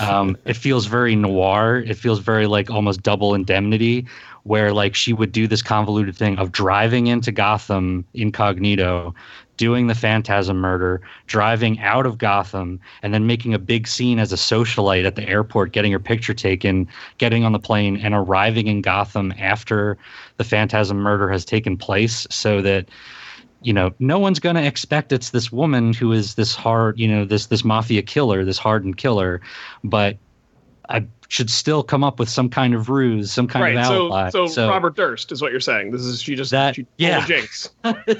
um, 0.00 0.36
it 0.46 0.54
feels 0.54 0.86
very 0.86 1.14
noir. 1.14 1.84
It 1.86 1.94
feels 1.98 2.18
very 2.18 2.46
like 2.46 2.70
almost 2.70 3.02
double 3.02 3.34
indemnity, 3.34 4.06
where 4.44 4.72
like 4.72 4.94
she 4.94 5.12
would 5.12 5.32
do 5.32 5.46
this 5.46 5.62
convoluted 5.62 6.16
thing 6.16 6.38
of 6.38 6.50
driving 6.50 7.08
into 7.08 7.30
Gotham 7.30 8.06
incognito, 8.14 9.14
doing 9.58 9.86
the 9.86 9.94
phantasm 9.94 10.56
murder, 10.56 11.02
driving 11.26 11.78
out 11.80 12.06
of 12.06 12.16
Gotham, 12.16 12.80
and 13.02 13.12
then 13.12 13.26
making 13.26 13.52
a 13.52 13.58
big 13.58 13.86
scene 13.86 14.18
as 14.18 14.32
a 14.32 14.36
socialite 14.36 15.04
at 15.04 15.14
the 15.14 15.28
airport, 15.28 15.72
getting 15.72 15.92
her 15.92 16.00
picture 16.00 16.34
taken, 16.34 16.88
getting 17.18 17.44
on 17.44 17.52
the 17.52 17.58
plane, 17.58 17.98
and 17.98 18.14
arriving 18.14 18.66
in 18.66 18.80
Gotham 18.80 19.32
after 19.38 19.98
the 20.38 20.44
phantasm 20.44 20.96
murder 20.96 21.30
has 21.30 21.44
taken 21.44 21.76
place, 21.76 22.26
so 22.30 22.62
that 22.62 22.88
you 23.62 23.72
know 23.72 23.92
no 23.98 24.18
one's 24.18 24.38
going 24.40 24.56
to 24.56 24.64
expect 24.66 25.12
it's 25.12 25.30
this 25.30 25.52
woman 25.52 25.92
who 25.92 26.12
is 26.12 26.34
this 26.34 26.54
hard 26.54 26.98
you 26.98 27.06
know 27.08 27.24
this 27.24 27.46
this 27.46 27.64
mafia 27.64 28.02
killer 28.02 28.44
this 28.44 28.58
hardened 28.58 28.96
killer 28.96 29.40
but 29.84 30.16
i 30.88 31.04
should 31.28 31.48
still 31.48 31.82
come 31.82 32.02
up 32.04 32.18
with 32.18 32.28
some 32.28 32.48
kind 32.48 32.74
of 32.74 32.88
ruse 32.90 33.32
some 33.32 33.46
kind 33.46 33.62
right. 33.64 33.76
of 33.76 33.86
So, 33.86 34.12
alibi 34.12 34.48
so 34.48 34.68
Robert 34.68 34.96
Durst 34.96 35.32
is 35.32 35.40
what 35.40 35.50
you're 35.50 35.60
saying. 35.60 35.92
This 35.92 36.02
is 36.02 36.20
she 36.20 36.34
just 36.34 36.50
That- 36.50 36.74
she 36.74 36.86
yeah. 36.98 37.24
jinx. 37.26 37.70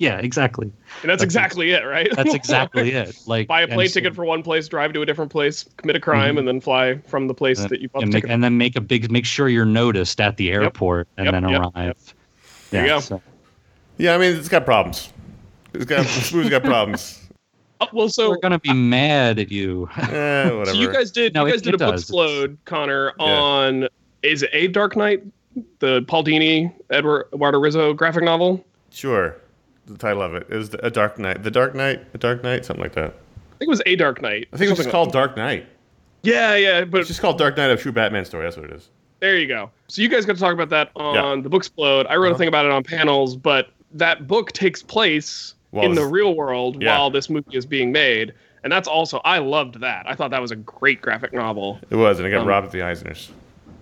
Yeah, 0.00 0.18
exactly. 0.18 0.66
And 0.66 1.10
that's 1.10 1.22
That's 1.22 1.24
exactly 1.24 1.72
it, 1.72 1.84
right? 1.84 2.08
That's 2.14 2.32
exactly 2.42 2.92
it. 2.92 3.18
Like 3.26 3.48
Buy 3.48 3.62
a 3.62 3.64
and 3.64 3.72
plane 3.72 3.88
so- 3.88 3.94
ticket 3.94 4.14
for 4.14 4.24
one 4.24 4.44
place, 4.44 4.68
drive 4.68 4.92
to 4.92 5.02
a 5.02 5.06
different 5.06 5.32
place, 5.32 5.68
commit 5.76 5.96
a 5.96 6.00
crime, 6.00 6.36
Mhm. 6.36 6.38
and 6.38 6.46
then 6.46 6.60
fly 6.60 6.98
from 7.08 7.26
the 7.26 7.34
place 7.34 7.58
uh, 7.58 7.66
that 7.66 7.80
you 7.80 7.88
bought 7.88 8.04
and, 8.04 8.12
the 8.12 8.16
make, 8.16 8.22
ticket. 8.22 8.32
and 8.34 8.44
then 8.44 8.56
make 8.58 8.76
a 8.76 8.80
big 8.80 9.10
make 9.10 9.24
sure 9.24 9.48
you're 9.48 9.64
noticed 9.64 10.20
at 10.20 10.36
the 10.36 10.52
airport 10.52 11.08
and 11.16 11.24
Yep, 11.24 11.32
then 11.34 11.48
yep, 11.48 11.60
arrive. 11.62 11.72
yep. 11.74 11.96
Yeah, 12.06 12.12
There 12.70 12.82
you 12.82 12.88
go. 12.90 13.00
so- 13.00 13.22
Yeah, 13.98 14.14
I 14.14 14.18
mean, 14.18 14.36
it's 14.36 14.48
got 14.48 14.64
problems. 14.64 15.12
It's 15.74 15.84
got 15.84 15.98
this 16.06 16.32
movie's 16.32 16.50
got 16.50 16.62
problems. 16.62 17.20
Oh, 17.80 17.86
well, 17.92 18.08
so 18.08 18.30
we're 18.30 18.38
gonna 18.38 18.58
be 18.58 18.72
mad 18.72 19.38
at 19.38 19.50
you. 19.52 19.88
Eh, 19.98 20.50
whatever. 20.50 20.66
So 20.66 20.72
you 20.80 20.92
guys 20.92 21.10
did 21.10 21.34
No, 21.34 21.42
you 21.42 21.48
it- 21.48 21.52
guys 21.52 21.62
did 21.62 21.74
it 21.74 21.80
a 21.80 21.84
book 21.84 21.92
does. 21.94 22.02
explode, 22.02 22.58
Conor, 22.64 23.12
Yeah. 23.18 23.24
on 23.24 23.88
is 24.22 24.42
it 24.42 24.50
a 24.52 24.66
Dark 24.68 24.96
Knight, 24.96 25.22
the 25.78 26.02
Paul 26.02 26.24
Dini, 26.24 26.72
Edward 26.90 27.26
Eduardo 27.32 27.60
Risso 27.60 27.94
graphic 27.96 28.24
novel? 28.24 28.64
sure. 28.90 29.36
The 29.86 29.96
title 29.96 30.20
of 30.22 30.34
it 30.34 30.46
is 30.50 30.74
a 30.82 30.90
Dark 30.90 31.18
Knight. 31.18 31.42
The 31.44 31.50
Dark 31.50 31.74
Knight. 31.74 32.04
A 32.12 32.18
Dark 32.18 32.42
Knight. 32.44 32.64
Something 32.66 32.82
like 32.82 32.92
that. 32.92 33.06
I 33.14 33.56
think 33.58 33.68
it 33.68 33.68
was 33.68 33.80
a 33.86 33.96
Dark 33.96 34.20
Knight. 34.20 34.46
I 34.52 34.56
think 34.58 34.66
it 34.68 34.70
was 34.72 34.78
just 34.80 34.90
called 34.90 35.12
Dark 35.12 35.34
Knight. 35.34 35.64
Yeah, 36.22 36.56
yeah, 36.56 36.84
but 36.84 36.98
It's 37.00 37.08
just 37.08 37.22
called 37.22 37.38
Dark 37.38 37.56
Knight: 37.56 37.70
of 37.70 37.80
True 37.80 37.92
Batman 37.92 38.26
Story. 38.26 38.44
That's 38.44 38.56
what 38.58 38.66
it 38.66 38.72
is. 38.72 38.90
there 39.20 39.38
you 39.38 39.46
go. 39.46 39.70
So 39.88 40.02
you 40.02 40.08
guys 40.08 40.26
got 40.26 40.34
to 40.34 40.38
talk 40.40 40.52
about 40.52 40.68
that 40.68 40.90
on 40.94 41.14
Yeah. 41.38 41.42
the 41.42 41.48
book 41.48 41.60
explode. 41.62 42.06
I 42.06 42.16
wrote 42.16 42.26
a 42.26 42.30
Uh-huh. 42.32 42.38
thing 42.38 42.48
about 42.48 42.66
it 42.66 42.70
on 42.72 42.82
panels, 42.84 43.34
but 43.34 43.70
that 43.92 44.26
book 44.26 44.52
takes 44.52 44.82
place 44.82 45.54
While 45.70 45.84
in 45.86 45.94
the 45.94 46.04
real 46.06 46.34
world 46.34 46.82
Yeah. 46.82 46.96
while 46.98 47.10
this 47.10 47.28
movie 47.30 47.56
is 47.56 47.66
being 47.66 47.92
made. 47.92 48.32
And 48.64 48.72
that's 48.72 48.88
also 48.88 49.20
I 49.24 49.38
loved 49.38 49.80
that. 49.80 50.04
I 50.08 50.14
thought 50.14 50.30
that 50.32 50.42
was 50.42 50.50
a 50.50 50.56
great 50.56 51.00
graphic 51.00 51.32
novel. 51.32 51.78
It 51.90 51.96
was, 51.96 52.18
and 52.18 52.26
it 52.26 52.30
got 52.30 52.40
Um, 52.42 52.46
robbed 52.48 52.66
at 52.66 52.72
the 52.72 52.80
Eisners. 52.80 53.28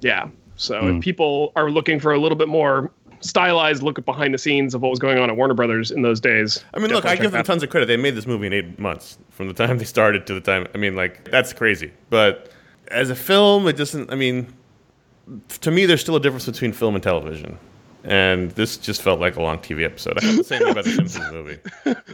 Yeah. 0.00 0.28
So 0.56 0.80
Hmm. 0.80 0.96
if 0.98 1.02
people 1.02 1.52
are 1.56 1.70
looking 1.70 1.98
for 2.00 2.12
a 2.12 2.18
little 2.18 2.36
bit 2.36 2.48
more 2.48 2.90
stylized 3.20 3.82
look 3.82 3.98
at 3.98 4.04
behind 4.04 4.32
the 4.34 4.38
scenes 4.38 4.74
of 4.74 4.82
what 4.82 4.90
was 4.90 4.98
going 4.98 5.18
on 5.18 5.30
at 5.30 5.36
Warner 5.36 5.54
Brothers 5.54 5.90
in 5.90 6.02
those 6.02 6.20
days. 6.20 6.62
I 6.74 6.78
mean, 6.78 6.90
look, 6.92 7.06
I 7.06 7.14
give 7.16 7.24
them 7.24 7.32
that. 7.32 7.46
tons 7.46 7.62
of 7.62 7.70
credit. 7.70 7.86
They 7.86 7.96
made 7.96 8.14
this 8.14 8.26
movie 8.26 8.46
in 8.46 8.52
eight 8.52 8.78
months 8.78 9.18
from 9.30 9.48
the 9.48 9.54
time 9.66 9.78
they 9.78 9.84
started 9.84 10.26
to 10.26 10.34
the 10.34 10.40
time. 10.40 10.66
I 10.74 10.78
mean, 10.78 10.94
like 10.94 11.24
that's 11.30 11.52
crazy. 11.52 11.90
But 12.10 12.50
as 12.88 13.08
a 13.10 13.16
film, 13.16 13.66
it 13.66 13.76
doesn't. 13.76 14.12
I 14.12 14.14
mean, 14.16 14.46
to 15.62 15.70
me, 15.70 15.86
there's 15.86 16.02
still 16.02 16.16
a 16.16 16.20
difference 16.20 16.46
between 16.46 16.72
film 16.72 16.94
and 16.94 17.02
television. 17.02 17.58
And 18.06 18.50
this 18.52 18.76
just 18.76 19.02
felt 19.02 19.18
like 19.20 19.36
a 19.36 19.42
long 19.42 19.58
TV 19.58 19.84
episode. 19.84 20.16
I 20.18 20.20
felt 20.20 20.36
the 20.36 20.44
same 20.44 20.62
way 20.62 20.70
about 20.70 20.84
the 20.84 20.92
Simpsons 20.92 21.28
movie. 21.32 21.58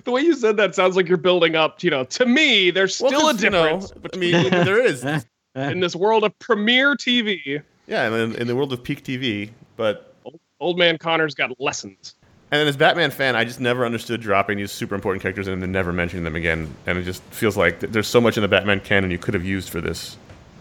The 0.05 0.11
way 0.11 0.23
you 0.23 0.35
said 0.35 0.57
that 0.57 0.75
sounds 0.75 0.97
like 0.97 1.07
you're 1.07 1.19
building 1.19 1.55
up. 1.55 1.83
You 1.83 1.91
know, 1.91 2.05
to 2.05 2.25
me, 2.27 2.71
there's 2.71 2.99
Well, 3.01 3.11
still 3.11 3.29
a 3.29 3.33
'cause, 3.33 3.43
you 3.45 3.51
know, 3.51 3.81
difference 3.81 3.93
I 4.15 4.17
mean, 4.17 4.51
there 4.51 4.83
is. 4.83 5.05
in 5.55 5.81
this 5.81 5.95
world 5.95 6.25
of 6.25 6.37
premiere 6.39 6.95
TV. 6.97 7.63
Yeah, 7.87 8.07
and 8.07 8.15
in, 8.35 8.41
in 8.43 8.47
the 8.47 8.57
world 8.57 8.73
of 8.73 8.83
peak 8.83 9.05
TV, 9.05 9.51
but 9.77 10.15
Old, 10.25 10.41
old 10.61 10.79
man 10.79 10.97
Conor's 10.97 11.35
got 11.35 11.51
lessons. 11.61 12.15
and 12.51 12.59
then 12.61 12.67
as 12.69 12.77
Batman 12.77 13.11
fan, 13.11 13.37
I 13.37 13.45
just 13.45 13.61
never 13.61 13.85
understood 13.85 14.23
dropping 14.23 14.57
these 14.59 14.73
super 14.73 14.95
important 14.95 15.21
characters 15.21 15.47
and 15.49 15.61
then 15.61 15.73
never 15.73 15.93
mentioning 15.93 16.25
them 16.25 16.37
again. 16.37 16.75
And 16.87 16.97
it 16.97 17.03
just 17.03 17.23
feels 17.25 17.57
like 17.59 17.81
th- 17.81 17.93
there's 17.93 18.07
so 18.09 18.21
much 18.21 18.39
in 18.39 18.43
the 18.43 18.49
Batman 18.49 18.81
canon 18.81 19.11
you 19.11 19.19
could 19.19 19.35
have 19.35 19.45
used 19.45 19.69
for 19.69 19.83
this, 19.83 20.17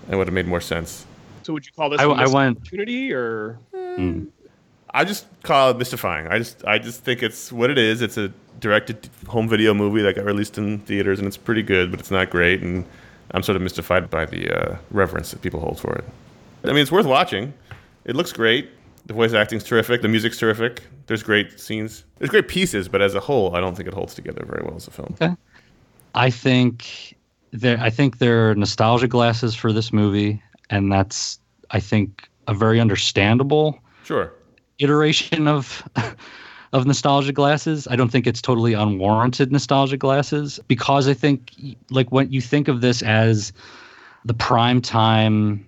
and 0.10 0.18
would 0.18 0.28
have 0.28 0.34
made 0.34 0.48
more 0.48 0.60
sense. 0.62 1.06
So 1.44 1.54
would 1.54 1.66
you 1.66 1.72
call 1.72 1.90
this 1.90 2.02
I- 2.02 2.04
a 2.04 2.10
I 2.12 2.22
missed 2.24 2.34
went- 2.34 2.58
opportunity 2.58 3.14
or? 3.14 3.60
Mm. 3.74 4.28
I 4.94 5.06
just 5.06 5.26
call 5.44 5.72
it 5.72 5.78
mystifying. 5.78 6.28
I 6.28 6.38
just 6.38 6.66
I 6.66 6.78
just 6.78 7.04
think 7.04 7.24
it's 7.24 7.52
what 7.52 7.70
it 7.70 7.78
is. 7.78 8.02
It's 8.02 8.18
a 8.18 8.32
directed 8.60 9.10
home 9.28 9.48
video 9.48 9.74
movie 9.74 10.02
that 10.02 10.16
got 10.16 10.26
released 10.26 10.58
in 10.58 10.80
theaters, 10.80 11.20
and 11.20 11.28
it's 11.28 11.38
pretty 11.38 11.64
good, 11.64 11.92
but 11.92 12.00
it's 12.00 12.12
not 12.12 12.30
great. 12.30 12.62
And 12.62 12.86
I'm 13.32 13.44
sort 13.44 13.56
of 13.56 13.62
mystified 13.62 14.10
by 14.10 14.26
the 14.26 14.50
uh, 14.50 14.78
reverence 14.92 15.32
that 15.32 15.42
people 15.42 15.60
hold 15.60 15.80
for 15.80 15.96
it. 15.96 16.04
I 16.64 16.68
mean, 16.68 16.78
it's 16.78 16.92
worth 16.92 17.06
watching. 17.06 17.54
It 18.06 18.16
looks 18.16 18.34
great. 18.34 18.70
The 19.06 19.14
voice 19.14 19.34
acting's 19.34 19.64
terrific. 19.64 20.02
The 20.02 20.08
music's 20.08 20.38
terrific. 20.38 20.84
There's 21.08 21.24
great 21.24 21.60
scenes. 21.60 22.04
There's 22.20 22.30
great 22.30 22.48
pieces, 22.48 22.88
but 22.88 23.02
as 23.02 23.16
a 23.16 23.20
whole, 23.20 23.56
I 23.56 23.60
don't 23.60 23.76
think 23.76 23.88
it 23.88 23.94
holds 23.94 24.14
together 24.14 24.46
very 24.46 24.64
well 24.64 24.76
as 24.76 24.88
a 24.88 24.92
film. 24.92 25.16
I 26.14 26.30
think 26.30 27.16
there 27.52 27.80
I 27.80 27.90
think 27.90 28.18
there 28.18 28.50
are 28.50 28.56
nostalgia 28.56 29.08
glasses 29.08 29.56
for 29.56 29.72
this 29.72 29.94
movie, 29.94 30.42
and 30.70 30.92
that's 30.92 31.40
I 31.72 31.80
think 31.80 32.30
a 32.48 32.54
very 32.54 32.80
understandable 32.80 33.80
Sure. 34.04 34.34
Iteration 34.82 35.48
of 35.48 35.84
of 36.74 36.86
nostalgia 36.86 37.34
glasses. 37.34 37.88
I 37.90 37.96
don't 37.96 38.10
think 38.10 38.28
it's 38.28 38.42
totally 38.42 38.74
unwarranted 38.74 39.52
nostalgia 39.52 39.98
glasses 39.98 40.60
because 40.68 41.08
I 41.08 41.14
think 41.14 41.54
like 41.90 42.12
when 42.12 42.32
you 42.32 42.42
think 42.42 42.68
of 42.68 42.82
this 42.82 43.02
as 43.02 43.52
the 44.26 44.34
prime 44.34 44.82
time 44.82 45.66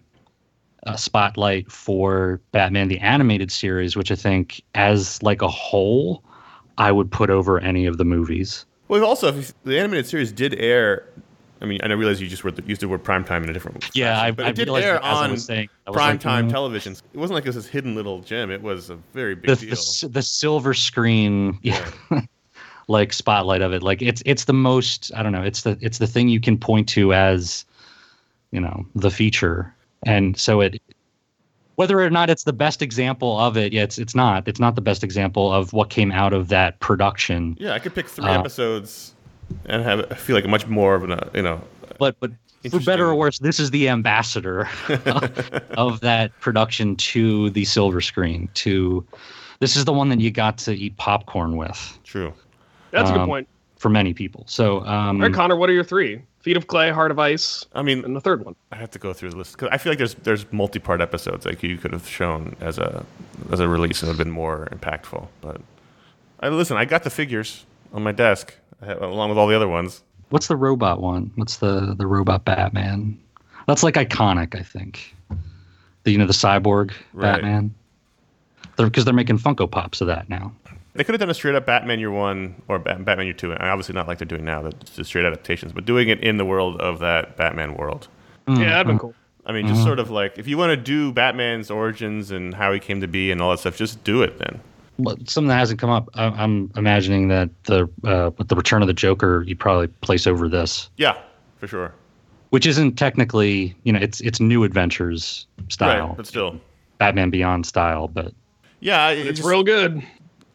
uh, 0.86 0.96
spotlight 0.96 1.72
for 1.72 2.42
Batman 2.52 2.88
the 2.88 3.00
animated 3.00 3.52
series, 3.52 3.96
which 3.96 4.12
I 4.12 4.16
think 4.16 4.62
as 4.76 5.22
like 5.24 5.42
a 5.42 5.48
whole 5.48 6.24
I 6.78 6.92
would 6.92 7.12
put 7.12 7.30
over 7.30 7.60
any 7.60 7.86
of 7.86 7.98
the 7.98 8.06
movies. 8.06 8.66
Well, 8.88 9.06
also, 9.06 9.32
the 9.32 9.80
animated 9.80 10.08
series 10.08 10.32
did 10.32 10.56
air. 10.56 11.08
I 11.64 11.66
mean, 11.66 11.80
and 11.82 11.92
I 11.94 11.96
realize 11.96 12.22
you 12.22 12.28
just 12.28 12.44
word- 12.44 12.62
used 12.68 12.82
the 12.82 12.90
word 12.90 13.04
prime 13.04 13.24
time 13.24 13.44
in 13.44 13.50
a 13.50 13.54
different. 13.54 13.82
Way. 13.82 13.90
Yeah, 13.94 14.20
I, 14.20 14.32
fashion, 14.32 14.36
but 14.36 14.46
I 14.46 14.50
it 14.50 14.56
did 14.56 14.70
air 14.70 15.04
I 15.04 15.12
on 15.14 15.38
saying, 15.38 15.70
I 15.88 15.92
prime 15.92 16.16
like, 16.16 16.20
time 16.20 16.48
mm, 16.48 16.52
television. 16.52 16.94
It 17.14 17.18
wasn't 17.18 17.36
like 17.36 17.46
it 17.46 17.50
was 17.50 17.56
this 17.56 17.68
hidden 17.68 17.96
little 17.96 18.20
gem. 18.22 18.52
It 18.52 18.62
was 18.62 18.90
a 18.90 18.98
very 19.14 19.34
big 19.36 19.50
the, 19.50 19.56
deal. 19.56 19.70
the 19.76 20.10
the 20.12 20.22
silver 20.22 20.74
screen 20.74 21.58
yeah 21.64 21.90
like 22.88 23.14
spotlight 23.14 23.62
of 23.62 23.74
it 23.74 23.82
like 23.82 24.02
it's 24.02 24.22
it's 24.26 24.44
the 24.44 24.54
most 24.54 25.10
i 25.16 25.24
don't 25.24 25.32
know 25.32 25.42
it's 25.42 25.62
the 25.62 25.78
it's 25.82 26.00
the 26.00 26.08
thing 26.08 26.28
you 26.28 26.40
can 26.40 26.58
point 26.58 26.88
to 26.90 27.14
as 27.14 27.64
you 28.52 28.60
know 28.60 28.86
the 28.96 29.10
feature 29.10 29.74
and 30.06 30.38
so 30.38 30.60
it 30.60 30.82
whether 31.76 32.00
or 32.02 32.10
not 32.10 32.30
it's 32.30 32.44
the 32.44 32.54
best 32.54 32.82
example 32.82 33.40
of 33.40 33.56
it 33.56 33.72
yeah 33.72 33.84
it's 33.84 33.98
it's 33.98 34.14
not 34.14 34.48
it's 34.48 34.60
not 34.60 34.76
the 34.76 34.82
best 34.82 35.04
example 35.04 35.52
of 35.52 35.72
what 35.72 35.90
came 35.90 36.12
out 36.12 36.34
of 36.34 36.50
that 36.50 36.80
production 36.82 37.56
Yeah, 37.60 37.74
I 37.74 37.80
could 37.80 37.96
pick 37.96 38.08
three 38.08 38.26
Uh, 38.26 38.40
episodes 38.40 39.13
and 39.66 39.84
have 39.84 40.12
I 40.12 40.16
feel 40.16 40.36
like 40.36 40.46
much 40.48 40.68
more 40.68 40.96
of 40.96 41.04
an 41.04 41.12
uh, 41.14 41.30
you 41.34 41.42
know 41.42 41.62
but 42.00 42.16
but 42.20 42.32
for 42.70 42.80
better 42.80 43.08
or 43.08 43.16
worse 43.16 43.40
this 43.40 43.60
is 43.60 43.72
the 43.72 43.90
ambassador 43.90 44.68
of 45.78 46.00
that 46.02 46.32
production 46.40 46.96
to 46.96 47.50
the 47.52 47.66
silver 47.66 48.02
screen 48.02 48.50
to 48.56 49.06
this 49.60 49.76
is 49.76 49.86
the 49.86 49.94
one 49.94 50.10
that 50.10 50.20
you 50.20 50.32
got 50.32 50.58
to 50.60 50.74
eat 50.74 50.96
popcorn 50.98 51.56
with 51.58 52.00
true. 52.04 52.34
That's 52.92 53.10
a 53.10 53.14
good 53.14 53.22
Um, 53.22 53.28
point. 53.28 53.48
for 53.78 53.90
many 53.90 54.14
people. 54.14 54.44
So, 54.48 54.86
um, 54.86 55.18
All 55.22 55.28
right, 55.28 55.34
Conor, 55.34 55.56
what 55.56 55.68
are 55.70 55.74
your 55.74 55.84
three? 55.84 56.22
Feet 56.42 56.58
of 56.58 56.68
Clay, 56.68 56.92
Heart 56.92 57.10
of 57.12 57.18
Ice, 57.20 57.66
I 57.74 57.82
mean, 57.82 58.04
and 58.06 58.16
the 58.16 58.22
third 58.22 58.44
one. 58.46 58.56
I 58.72 58.76
have 58.76 58.92
to 58.92 59.00
go 59.00 59.14
through 59.14 59.30
the 59.32 59.38
list 59.38 59.54
because 59.54 59.70
I 59.72 59.78
feel 59.78 59.92
like 59.92 59.98
there's 59.98 60.14
there's 60.16 60.46
multi-part 60.52 61.00
episodes 61.02 61.46
like 61.46 61.64
you 61.64 61.78
could 61.78 61.92
have 61.94 62.08
shown 62.08 62.56
as 62.62 62.78
a 62.78 63.06
as 63.52 63.60
a 63.62 63.68
release 63.68 64.02
and 64.02 64.10
would 64.10 64.18
have 64.18 64.26
been 64.26 64.34
more 64.34 64.68
impactful. 64.72 65.28
But 65.42 65.62
I 66.42 66.50
listen, 66.50 66.76
I 66.78 66.86
got 66.86 67.04
the 67.04 67.10
figures 67.10 67.66
on 67.94 68.04
my 68.04 68.12
desk 68.12 68.48
I 68.50 68.52
have- 68.54 68.63
along 68.88 69.30
with 69.30 69.38
all 69.38 69.48
the 69.48 69.56
other 69.56 69.68
ones. 69.68 70.04
what's 70.30 70.48
the 70.48 70.56
robot 70.56 71.02
one? 71.02 71.32
What's 71.36 71.58
the 71.58 71.96
the 71.98 72.08
robot 72.08 72.46
Batman? 72.46 73.18
That's 73.68 73.84
like 73.84 73.96
iconic, 73.96 74.56
I 74.60 74.64
think. 74.64 75.16
The 76.04 76.12
you 76.12 76.18
know 76.18 76.26
the 76.28 76.34
cyborg 76.34 76.92
Right. 77.14 77.34
Batman. 77.36 77.74
Because 78.76 79.06
they're, 79.06 79.14
making 79.14 79.38
Funko 79.38 79.70
Pops 79.70 80.02
of 80.02 80.08
that 80.08 80.30
now. 80.30 80.52
They 80.96 81.04
could 81.04 81.14
have 81.14 81.20
done 81.20 81.30
a 81.30 81.34
straight 81.36 81.54
up 81.54 81.66
Batman 81.68 82.00
Year 82.00 82.10
One 82.12 82.56
or 82.68 82.80
Batman 82.80 83.26
Year 83.26 83.34
Two, 83.34 83.52
and 83.52 83.62
obviously 83.62 83.94
not 83.94 84.08
like 84.08 84.18
they're 84.18 84.26
doing 84.28 84.44
now, 84.46 84.64
that's 84.64 84.96
just 84.96 85.10
straight 85.10 85.26
adaptations, 85.26 85.72
but 85.74 85.86
doing 85.86 86.10
it 86.10 86.20
in 86.24 86.38
the 86.38 86.46
world 86.46 86.82
of 86.82 87.00
that 87.00 87.38
Batman 87.38 87.76
world. 87.76 88.08
Mm, 88.48 88.60
Yeah, 88.60 88.70
that'd 88.70 88.88
been 88.88 89.00
cool. 89.00 89.14
I 89.46 89.52
mean, 89.52 89.68
just 89.68 89.84
sort 89.84 90.00
of 90.00 90.10
like 90.10 90.38
if 90.40 90.48
you 90.48 90.58
want 90.58 90.72
to 90.72 90.78
do 90.78 91.12
Batman's 91.12 91.70
origins 91.70 92.32
and 92.32 92.54
how 92.54 92.72
he 92.74 92.80
came 92.80 93.02
to 93.02 93.08
be 93.08 93.30
and 93.32 93.42
all 93.42 93.52
that 93.52 93.60
stuff, 93.60 93.76
just 93.78 94.04
do 94.04 94.24
it 94.24 94.40
then. 94.40 94.60
But 95.00 95.28
something 95.30 95.48
that 95.48 95.58
hasn't 95.58 95.80
come 95.80 95.90
up. 95.90 96.08
I, 96.14 96.26
I'm 96.26 96.72
imagining 96.76 97.28
that 97.30 97.50
the 97.64 97.90
uh, 98.04 98.32
with 98.38 98.48
the 98.50 98.56
Return 98.56 98.82
of 98.84 98.88
the 98.88 98.94
Joker, 98.94 99.44
you 99.48 99.56
probably 99.56 99.88
place 99.88 100.28
over 100.28 100.48
this, 100.48 100.90
Yeah, 100.98 101.18
for 101.58 101.68
sure. 101.68 101.94
which 102.52 102.68
isn't 102.68 102.96
technically, 102.96 103.76
you 103.84 103.92
know, 103.94 104.00
it's 104.00 104.22
it's 104.22 104.40
New 104.40 104.64
Adventures 104.64 105.48
style, 105.70 106.10
Right, 106.10 106.18
but 106.18 106.28
still, 106.28 106.60
Batman 107.00 107.32
Beyond 107.32 107.66
style, 107.66 108.08
but 108.08 108.34
yeah, 108.82 109.10
it 109.10 109.26
It's 109.26 109.42
real 109.42 109.64
good. 109.64 110.04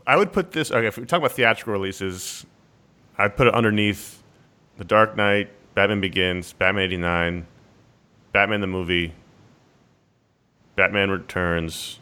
I 0.07 0.17
would 0.17 0.33
put 0.33 0.53
this. 0.53 0.71
Okay, 0.71 0.87
if 0.87 0.97
we 0.97 1.05
talk 1.05 1.19
about 1.19 1.33
theatrical 1.33 1.73
releases, 1.73 2.47
I'd 3.19 3.37
put 3.37 3.47
it 3.49 3.55
underneath 3.55 4.23
The 4.77 4.85
Dark 4.85 5.17
Knight, 5.17 5.51
Batman 5.75 6.01
Begins, 6.01 6.53
Batman 6.53 6.85
'89, 6.85 7.47
Batman 8.33 8.61
the 8.61 8.67
movie, 8.69 9.13
Batman 10.77 11.11
Returns, 11.11 11.99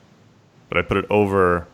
but 0.68 0.76
I 0.76 0.82
put 0.82 0.98
it 0.98 1.06
over 1.08 1.66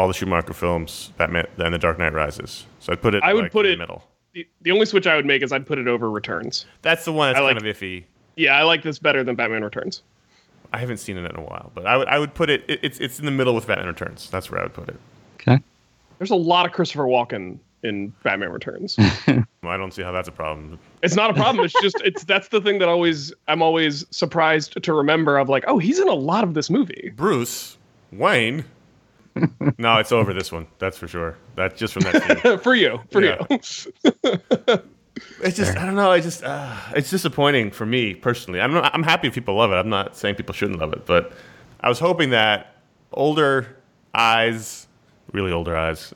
all 0.00 0.08
the 0.08 0.14
Schumacher 0.14 0.52
films, 0.54 1.12
Batman 1.18 1.46
and 1.58 1.74
The 1.74 1.78
Dark 1.78 1.98
Knight 1.98 2.12
Rises. 2.14 2.64
So 2.80 2.92
I'd 2.92 3.02
put 3.02 3.14
it. 3.14 3.22
I 3.22 3.34
would 3.34 3.44
like, 3.44 3.52
put 3.52 3.66
in 3.66 3.72
it- 3.72 3.76
the 3.76 3.80
middle. 3.80 4.04
The, 4.32 4.46
the 4.62 4.70
only 4.70 4.86
switch 4.86 5.06
I 5.08 5.16
would 5.16 5.26
make 5.26 5.42
is 5.42 5.52
I'd 5.52 5.66
put 5.66 5.78
it 5.78 5.88
over 5.88 6.08
Returns. 6.08 6.64
That's 6.82 7.04
the 7.04 7.12
one 7.12 7.30
that's 7.30 7.40
I 7.40 7.42
like- 7.42 7.56
kind 7.56 7.66
of 7.66 7.76
iffy. 7.76 8.04
Yeah, 8.36 8.56
I 8.56 8.62
like 8.62 8.82
this 8.82 8.98
better 8.98 9.22
than 9.24 9.34
Batman 9.34 9.62
Returns. 9.64 10.02
I 10.72 10.78
haven't 10.78 10.98
seen 10.98 11.16
it 11.16 11.28
in 11.28 11.36
a 11.36 11.40
while, 11.42 11.72
but 11.74 11.84
I 11.86 11.96
would 11.96 12.06
I 12.08 12.18
would 12.18 12.32
put 12.32 12.48
it, 12.48 12.64
it. 12.68 12.78
It's 12.82 12.98
it's 13.00 13.18
in 13.18 13.24
the 13.26 13.32
middle 13.32 13.54
with 13.56 13.66
Batman 13.66 13.88
Returns. 13.88 14.30
That's 14.30 14.50
where 14.50 14.60
I 14.60 14.62
would 14.62 14.72
put 14.72 14.88
it. 14.88 14.96
okay. 15.40 15.60
There's 16.18 16.30
a 16.30 16.36
lot 16.36 16.64
of 16.64 16.70
Christopher 16.72 17.04
Walken 17.04 17.58
in 17.82 18.12
Batman 18.22 18.50
Returns. 18.52 18.94
I 19.26 19.76
don't 19.76 19.92
see 19.92 20.02
how 20.02 20.12
that's 20.12 20.28
a 20.28 20.32
problem. 20.32 20.78
it's 21.02 21.16
not 21.16 21.30
a 21.30 21.34
problem. 21.34 21.64
It's 21.64 21.74
just 21.82 22.00
it's 22.04 22.22
that's 22.24 22.48
the 22.48 22.60
thing 22.60 22.78
that 22.78 22.88
always 22.88 23.32
I'm 23.48 23.62
always 23.62 24.04
surprised 24.10 24.80
to 24.80 24.92
remember 24.94 25.38
of 25.38 25.48
like, 25.48 25.64
oh, 25.66 25.78
he's 25.78 25.98
in 25.98 26.08
a 26.08 26.14
lot 26.14 26.44
of 26.44 26.54
this 26.54 26.70
movie. 26.70 27.12
Bruce 27.16 27.76
Wayne, 28.12 28.64
no, 29.78 29.96
it's 29.98 30.12
over 30.12 30.32
this 30.34 30.50
one. 30.52 30.66
That's 30.78 30.96
for 30.98 31.06
sure. 31.08 31.36
That's 31.56 31.78
just 31.78 31.94
from 31.94 32.02
that 32.02 32.42
scene. 32.42 32.58
for 32.58 32.74
you, 32.74 33.00
for 33.10 33.22
Yeah. 33.22 33.44
you. 33.50 34.78
It's 35.42 35.56
just 35.56 35.76
I 35.76 35.84
don't 35.84 35.96
know. 35.96 36.10
I 36.10 36.20
just 36.20 36.42
uh, 36.44 36.74
it's 36.94 37.10
disappointing 37.10 37.72
for 37.72 37.84
me 37.84 38.14
personally. 38.14 38.60
I'm 38.60 38.72
not, 38.72 38.94
I'm 38.94 39.02
happy 39.02 39.28
if 39.28 39.34
people 39.34 39.54
love 39.56 39.70
it. 39.70 39.74
I'm 39.74 39.88
not 39.90 40.16
saying 40.16 40.36
people 40.36 40.54
shouldn't 40.54 40.78
love 40.78 40.92
it, 40.94 41.04
but 41.04 41.32
I 41.80 41.88
was 41.90 41.98
hoping 41.98 42.30
that 42.30 42.76
older 43.12 43.76
eyes, 44.14 44.86
really 45.32 45.52
older 45.52 45.76
eyes, 45.76 46.14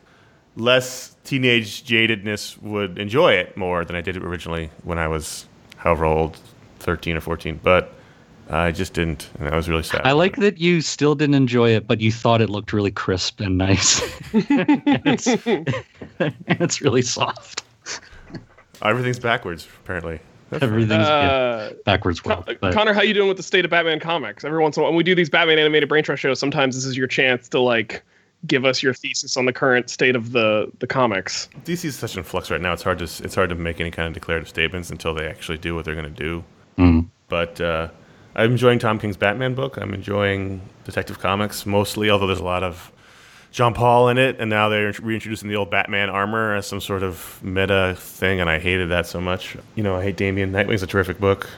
less 0.57 1.17
teenage 1.25 1.85
jadedness 1.85 2.57
would 2.62 2.99
enjoy 2.99 3.33
it 3.35 3.57
more 3.59 3.85
than 3.85 3.95
I 3.97 4.01
did 4.01 4.17
originally 4.17 4.71
when 4.85 4.99
I 4.99 5.09
was 5.09 5.47
however 5.77 6.07
old, 6.07 6.39
13 6.79 7.17
or 7.17 7.21
14. 7.21 7.61
But 7.62 7.93
I 8.51 8.73
just 8.73 8.93
didn't, 8.93 9.31
and 9.39 9.49
I 9.49 9.57
was 9.57 9.69
really 9.69 9.83
sad. 9.83 10.03
I 10.05 10.13
like 10.13 10.37
that 10.37 10.59
you 10.59 10.81
still 10.83 11.15
didn't 11.15 11.35
enjoy 11.35 11.71
it, 11.71 11.87
but 11.87 12.01
you 12.01 12.13
thought 12.13 12.41
it 12.43 12.51
looked 12.51 12.73
really 12.73 12.91
crisp 12.91 13.41
and 13.41 13.57
nice. 13.57 14.01
it's, 14.35 15.27
it's 16.47 16.81
really 16.81 17.03
soft. 17.03 17.63
everything's 18.83 19.19
backwards 19.19 19.67
apparently. 19.83 20.21
Everything's 20.53 20.91
yeah, 21.07 21.09
Uh, 21.09 21.73
backwards 21.85 22.25
world. 22.25 22.47
Con- 22.47 22.57
but- 22.61 22.75
Conor, 22.75 22.93
how 22.93 23.03
you 23.03 23.15
doing 23.15 23.29
with 23.29 23.37
the 23.39 23.43
state 23.43 23.65
of 23.65 23.71
Batman 23.71 23.99
comics? 23.99 24.45
Every 24.45 24.61
once 24.63 24.77
in 24.77 24.83
a 24.83 24.85
while, 24.85 24.93
when 24.93 24.99
we 24.99 25.03
do 25.05 25.15
these 25.15 25.31
Batman 25.31 25.59
animated 25.59 25.89
brain 25.89 26.05
trust 26.05 26.23
shows, 26.23 26.39
sometimes 26.39 26.75
this 26.77 26.85
is 26.85 26.97
your 26.97 27.07
chance 27.09 27.49
to 27.49 27.61
like 27.61 28.03
give 28.47 28.65
us 28.67 28.83
your 28.83 28.93
thesis 28.93 29.37
on 29.39 29.47
the 29.47 29.53
current 29.55 29.89
state 29.89 30.15
of 30.15 30.33
the 30.33 30.71
the 30.81 30.87
comics. 30.87 31.49
DC 31.65 31.87
is 31.87 31.97
such 31.97 32.17
in 32.17 32.23
flux 32.23 32.51
right 32.51 32.61
now. 32.61 32.73
It's 32.75 32.83
hard 32.83 32.99
to 32.99 33.05
it's 33.05 33.35
hard 33.35 33.49
to 33.49 33.55
make 33.57 33.81
any 33.81 33.91
kind 33.91 34.07
of 34.07 34.13
declarative 34.15 34.49
statements 34.49 34.91
until 34.91 35.15
they 35.15 35.27
actually 35.27 35.59
do 35.59 35.75
what 35.75 35.87
they're 35.87 35.95
going 35.97 36.15
to 36.15 36.23
do. 36.23 36.45
Mm. 36.79 37.07
But 37.29 37.61
uh, 37.61 37.89
I'm 38.37 38.53
enjoying 38.53 38.78
Tom 38.78 38.99
King's 38.99 39.16
Batman 39.16 39.55
book. 39.55 39.76
I'm 39.76 39.95
enjoying 39.95 40.61
Detective 40.85 41.18
Comics 41.18 41.66
mostly, 41.66 42.11
although 42.11 42.26
there's 42.26 42.41
a 42.41 42.45
lot 42.45 42.62
of 42.62 42.91
John 43.53 43.72
Paul 43.72 44.09
in 44.09 44.18
it, 44.18 44.37
and 44.41 44.51
now 44.51 44.68
they're 44.68 44.93
reintroducing 45.01 45.49
the 45.49 45.55
old 45.55 45.70
Batman 45.70 46.11
armor 46.11 46.57
as 46.57 46.66
some 46.66 46.80
sort 46.80 47.05
of 47.05 47.41
meta 47.41 47.95
thing, 47.97 48.41
and 48.41 48.51
I 48.51 48.59
hated 48.59 48.91
that 48.91 49.07
so 49.07 49.20
much. 49.20 49.57
You 49.76 49.85
know, 49.85 49.95
I 49.95 50.03
hate 50.03 50.16
Damian. 50.16 50.51
Nightwing's 50.51 50.82
a 50.82 50.89
terrific 50.89 51.20
book. 51.20 51.49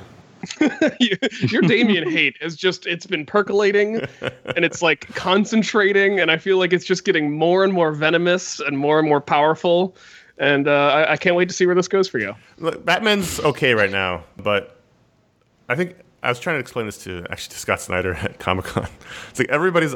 Your 1.00 1.62
Damian 1.62 2.10
hate 2.10 2.36
is 2.42 2.54
just 2.56 2.86
it's 2.86 3.06
been 3.06 3.24
percolating 3.24 4.02
and 4.54 4.64
it's 4.64 4.82
like 4.82 5.08
concentrating 5.14 6.20
and 6.20 6.30
I 6.30 6.36
feel 6.36 6.58
like 6.58 6.74
it's 6.74 6.84
just 6.84 7.04
getting 7.04 7.32
more 7.32 7.64
and 7.64 7.72
more 7.72 7.90
venomous 7.90 8.60
and 8.60 8.78
more 8.78 8.98
and 8.98 9.08
more 9.08 9.20
powerful. 9.20 9.96
And 10.38 10.68
uh, 10.68 10.88
I, 10.92 11.12
I 11.12 11.16
can't 11.16 11.34
wait 11.34 11.48
to 11.48 11.54
see 11.54 11.64
where 11.64 11.74
this 11.74 11.88
goes 11.88 12.06
for 12.06 12.18
you. 12.18 12.34
Look, 12.58 12.84
Batman's 12.84 13.40
okay 13.40 13.72
right 13.72 13.90
now, 13.90 14.22
but 14.36 14.78
I 15.68 15.74
think 15.74 15.96
I 16.26 16.28
was 16.28 16.40
trying 16.40 16.56
to 16.56 16.60
explain 16.60 16.86
this 16.86 16.98
to 17.04 17.24
actually 17.30 17.52
to 17.52 17.58
Scott 17.58 17.80
Snyder 17.80 18.14
at 18.14 18.40
Comic 18.40 18.64
Con. 18.64 18.88
It's 19.30 19.38
like 19.38 19.48
everybody's 19.48 19.94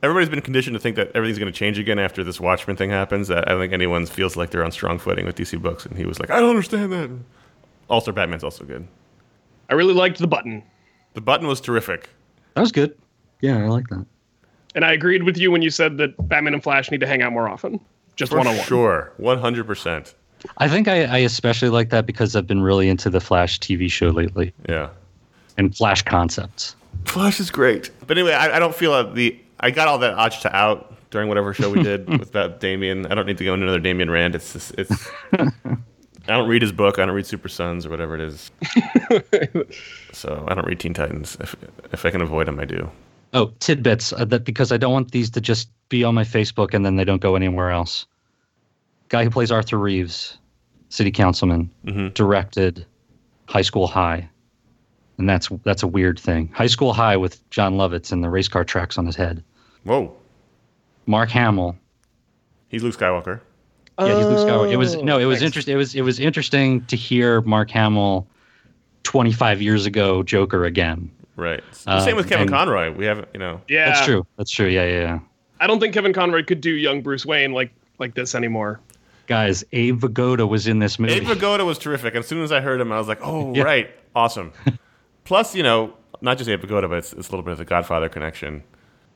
everybody's 0.00 0.28
been 0.28 0.40
conditioned 0.40 0.74
to 0.74 0.80
think 0.80 0.94
that 0.94 1.10
everything's 1.14 1.40
going 1.40 1.52
to 1.52 1.58
change 1.58 1.76
again 1.76 1.98
after 1.98 2.22
this 2.22 2.40
Watchmen 2.40 2.76
thing 2.76 2.90
happens. 2.90 3.26
That 3.28 3.48
I 3.48 3.50
don't 3.50 3.60
think 3.60 3.72
anyone 3.72 4.06
feels 4.06 4.36
like 4.36 4.50
they're 4.50 4.64
on 4.64 4.70
strong 4.70 5.00
footing 5.00 5.26
with 5.26 5.36
DC 5.36 5.60
books, 5.60 5.84
and 5.84 5.96
he 5.96 6.04
was 6.06 6.20
like, 6.20 6.30
I 6.30 6.38
don't 6.38 6.50
understand 6.50 6.92
that. 6.92 7.10
Also, 7.88 8.12
Batman's 8.12 8.44
also 8.44 8.64
good. 8.64 8.86
I 9.68 9.74
really 9.74 9.94
liked 9.94 10.18
the 10.18 10.28
button. 10.28 10.62
The 11.14 11.20
button 11.20 11.48
was 11.48 11.60
terrific. 11.60 12.08
That 12.54 12.60
was 12.60 12.70
good. 12.70 12.96
Yeah, 13.40 13.58
I 13.58 13.66
like 13.66 13.88
that. 13.88 14.06
And 14.76 14.84
I 14.84 14.92
agreed 14.92 15.24
with 15.24 15.36
you 15.36 15.50
when 15.50 15.62
you 15.62 15.70
said 15.70 15.98
that 15.98 16.14
Batman 16.28 16.54
and 16.54 16.62
Flash 16.62 16.92
need 16.92 17.00
to 17.00 17.06
hang 17.08 17.22
out 17.22 17.32
more 17.32 17.48
often. 17.48 17.80
Just 18.14 18.32
one 18.32 18.46
on 18.46 18.56
one. 18.56 18.64
sure, 18.66 19.12
one 19.16 19.38
hundred 19.38 19.66
percent. 19.66 20.14
I 20.58 20.68
think 20.68 20.86
I, 20.86 21.04
I 21.04 21.18
especially 21.18 21.70
like 21.70 21.90
that 21.90 22.06
because 22.06 22.36
I've 22.36 22.46
been 22.46 22.62
really 22.62 22.88
into 22.88 23.10
the 23.10 23.20
Flash 23.20 23.58
TV 23.58 23.90
show 23.90 24.08
lately 24.08 24.54
Yeah, 24.68 24.88
and 25.60 25.76
Flash 25.76 26.02
concepts. 26.02 26.74
Flash 27.04 27.38
is 27.38 27.50
great. 27.50 27.90
But 28.06 28.18
anyway, 28.18 28.32
I, 28.34 28.56
I 28.56 28.58
don't 28.58 28.74
feel 28.74 28.92
uh, 28.92 29.04
the. 29.04 29.38
I 29.60 29.70
got 29.70 29.86
all 29.88 29.98
that 29.98 30.16
Ajta 30.16 30.52
out 30.52 30.94
during 31.10 31.28
whatever 31.28 31.54
show 31.54 31.70
we 31.70 31.82
did 31.90 32.08
with 32.18 32.32
that 32.32 32.58
Damian. 32.60 33.06
I 33.06 33.14
don't 33.14 33.26
need 33.26 33.38
to 33.38 33.44
go 33.44 33.54
into 33.54 33.64
another 33.66 33.78
Damian 33.78 34.10
rant. 34.10 34.34
It's 34.34 34.52
just, 34.54 34.74
it's. 34.76 35.08
I 36.28 36.34
don't 36.36 36.48
read 36.48 36.62
his 36.62 36.72
book. 36.72 36.98
I 36.98 37.06
don't 37.06 37.14
read 37.14 37.26
Super 37.26 37.48
Sons 37.48 37.86
or 37.86 37.90
whatever 37.90 38.14
it 38.14 38.20
is. 38.20 38.50
so 40.12 40.44
I 40.48 40.54
don't 40.54 40.66
read 40.66 40.80
Teen 40.80 40.94
Titans. 40.94 41.36
If 41.40 41.56
if 41.92 42.04
I 42.04 42.10
can 42.10 42.20
avoid 42.22 42.46
them, 42.46 42.58
I 42.60 42.64
do. 42.64 42.90
Oh, 43.32 43.52
tidbits 43.60 44.12
uh, 44.12 44.24
that 44.26 44.44
because 44.44 44.72
I 44.72 44.76
don't 44.76 44.92
want 44.92 45.12
these 45.12 45.30
to 45.30 45.40
just 45.40 45.68
be 45.88 46.02
on 46.04 46.14
my 46.14 46.24
Facebook 46.24 46.74
and 46.74 46.84
then 46.84 46.96
they 46.96 47.04
don't 47.04 47.20
go 47.22 47.36
anywhere 47.36 47.70
else. 47.70 48.06
Guy 49.08 49.24
who 49.24 49.30
plays 49.30 49.50
Arthur 49.50 49.78
Reeves, 49.78 50.36
city 50.88 51.10
councilman, 51.10 51.70
Mhm. 51.86 52.12
directed 52.14 52.84
High 53.46 53.62
School 53.62 53.86
High, 53.86 54.28
and 55.20 55.28
that's 55.28 55.48
that's 55.62 55.82
a 55.84 55.86
weird 55.86 56.18
thing. 56.18 56.48
High 56.52 56.66
School 56.66 56.92
High 56.92 57.16
with 57.16 57.48
Jon 57.50 57.74
Lovitz 57.74 58.10
and 58.10 58.24
the 58.24 58.28
race 58.28 58.48
car 58.48 58.64
tracks 58.64 58.98
on 58.98 59.06
his 59.06 59.14
head. 59.14 59.44
Whoa, 59.84 60.12
Mark 61.06 61.30
Hamill, 61.30 61.76
he's 62.68 62.82
Luke 62.82 62.96
Skywalker. 62.96 63.40
yeah, 63.98 64.16
he's 64.16 64.26
Luke 64.26 64.38
Skywalker. 64.48 64.72
It 64.72 64.76
was 64.76 64.96
no, 64.96 65.18
it 65.18 65.26
was 65.26 65.38
thanks. 65.38 65.46
interesting. 65.46 65.74
It 65.74 65.78
was 65.78 65.94
it 65.94 66.02
was 66.02 66.18
interesting 66.18 66.84
to 66.86 66.96
hear 66.96 67.40
Mark 67.42 67.70
Hamill, 67.70 68.26
twenty 69.04 69.32
five 69.32 69.62
years 69.62 69.86
ago, 69.86 70.22
Joker 70.22 70.64
again. 70.64 71.10
Right. 71.36 71.62
Uh, 71.86 72.00
Same 72.04 72.16
with 72.16 72.28
Kevin 72.28 72.42
and- 72.42 72.50
Conroy. 72.50 72.92
We 72.92 73.06
haven't, 73.06 73.28
you 73.32 73.38
know. 73.40 73.62
Yeah, 73.68 73.86
That's 73.86 74.04
true. 74.04 74.26
That's 74.36 74.50
true. 74.50 74.66
Yeah, 74.66 74.84
yeah, 74.84 75.00
yeah. 75.00 75.18
I 75.58 75.66
don't 75.66 75.80
think 75.80 75.94
Kevin 75.94 76.12
Conroy 76.12 76.42
could 76.44 76.60
do 76.60 76.70
young 76.70 77.00
Bruce 77.00 77.24
Wayne 77.24 77.52
like 77.52 77.70
like 77.98 78.14
this 78.14 78.34
anymore. 78.34 78.80
Guys, 79.26 79.62
Abe 79.72 80.00
Vigoda 80.00 80.46
was 80.48 80.66
in 80.66 80.80
this 80.80 80.98
movie. 80.98 81.14
Abe 81.14 81.22
Vigoda 81.24 81.64
was 81.64 81.78
terrific. 81.78 82.14
As 82.16 82.26
soon 82.26 82.42
as 82.42 82.50
I 82.52 82.60
heard 82.60 82.80
him, 82.80 82.90
I 82.92 82.98
was 82.98 83.06
like, 83.08 83.20
oh, 83.22 83.54
Yeah. 83.54 83.62
right. 83.62 83.90
Awesome. 84.14 84.52
Plus, 85.30 85.54
you 85.54 85.62
know, 85.62 85.92
not 86.22 86.38
just 86.38 86.50
Abe 86.50 86.60
Vigoda, 86.60 86.88
but 86.88 86.98
it's, 86.98 87.12
it's 87.12 87.28
a 87.28 87.30
little 87.30 87.44
bit 87.44 87.52
of 87.52 87.58
the 87.58 87.64
Godfather 87.64 88.08
connection. 88.08 88.64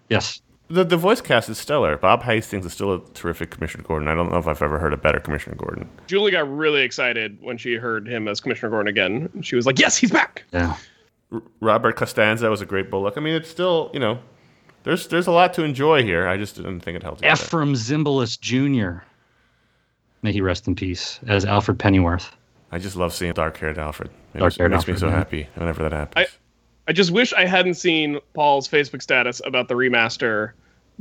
Yes. 0.08 0.40
The, 0.68 0.84
the 0.84 0.96
voice 0.96 1.20
cast 1.20 1.48
is 1.48 1.58
stellar. 1.58 1.96
Bob 1.96 2.22
Hastings 2.22 2.64
is 2.64 2.72
still 2.72 2.94
a 2.94 3.00
terrific 3.14 3.50
Commissioner 3.50 3.82
Gordon. 3.82 4.06
I 4.06 4.14
don't 4.14 4.30
know 4.30 4.38
if 4.38 4.46
I've 4.46 4.62
ever 4.62 4.78
heard 4.78 4.92
a 4.92 4.96
better 4.96 5.18
Commissioner 5.18 5.56
Gordon. 5.56 5.88
Julie 6.06 6.30
got 6.30 6.48
really 6.48 6.82
excited 6.82 7.36
when 7.42 7.58
she 7.58 7.74
heard 7.74 8.06
him 8.06 8.28
as 8.28 8.38
Commissioner 8.40 8.70
Gordon 8.70 8.86
again. 8.86 9.28
She 9.42 9.56
was 9.56 9.66
like, 9.66 9.80
"Yes, 9.80 9.96
he's 9.96 10.12
back." 10.12 10.44
Yeah. 10.52 10.76
R- 11.32 11.42
Robert 11.58 11.96
Costanzo 11.96 12.48
was 12.48 12.60
a 12.60 12.66
great 12.66 12.92
Bullock. 12.92 13.14
I 13.16 13.20
mean, 13.20 13.34
it's 13.34 13.50
still, 13.50 13.90
you 13.92 13.98
know, 13.98 14.20
there's 14.84 15.08
there's 15.08 15.26
a 15.26 15.32
lot 15.32 15.52
to 15.54 15.64
enjoy 15.64 16.04
here. 16.04 16.28
I 16.28 16.36
just 16.36 16.54
didn't 16.54 16.78
think 16.82 16.94
it 16.94 17.02
held 17.02 17.18
together. 17.18 17.42
Efrem 17.42 17.74
Zimbalist 17.74 18.38
Jr. 18.40 19.02
May 20.22 20.30
he 20.30 20.40
rest 20.40 20.68
in 20.68 20.76
peace 20.76 21.18
as 21.26 21.44
Alfred 21.44 21.80
Pennyworth. 21.80 22.30
I 22.74 22.78
just 22.78 22.96
love 22.96 23.14
seeing 23.14 23.32
dark-haired 23.32 23.78
Alfred. 23.78 24.10
It 24.10 24.14
makes, 24.40 24.40
Dark-haired 24.56 24.72
it 24.72 24.74
makes 24.74 24.88
me 24.88 24.96
so 24.96 25.06
yeah. 25.06 25.14
happy 25.14 25.48
whenever 25.54 25.84
that 25.84 25.92
happens. 25.92 26.26
I 26.88 26.92
just 26.92 27.12
wish 27.12 27.32
I 27.32 27.46
hadn't 27.46 27.74
seen 27.74 28.18
Paul's 28.34 28.68
Facebook 28.68 29.00
status 29.00 29.40
about 29.44 29.68
the 29.68 29.74
remaster 29.74 30.50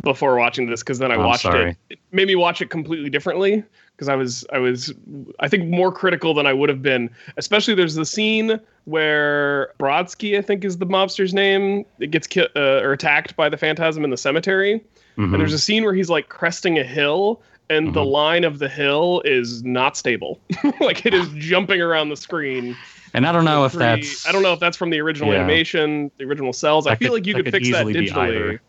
before 0.03 0.35
watching 0.37 0.69
this 0.69 0.81
because 0.81 0.99
then 0.99 1.11
I 1.11 1.15
I'm 1.15 1.23
watched 1.23 1.41
sorry. 1.41 1.71
it. 1.71 1.77
It 1.89 1.99
made 2.11 2.27
me 2.27 2.35
watch 2.35 2.61
it 2.61 2.69
completely 2.69 3.09
differently 3.09 3.63
because 3.95 4.07
I 4.07 4.15
was 4.15 4.45
I 4.53 4.59
was 4.59 4.93
I 5.39 5.47
think 5.47 5.67
more 5.67 5.91
critical 5.91 6.35
than 6.35 6.45
I 6.45 6.53
would 6.53 6.69
have 6.69 6.83
been. 6.83 7.09
Especially 7.37 7.73
there's 7.73 7.95
the 7.95 8.05
scene 8.05 8.59
where 8.85 9.73
Brodsky 9.79 10.37
I 10.37 10.43
think 10.43 10.63
is 10.63 10.77
the 10.77 10.85
mobster's 10.85 11.33
name. 11.33 11.85
It 11.99 12.11
gets 12.11 12.27
ki- 12.27 12.47
uh, 12.55 12.81
or 12.83 12.93
attacked 12.93 13.35
by 13.35 13.49
the 13.49 13.57
phantasm 13.57 14.03
in 14.03 14.11
the 14.11 14.17
cemetery. 14.17 14.79
Mhm. 15.17 15.33
And 15.33 15.41
there's 15.41 15.53
a 15.53 15.59
scene 15.59 15.83
where 15.83 15.93
he's 15.95 16.09
like 16.09 16.29
cresting 16.29 16.77
a 16.77 16.83
hill 16.83 17.41
and 17.69 17.93
the 17.93 18.01
Mhm. 18.01 18.11
line 18.11 18.43
of 18.43 18.59
the 18.59 18.69
hill 18.69 19.21
is 19.25 19.63
not 19.63 19.95
stable. 19.97 20.39
like 20.79 21.05
it 21.05 21.13
is 21.13 21.27
jumping 21.37 21.81
around 21.81 22.09
the 22.09 22.17
screen. 22.17 22.75
And 23.13 23.25
I 23.27 23.31
don't 23.31 23.45
know 23.45 23.63
if 23.65 23.73
Pretty- 23.73 24.01
that's 24.01 24.27
I 24.27 24.31
don't 24.31 24.41
know 24.43 24.53
if 24.53 24.59
that's 24.59 24.75
from 24.77 24.89
the 24.89 24.99
original 24.99 25.31
Yeah. 25.31 25.39
animation, 25.39 26.11
the 26.17 26.25
original 26.25 26.51
cells. 26.53 26.87
I 26.87 26.95
feel 26.95 27.09
could- 27.09 27.13
like 27.15 27.27
you 27.27 27.33
could, 27.35 27.45
could 27.45 27.53
fix 27.53 27.71
that 27.71 27.85
digitally, 27.85 28.59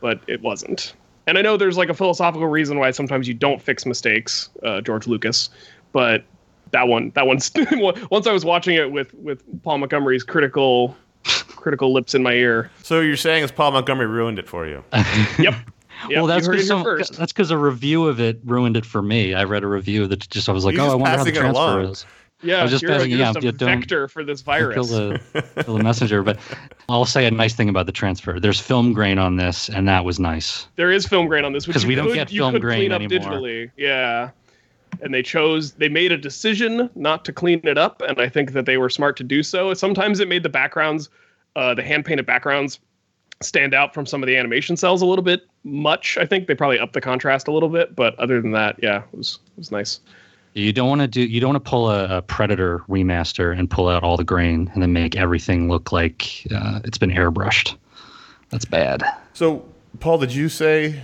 but 0.00 0.20
it 0.26 0.42
wasn't. 0.42 0.94
And 1.26 1.38
I 1.38 1.42
know 1.42 1.56
there's 1.56 1.78
like 1.78 1.88
a 1.88 1.94
philosophical 1.94 2.46
reason 2.46 2.78
why 2.78 2.90
sometimes 2.90 3.26
you 3.26 3.32
don't 3.34 3.60
fix 3.62 3.86
mistakes, 3.86 4.50
uh, 4.62 4.80
George 4.82 5.06
Lucas, 5.06 5.48
but 5.92 6.22
that 6.72 6.86
one, 6.88 7.10
that 7.14 7.26
one's 7.26 7.50
once 8.10 8.26
I 8.26 8.32
was 8.32 8.44
watching 8.44 8.74
it 8.76 8.90
with 8.92 9.14
with 9.14 9.42
Paul 9.62 9.78
Montgomery's 9.78 10.22
critical 10.24 10.94
critical 11.48 11.94
lips 11.94 12.14
in 12.14 12.22
my 12.22 12.32
ear. 12.34 12.70
so 12.82 13.00
you're 13.00 13.16
saying 13.16 13.42
is 13.42 13.50
Paul 13.50 13.70
Montgomery 13.70 14.06
ruined 14.06 14.38
it 14.38 14.46
for 14.46 14.66
you? 14.66 14.84
Yep. 15.38 15.54
Yep, 16.08 16.16
well, 16.16 16.26
that's 16.26 16.46
you 16.46 16.52
heard 16.52 17.00
it 17.00 17.08
because 17.08 17.16
that's 17.16 17.32
because 17.32 17.50
a 17.50 17.56
review 17.58 18.06
of 18.06 18.20
it 18.20 18.40
ruined 18.44 18.76
it 18.76 18.84
for 18.84 19.00
me. 19.02 19.34
I 19.34 19.44
read 19.44 19.62
a 19.62 19.66
review 19.66 20.06
that 20.08 20.28
just 20.28 20.48
I 20.48 20.52
was 20.52 20.64
like, 20.64 20.74
You're 20.74 20.84
oh, 20.84 20.90
I 20.92 20.94
wonder 20.96 21.16
how 21.18 21.24
the 21.24 21.32
transfer 21.32 21.80
is. 21.82 22.06
Yeah, 22.42 22.58
I 22.58 22.62
was 22.62 22.72
just 22.72 22.82
you're, 22.82 22.92
passing- 22.92 23.10
you're 23.10 23.20
yeah, 23.20 23.32
just 23.32 23.42
you 23.42 23.48
a 23.48 23.52
vector 23.52 24.06
for 24.08 24.22
this 24.22 24.42
Kill 24.42 24.52
virus. 24.52 24.90
the, 24.90 25.20
kill 25.64 25.78
the 25.78 25.82
messenger, 25.82 26.22
but 26.22 26.38
I'll 26.90 27.06
say 27.06 27.24
a 27.26 27.30
nice 27.30 27.54
thing 27.54 27.70
about 27.70 27.86
the 27.86 27.92
transfer. 27.92 28.38
There's 28.38 28.60
film 28.60 28.92
grain 28.92 29.18
on 29.18 29.36
this, 29.36 29.70
and 29.70 29.88
that 29.88 30.04
was 30.04 30.20
nice. 30.20 30.66
There 30.76 30.92
is 30.92 31.06
film 31.06 31.26
grain 31.26 31.46
on 31.46 31.54
this, 31.54 31.66
which 31.66 31.74
'Cause 31.74 31.84
you 31.84 31.88
we 31.88 31.94
don't 31.94 32.08
could- 32.08 32.14
get 32.16 32.30
film 32.30 32.58
grain 32.58 32.90
clean 32.90 32.92
up 32.92 33.00
anymore. 33.00 33.32
digitally. 33.32 33.70
Yeah, 33.78 34.30
and 35.00 35.14
they 35.14 35.22
chose 35.22 35.72
they 35.72 35.88
made 35.88 36.12
a 36.12 36.18
decision 36.18 36.90
not 36.94 37.24
to 37.24 37.32
clean 37.32 37.60
it 37.64 37.78
up, 37.78 38.02
and 38.02 38.20
I 38.20 38.28
think 38.28 38.52
that 38.52 38.66
they 38.66 38.76
were 38.76 38.90
smart 38.90 39.16
to 39.18 39.24
do 39.24 39.42
so. 39.42 39.72
Sometimes 39.72 40.20
it 40.20 40.28
made 40.28 40.42
the 40.42 40.50
backgrounds, 40.50 41.08
uh, 41.56 41.72
the 41.72 41.82
hand 41.82 42.04
painted 42.04 42.26
backgrounds, 42.26 42.78
stand 43.40 43.74
out 43.74 43.94
from 43.94 44.06
some 44.06 44.22
of 44.22 44.26
the 44.26 44.36
animation 44.36 44.76
cells 44.76 45.02
a 45.02 45.06
little 45.06 45.24
bit 45.24 45.46
much. 45.64 46.16
I 46.18 46.26
think 46.26 46.46
they 46.46 46.54
probably 46.54 46.78
upped 46.78 46.92
the 46.92 47.00
contrast 47.00 47.48
a 47.48 47.52
little 47.52 47.68
bit, 47.68 47.94
but 47.94 48.18
other 48.18 48.40
than 48.40 48.52
that, 48.52 48.76
yeah, 48.82 49.02
it 49.12 49.16
was 49.16 49.38
it 49.56 49.58
was 49.58 49.70
nice. 49.70 50.00
You 50.54 50.72
don't 50.72 50.88
want 50.88 51.00
to 51.00 51.08
do. 51.08 51.20
You 51.20 51.40
don't 51.40 51.54
want 51.54 51.64
to 51.64 51.68
pull 51.68 51.90
a, 51.90 52.18
a 52.18 52.22
Predator 52.22 52.84
remaster 52.88 53.56
and 53.58 53.68
pull 53.68 53.88
out 53.88 54.04
all 54.04 54.16
the 54.16 54.24
grain 54.24 54.70
and 54.72 54.82
then 54.82 54.92
make 54.92 55.16
everything 55.16 55.68
look 55.68 55.90
like 55.90 56.46
uh, 56.54 56.80
it's 56.84 56.98
been 56.98 57.10
airbrushed. 57.10 57.76
That's 58.50 58.64
bad. 58.64 59.02
So 59.32 59.64
Paul, 59.98 60.18
did 60.18 60.32
you 60.32 60.48
say 60.48 61.02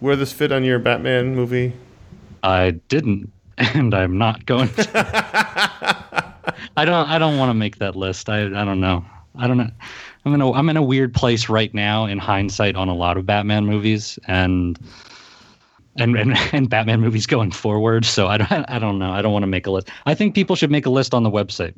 where 0.00 0.14
this 0.14 0.32
fit 0.32 0.52
on 0.52 0.62
your 0.62 0.78
Batman 0.78 1.34
movie? 1.34 1.72
I 2.42 2.72
didn't, 2.88 3.32
and 3.58 3.94
I'm 3.94 4.18
not 4.18 4.44
going 4.44 4.68
to. 4.74 4.90
I 6.76 6.84
don't. 6.84 7.08
I 7.08 7.18
don't 7.18 7.38
want 7.38 7.48
to 7.50 7.54
make 7.54 7.78
that 7.78 7.96
list. 7.96 8.28
I. 8.28 8.44
I 8.44 8.64
don't 8.64 8.80
know. 8.80 9.04
I 9.36 9.46
don't 9.46 9.56
know. 9.56 9.70
I'm 10.24 10.34
in 10.34 10.40
a. 10.40 10.52
I'm 10.52 10.68
in 10.68 10.76
a 10.76 10.82
weird 10.82 11.14
place 11.14 11.48
right 11.48 11.72
now 11.74 12.04
in 12.06 12.18
hindsight 12.18 12.76
on 12.76 12.88
a 12.88 12.94
lot 12.94 13.16
of 13.16 13.26
Batman 13.26 13.66
movies 13.66 14.18
and. 14.26 14.78
And, 15.98 16.16
and 16.16 16.32
and 16.54 16.70
Batman 16.70 17.02
movies 17.02 17.26
going 17.26 17.50
forward, 17.50 18.06
so 18.06 18.26
I 18.26 18.38
don't 18.38 18.50
I 18.70 18.78
don't 18.78 18.98
know. 18.98 19.12
I 19.12 19.20
don't 19.20 19.32
want 19.32 19.42
to 19.42 19.46
make 19.46 19.66
a 19.66 19.70
list. 19.70 19.90
I 20.06 20.14
think 20.14 20.34
people 20.34 20.56
should 20.56 20.70
make 20.70 20.86
a 20.86 20.90
list 20.90 21.12
on 21.12 21.22
the 21.22 21.30
website. 21.30 21.74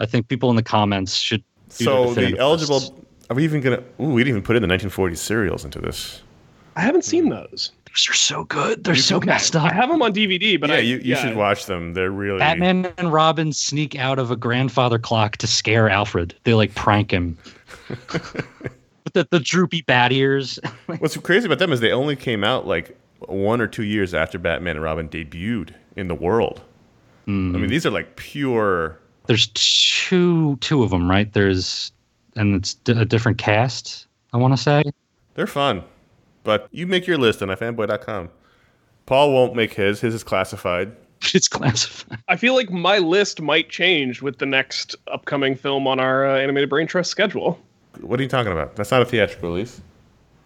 I 0.00 0.06
think 0.06 0.26
people 0.26 0.50
in 0.50 0.56
the 0.56 0.64
comments 0.64 1.14
should. 1.14 1.44
do 1.78 1.84
So 1.84 2.02
the 2.06 2.08
definitive 2.08 2.40
eligible. 2.40 2.74
lists. 2.80 2.92
Are 3.30 3.36
we 3.36 3.44
even 3.44 3.60
gonna? 3.60 3.84
Ooh, 4.00 4.08
we 4.14 4.22
didn't 4.24 4.30
even 4.38 4.42
put 4.42 4.56
in 4.56 4.62
the 4.62 4.68
1940s 4.68 5.18
serials 5.18 5.64
into 5.64 5.78
this. 5.78 6.22
I 6.74 6.80
haven't 6.80 7.04
seen 7.04 7.28
those. 7.28 7.70
Those 7.94 8.10
are 8.10 8.14
so 8.14 8.44
good. 8.44 8.82
They're 8.82 8.96
so 8.96 9.20
messed 9.20 9.54
up. 9.54 9.70
I 9.70 9.72
have 9.72 9.88
them 9.88 10.02
on 10.02 10.12
DVD, 10.12 10.60
but 10.60 10.68
yeah, 10.68 10.76
I, 10.76 10.78
you, 10.80 10.96
you 10.96 11.14
yeah, 11.14 11.16
should 11.16 11.36
watch 11.36 11.66
them. 11.66 11.94
They're 11.94 12.10
really 12.10 12.40
Batman 12.40 12.92
and 12.98 13.12
Robin 13.12 13.52
sneak 13.52 13.96
out 13.96 14.18
of 14.18 14.32
a 14.32 14.36
grandfather 14.36 14.98
clock 14.98 15.36
to 15.36 15.46
scare 15.46 15.88
Alfred. 15.88 16.34
They 16.42 16.54
like 16.54 16.74
prank 16.74 17.12
him. 17.12 17.38
With 17.88 19.12
the, 19.12 19.28
the 19.30 19.38
droopy 19.38 19.82
bat 19.82 20.10
ears. 20.10 20.58
What's 20.98 21.16
crazy 21.18 21.46
about 21.46 21.60
them 21.60 21.70
is 21.70 21.78
they 21.78 21.92
only 21.92 22.16
came 22.16 22.42
out 22.42 22.66
like 22.66 22.98
one 23.20 23.60
or 23.60 23.68
two 23.68 23.84
years 23.84 24.12
after 24.12 24.38
Batman 24.40 24.74
and 24.76 24.82
Robin 24.82 25.08
debuted 25.08 25.70
in 25.94 26.08
the 26.08 26.16
world. 26.16 26.62
I 27.26 27.30
mean, 27.30 27.54
mm. 27.54 27.68
these 27.68 27.86
are 27.86 27.90
like 27.90 28.16
pure. 28.16 28.98
There's 29.26 29.46
two 29.54 30.56
two 30.56 30.82
of 30.82 30.90
them, 30.90 31.08
right? 31.08 31.32
There's 31.32 31.92
and 32.34 32.56
it's 32.56 32.74
d- 32.74 32.92
a 32.92 33.04
different 33.04 33.38
cast. 33.38 34.08
I 34.32 34.36
want 34.36 34.52
to 34.52 34.60
say 34.60 34.82
They're 35.34 35.46
fun, 35.46 35.84
but 36.44 36.68
you 36.70 36.86
make 36.86 37.06
your 37.06 37.18
list 37.18 37.42
on 37.42 37.48
ifanboy.com. 37.48 38.30
Paul 39.06 39.32
won't 39.32 39.54
make 39.56 39.74
his. 39.74 40.00
His 40.00 40.14
is 40.14 40.22
classified. 40.24 40.92
it's 41.34 41.48
classified. 41.48 42.18
I 42.28 42.36
feel 42.36 42.54
like 42.54 42.70
my 42.70 42.98
list 42.98 43.40
might 43.42 43.68
change 43.68 44.22
with 44.22 44.38
the 44.38 44.46
next 44.46 44.94
upcoming 45.12 45.56
film 45.56 45.86
on 45.86 45.98
our 46.00 46.26
uh, 46.26 46.38
animated 46.38 46.70
brain 46.70 46.86
trust 46.86 47.10
schedule. 47.10 47.58
What 48.00 48.18
are 48.18 48.22
you 48.22 48.28
talking 48.28 48.52
about? 48.52 48.76
That's 48.76 48.90
not 48.90 49.02
a 49.02 49.04
theatrical 49.04 49.50
release. 49.50 49.80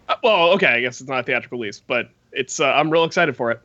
Uh, 0.07 0.15
well, 0.23 0.51
okay, 0.53 0.67
I 0.67 0.81
guess 0.81 0.99
it's 1.01 1.09
not 1.09 1.19
a 1.19 1.23
theatrical 1.23 1.57
release, 1.59 1.79
but 1.79 2.09
it's. 2.31 2.59
Uh, 2.59 2.65
I'm 2.71 2.89
real 2.89 3.03
excited 3.03 3.35
for 3.35 3.51
it. 3.51 3.61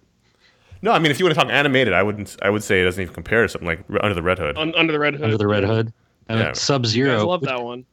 No, 0.82 0.93
I 0.93 0.99
mean, 0.99 1.11
if 1.11 1.18
you 1.18 1.24
want 1.24 1.35
to 1.35 1.41
talk 1.41 1.51
animated, 1.51 1.95
I 1.95 2.03
wouldn't. 2.03 2.37
I 2.43 2.51
would 2.51 2.62
say 2.62 2.80
it 2.82 2.85
doesn't 2.85 3.01
even 3.03 3.14
compare 3.14 3.43
to 3.43 3.49
something 3.49 3.66
like 3.66 3.85
Under 4.03 4.14
the 4.14 4.22
Red 4.22 4.39
Hood. 4.39 4.57
Un- 4.59 4.74
Under 4.76 4.93
the 4.93 4.99
Red 4.99 5.14
Hood. 5.14 5.24
Under 5.24 5.39
the 5.39 5.47
Red 5.47 5.64
Hood. 5.64 5.93
Uh, 6.30 6.35
Yeah. 6.35 6.53
Sub 6.53 6.85
I 6.85 6.89
Zero. 6.89 7.26
love 7.26 7.43
that 7.43 7.62
one. 7.62 7.85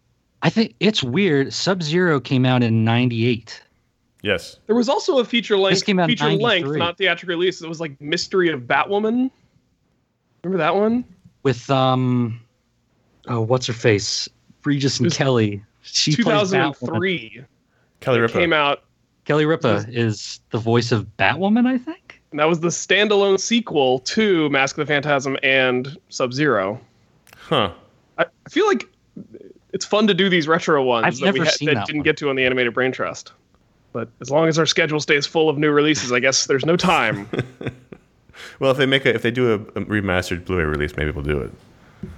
I 0.41 0.49
think 0.49 0.75
it's 0.79 1.03
weird. 1.03 1.53
Sub 1.53 1.81
Zero 1.83 2.19
came 2.19 2.45
out 2.45 2.63
in 2.63 2.83
'98. 2.83 3.61
Yes. 4.21 4.57
There 4.67 4.75
was 4.75 4.89
also 4.89 5.19
a 5.19 5.25
feature 5.25 5.57
length, 5.57 5.85
came 5.85 5.99
out 5.99 6.09
in 6.09 6.17
feature 6.17 6.31
length, 6.31 6.69
not 6.77 6.97
theatrical 6.97 7.35
release. 7.35 7.61
It 7.61 7.67
was 7.69 7.79
like 7.79 7.99
Mystery 8.01 8.49
of 8.49 8.61
Batwoman. 8.61 9.29
Remember 10.43 10.57
that 10.57 10.75
one? 10.75 11.05
with 11.43 11.69
um 11.69 12.39
oh 13.27 13.41
what's 13.41 13.67
her 13.67 13.73
face 13.73 14.29
regis 14.63 14.99
and 14.99 15.11
kelly 15.11 15.63
she 15.81 16.15
plays 16.15 16.51
Batwoman. 16.51 16.79
2003. 16.79 17.45
Kelly 17.99 18.19
Ripa. 18.19 18.33
came 18.33 18.53
out, 18.53 18.83
kelly 19.25 19.45
ripa 19.45 19.85
is 19.89 20.39
the 20.51 20.59
voice 20.59 20.91
of 20.91 21.05
batwoman 21.17 21.67
i 21.67 21.77
think 21.77 22.21
and 22.31 22.39
that 22.39 22.47
was 22.47 22.59
the 22.61 22.69
standalone 22.69 23.39
sequel 23.39 23.99
to 23.99 24.49
Mask 24.51 24.77
of 24.77 24.87
the 24.87 24.91
Phantasm 24.93 25.37
and 25.43 25.97
Sub 26.07 26.31
Zero. 26.31 26.79
Huh. 27.35 27.73
I, 28.17 28.23
I 28.45 28.49
feel 28.49 28.65
like 28.67 28.87
it's 29.73 29.83
fun 29.83 30.07
to 30.07 30.13
do 30.13 30.29
these 30.29 30.47
retro 30.47 30.81
ones 30.81 31.05
I've 31.05 31.17
that 31.19 31.33
we 31.33 31.41
ha- 31.41 31.51
seen 31.51 31.65
that 31.67 31.75
that 31.75 31.87
didn't 31.87 31.99
one. 31.99 32.03
get 32.03 32.15
to 32.17 32.29
on 32.29 32.37
the 32.37 32.45
Animated 32.45 32.73
Brain 32.73 32.93
Trust. 32.93 33.33
But 33.93 34.09
as 34.21 34.29
long 34.29 34.47
as 34.47 34.57
our 34.57 34.65
schedule 34.65 34.99
stays 34.99 35.25
full 35.25 35.49
of 35.49 35.57
new 35.57 35.71
releases, 35.71 36.11
I 36.11 36.19
guess 36.19 36.45
there's 36.45 36.65
no 36.65 36.75
time. 36.77 37.27
Well, 38.59 38.71
if 38.71 38.77
they 38.77 38.85
make 38.87 39.05
a, 39.05 39.13
if 39.13 39.21
they 39.21 39.29
do 39.29 39.51
a, 39.51 39.55
a 39.55 39.85
remastered 39.85 40.45
Blu-ray 40.45 40.63
release, 40.63 40.95
maybe 40.97 41.11
we'll 41.11 41.23
do 41.23 41.39
it. 41.41 41.51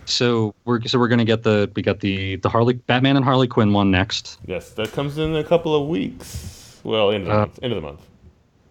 so 0.06 0.56
we're 0.64 0.82
so 0.84 0.98
we're 0.98 1.10
gonna 1.10 1.26
get 1.26 1.44
the 1.44 1.70
we 1.76 1.82
got 1.82 2.00
the 2.00 2.38
the 2.38 2.48
harley 2.48 2.74
batman 2.76 3.18
and 3.18 3.26
harley 3.26 3.48
quinn 3.48 3.74
one 3.74 3.92
next 3.92 4.38
Yes, 4.46 4.70
that 4.72 4.94
comes 4.94 5.18
in 5.18 5.36
a 5.36 5.44
couple 5.44 5.76
of 5.76 5.88
weeks. 5.90 6.80
Well, 6.84 7.12
end 7.12 7.24
of 7.24 7.28
the 7.28 7.34
Uh, 7.34 7.40
month. 7.40 7.60
End 7.62 7.74
of 7.74 7.82
the 7.82 7.88
month. 7.88 8.02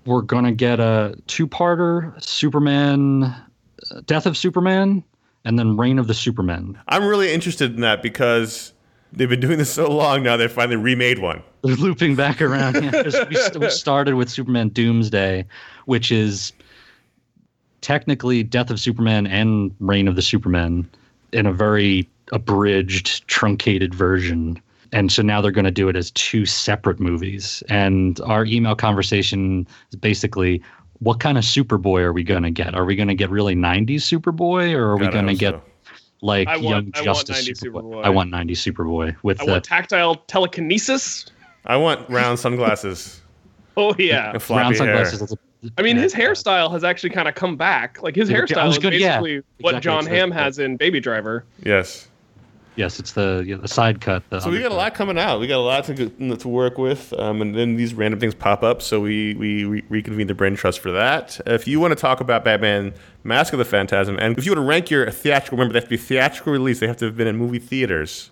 we're 0.06 0.22
gonna 0.22 0.52
get 0.52 0.80
a 0.80 1.14
two-parter 1.26 2.22
superman 2.22 3.24
uh, 3.24 4.00
death 4.06 4.24
of 4.24 4.36
superman 4.36 5.04
and 5.44 5.58
then 5.58 5.76
reign 5.76 5.98
of 5.98 6.06
the 6.06 6.14
supermen 6.14 6.78
I'm 6.88 7.04
really 7.04 7.32
interested 7.34 7.74
in 7.74 7.82
that 7.82 8.02
because 8.02 8.72
they've 9.12 9.28
been 9.28 9.40
doing 9.40 9.58
this 9.58 9.72
so 9.72 9.90
long 9.90 10.22
now. 10.22 10.36
They 10.36 10.48
finally 10.48 10.76
remade 10.76 11.18
one. 11.18 11.42
they're 11.62 11.76
looping 11.76 12.16
back 12.16 12.40
around. 12.40 12.82
Yeah, 12.82 13.02
we, 13.30 13.58
we 13.58 13.70
started 13.70 14.14
with 14.14 14.28
Superman 14.28 14.68
Doomsday, 14.70 15.44
which 15.86 16.10
is 16.10 16.52
technically 17.80 18.42
Death 18.42 18.70
of 18.70 18.80
Superman 18.80 19.26
and 19.26 19.74
Reign 19.80 20.08
of 20.08 20.16
the 20.16 20.22
Supermen 20.22 20.88
in 21.32 21.46
a 21.46 21.52
very 21.52 22.08
abridged, 22.32 23.26
truncated 23.28 23.94
version. 23.94 24.60
And 24.92 25.10
so 25.10 25.22
now 25.22 25.40
they're 25.40 25.52
going 25.52 25.64
to 25.64 25.70
do 25.70 25.88
it 25.88 25.96
as 25.96 26.10
two 26.10 26.44
separate 26.46 27.00
movies. 27.00 27.62
And 27.68 28.20
our 28.20 28.44
email 28.44 28.74
conversation 28.74 29.66
is 29.90 29.96
basically 29.96 30.62
what 30.98 31.18
kind 31.18 31.38
of 31.38 31.44
Superboy 31.44 32.02
are 32.02 32.12
we 32.12 32.22
going 32.22 32.44
to 32.44 32.50
get? 32.50 32.74
Are 32.74 32.84
we 32.84 32.94
going 32.94 33.08
to 33.08 33.14
get 33.14 33.30
really 33.30 33.56
90s 33.56 34.02
Superboy 34.02 34.72
or 34.74 34.90
are 34.90 34.96
we 34.96 35.06
God, 35.06 35.08
I 35.08 35.12
going 35.12 35.26
to 35.26 35.34
get 35.34 35.54
so. 35.54 35.62
Like 36.22 36.48
I 36.48 36.56
want- 36.56 36.62
Young 36.64 36.92
I 36.94 36.98
want 37.08 37.26
Justice 37.26 37.48
90s 37.48 37.60
Superboy? 37.62 37.82
Superboy. 37.82 38.04
I 38.04 38.08
want 38.08 38.30
90 38.30 38.54
Superboy 38.54 39.16
with 39.22 39.42
I 39.42 39.44
the 39.44 39.50
want 39.52 39.64
tactile 39.64 40.14
telekinesis. 40.28 41.26
I 41.66 41.76
want 41.76 42.08
round 42.08 42.38
sunglasses 42.38 43.20
Oh 43.76 43.94
yeah. 43.98 44.30
and 44.32 44.42
floppy 44.42 44.62
round 44.62 44.76
hair. 44.76 45.04
sunglasses. 45.06 45.36
I 45.78 45.82
mean, 45.82 45.96
his 45.96 46.12
hairstyle 46.12 46.70
has 46.72 46.82
actually 46.82 47.10
kind 47.10 47.28
of 47.28 47.34
come 47.34 47.56
back. 47.56 48.02
Like 48.02 48.16
his 48.16 48.30
oh, 48.30 48.34
hairstyle 48.34 48.68
is 48.68 48.78
good- 48.78 48.94
yeah, 48.94 49.18
basically 49.20 49.42
what 49.60 49.76
exactly, 49.76 49.80
Jon 49.80 50.06
Hamm 50.06 50.30
has 50.32 50.58
in 50.58 50.76
Baby 50.76 51.00
Driver. 51.00 51.44
Yes. 51.64 52.08
Yes, 52.76 52.98
it's 52.98 53.12
the 53.12 53.44
yeah, 53.46 53.56
the 53.56 53.68
side 53.68 54.00
cut. 54.00 54.22
The 54.30 54.40
So 54.40 54.50
we 54.50 54.60
got 54.60 54.72
a 54.72 54.74
lot 54.74 54.94
coming 54.94 55.18
out. 55.18 55.40
We 55.40 55.46
got 55.46 55.58
a 55.58 55.60
lot 55.60 55.84
to 55.84 56.36
to 56.36 56.48
work 56.48 56.78
with, 56.78 57.12
um, 57.18 57.42
and 57.42 57.54
then 57.54 57.76
these 57.76 57.92
random 57.92 58.18
things 58.18 58.34
pop 58.34 58.62
up. 58.62 58.80
So 58.80 59.00
we 59.00 59.34
we 59.34 59.64
re- 59.64 59.84
reconvene 59.90 60.26
the 60.26 60.34
brain 60.34 60.56
trust 60.56 60.80
for 60.80 60.90
that. 60.92 61.38
If 61.46 61.68
you 61.68 61.80
want 61.80 61.92
to 61.92 62.00
talk 62.00 62.20
about 62.20 62.44
Batman: 62.44 62.94
Mask 63.24 63.52
of 63.52 63.58
the 63.58 63.64
Phantasm, 63.66 64.18
and 64.18 64.38
if 64.38 64.46
you 64.46 64.52
want 64.52 64.64
to 64.64 64.68
rank 64.68 64.90
your 64.90 65.10
theatrical, 65.10 65.58
remember 65.58 65.74
they 65.74 65.80
have 65.80 65.88
to 65.88 65.90
be 65.90 65.96
theatrical 65.98 66.52
release. 66.52 66.80
They 66.80 66.86
have 66.86 66.96
to 66.98 67.06
have 67.06 67.16
been 67.16 67.28
in 67.28 67.36
movie 67.36 67.58
theaters. 67.58 68.30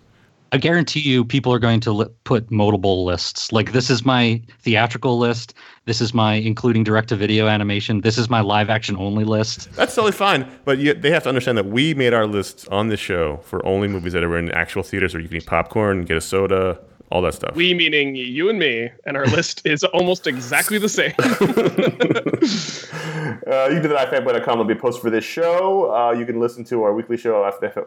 I 0.53 0.57
guarantee 0.57 0.99
you, 0.99 1.23
people 1.23 1.53
are 1.53 1.59
going 1.59 1.79
to 1.81 1.93
li- 1.93 2.07
put 2.25 2.51
multiple 2.51 3.05
lists. 3.05 3.51
Like 3.53 3.71
this 3.71 3.89
is 3.89 4.03
my 4.03 4.41
theatrical 4.59 5.17
list. 5.17 5.53
This 5.85 5.99
is 5.99 6.13
my 6.13 6.35
including 6.35 6.83
direct 6.83 7.09
to 7.09 7.15
video 7.15 7.47
animation. 7.47 8.01
This 8.01 8.19
is 8.19 8.29
my 8.29 8.41
live 8.41 8.69
action 8.69 8.95
only 8.97 9.23
list. 9.23 9.71
That's 9.73 9.95
totally 9.95 10.11
fine, 10.11 10.47
but 10.63 10.77
you, 10.77 10.93
they 10.93 11.09
have 11.09 11.23
to 11.23 11.29
understand 11.29 11.57
that 11.57 11.65
we 11.65 11.95
made 11.95 12.13
our 12.13 12.27
lists 12.27 12.67
on 12.67 12.89
this 12.89 12.99
show 12.99 13.37
for 13.37 13.65
only 13.65 13.87
movies 13.87 14.13
that 14.13 14.23
are 14.23 14.37
in 14.37 14.51
actual 14.51 14.83
theaters, 14.83 15.15
where 15.15 15.21
you 15.21 15.27
can 15.27 15.37
eat 15.37 15.47
popcorn, 15.47 16.05
get 16.05 16.17
a 16.17 16.21
soda, 16.21 16.79
all 17.11 17.23
that 17.23 17.33
stuff. 17.33 17.55
We 17.55 17.73
meaning 17.73 18.15
you 18.15 18.47
and 18.49 18.59
me, 18.59 18.91
and 19.05 19.17
our 19.17 19.25
list 19.25 19.61
is 19.65 19.83
almost 19.83 20.27
exactly 20.27 20.77
the 20.77 20.89
same. 20.89 21.13
Uh, 23.47 23.65
you 23.65 23.73
can 23.75 23.83
do 23.83 23.87
that 23.89 24.13
at 24.13 24.23
ifanboy.com. 24.23 24.43
There'll 24.43 24.63
be 24.65 24.73
a 24.73 24.77
post 24.77 25.01
for 25.01 25.09
this 25.09 25.23
show. 25.23 25.91
Uh, 25.91 26.11
you 26.11 26.25
can 26.25 26.39
listen 26.39 26.63
to 26.65 26.83
our 26.83 26.93
weekly 26.93 27.17
show, 27.17 27.41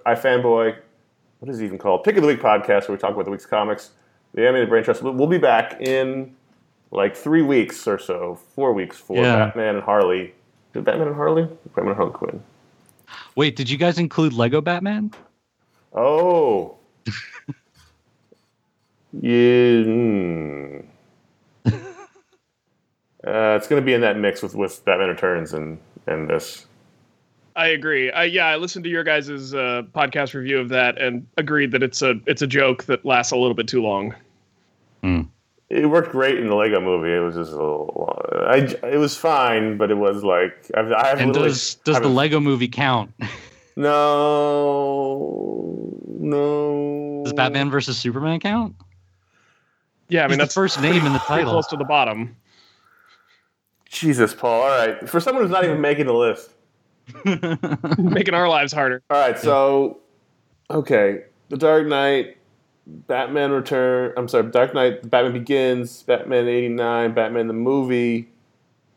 iFanboy. 0.07 0.77
What 1.39 1.51
is 1.51 1.61
it 1.61 1.65
even 1.65 1.79
called? 1.79 2.03
Pick 2.03 2.17
of 2.17 2.23
the 2.23 2.27
Week 2.27 2.41
podcast, 2.41 2.89
where 2.89 2.97
we 2.97 2.99
talk 2.99 3.13
about 3.13 3.25
the 3.25 3.31
week's 3.31 3.47
comics. 3.47 3.91
The 4.33 4.43
Animated 4.43 4.69
Brain 4.69 4.83
Trust. 4.83 5.03
We'll 5.03 5.13
we'll 5.13 5.29
be 5.29 5.39
back 5.39 5.81
in 5.81 6.35
like 6.95 7.17
three 7.17 7.43
weeks 7.43 7.87
or 7.87 7.99
so, 7.99 8.37
four 8.55 8.73
weeks 8.73 8.97
for 8.97 9.17
Yeah. 9.17 9.47
Batman 9.47 9.77
and 9.77 9.85
Harley. 9.85 10.35
Did 10.73 10.85
Batman 10.85 11.09
and 11.09 11.17
Harley? 11.17 11.43
Batman 11.75 11.89
and 11.89 11.97
Harley 11.97 12.13
Quinn. 12.13 12.43
Wait, 13.37 13.57
did 13.57 13.69
you 13.69 13.77
guys 13.77 13.99
include 13.99 14.33
Lego 14.33 14.61
Batman? 14.61 15.13
Oh. 15.93 16.77
yeah. 19.21 19.83
hmm. 19.83 20.77
Uh, 23.27 23.57
it's 23.57 23.67
going 23.67 23.81
to 23.81 23.85
be 23.87 23.95
in 23.95 24.03
that 24.03 24.19
mix 24.19 24.43
with, 24.43 24.55
with 24.55 24.85
Batman 24.85 25.09
Returns 25.09 25.55
and, 25.55 25.79
and 26.07 26.29
this. 26.29 26.67
I 27.57 27.69
agree. 27.69 28.11
I, 28.13 28.25
yeah, 28.25 28.47
I 28.47 28.57
listened 28.57 28.85
to 28.85 28.91
your 28.91 29.03
guys' 29.03 29.55
uh, 29.55 29.83
podcast 29.95 30.35
review 30.35 30.59
of 30.59 30.69
that 30.71 30.99
and 31.01 31.27
agreed 31.39 31.71
that 31.73 31.83
it's 31.83 32.03
a 32.03 32.21
it's 32.27 32.43
a 32.43 32.47
joke 32.47 32.85
that 32.85 33.05
lasts 33.07 33.33
a 33.33 33.37
little 33.37 33.55
bit 33.55 33.67
too 33.69 33.81
long. 33.83 34.15
It 35.71 35.87
worked 35.89 36.13
great 36.13 36.39
in 36.39 36.49
the 36.49 36.55
Lego 36.55 36.81
movie. 36.81 37.13
It 37.13 37.21
was 37.21 37.35
just 37.35 37.51
a 37.53 37.57
little. 37.57 38.19
I, 38.47 38.57
it 38.87 38.99
was 38.99 39.17
fine, 39.17 39.77
but 39.79 39.91
it 39.91 39.97
was 39.97 40.23
like 40.23 40.71
I've, 40.77 40.93
I 40.93 41.07
have 41.09 41.21
And 41.21 41.33
does 41.35 41.77
does 41.77 41.95
the 41.97 42.03
haven't- 42.03 42.15
Lego 42.15 42.39
movie 42.41 42.69
count? 42.69 43.11
no 43.77 43.95
no 46.19 47.23
Does 47.25 47.33
Batman 47.33 47.71
versus 47.71 47.99
Superman 47.99 48.41
count? 48.41 48.75
Yeah, 50.09 50.21
I 50.21 50.23
He's 50.25 50.31
mean 50.31 50.39
the 50.39 50.45
that's 50.45 50.55
first 50.55 50.81
name 50.81 51.07
in 51.07 51.13
the 51.13 51.19
pretty 51.21 51.43
title. 51.43 51.53
close 51.53 51.67
to 51.69 51.77
the 51.77 51.85
bottom. 51.85 52.37
Jesus 53.89 54.35
Paul 54.35 54.63
all 54.63 54.69
right 54.69 55.09
for 55.09 55.21
someone 55.21 55.45
who's 55.45 55.53
not 55.53 55.65
even 55.65 55.81
making 55.81 56.07
the 56.07 56.15
list 56.15 56.51
Making 57.99 58.35
our 58.35 58.49
lives 58.49 58.73
harder. 58.73 59.03
all 59.11 59.19
right 59.21 59.39
so 59.39 60.01
okay 60.71 61.25
The 61.51 61.57
Dark 61.57 61.87
Knight 61.87 62.37
Batman 62.87 63.51
Return. 63.53 64.13
I'm 64.17 64.29
sorry, 64.29 64.51
Dark 64.51 64.75
Knight, 64.75 65.09
Batman 65.09 65.33
Begins, 65.33 66.03
Batman 66.03 66.49
'89, 66.49 67.15
Batman 67.15 67.47
the 67.49 67.55
movie, 67.55 68.29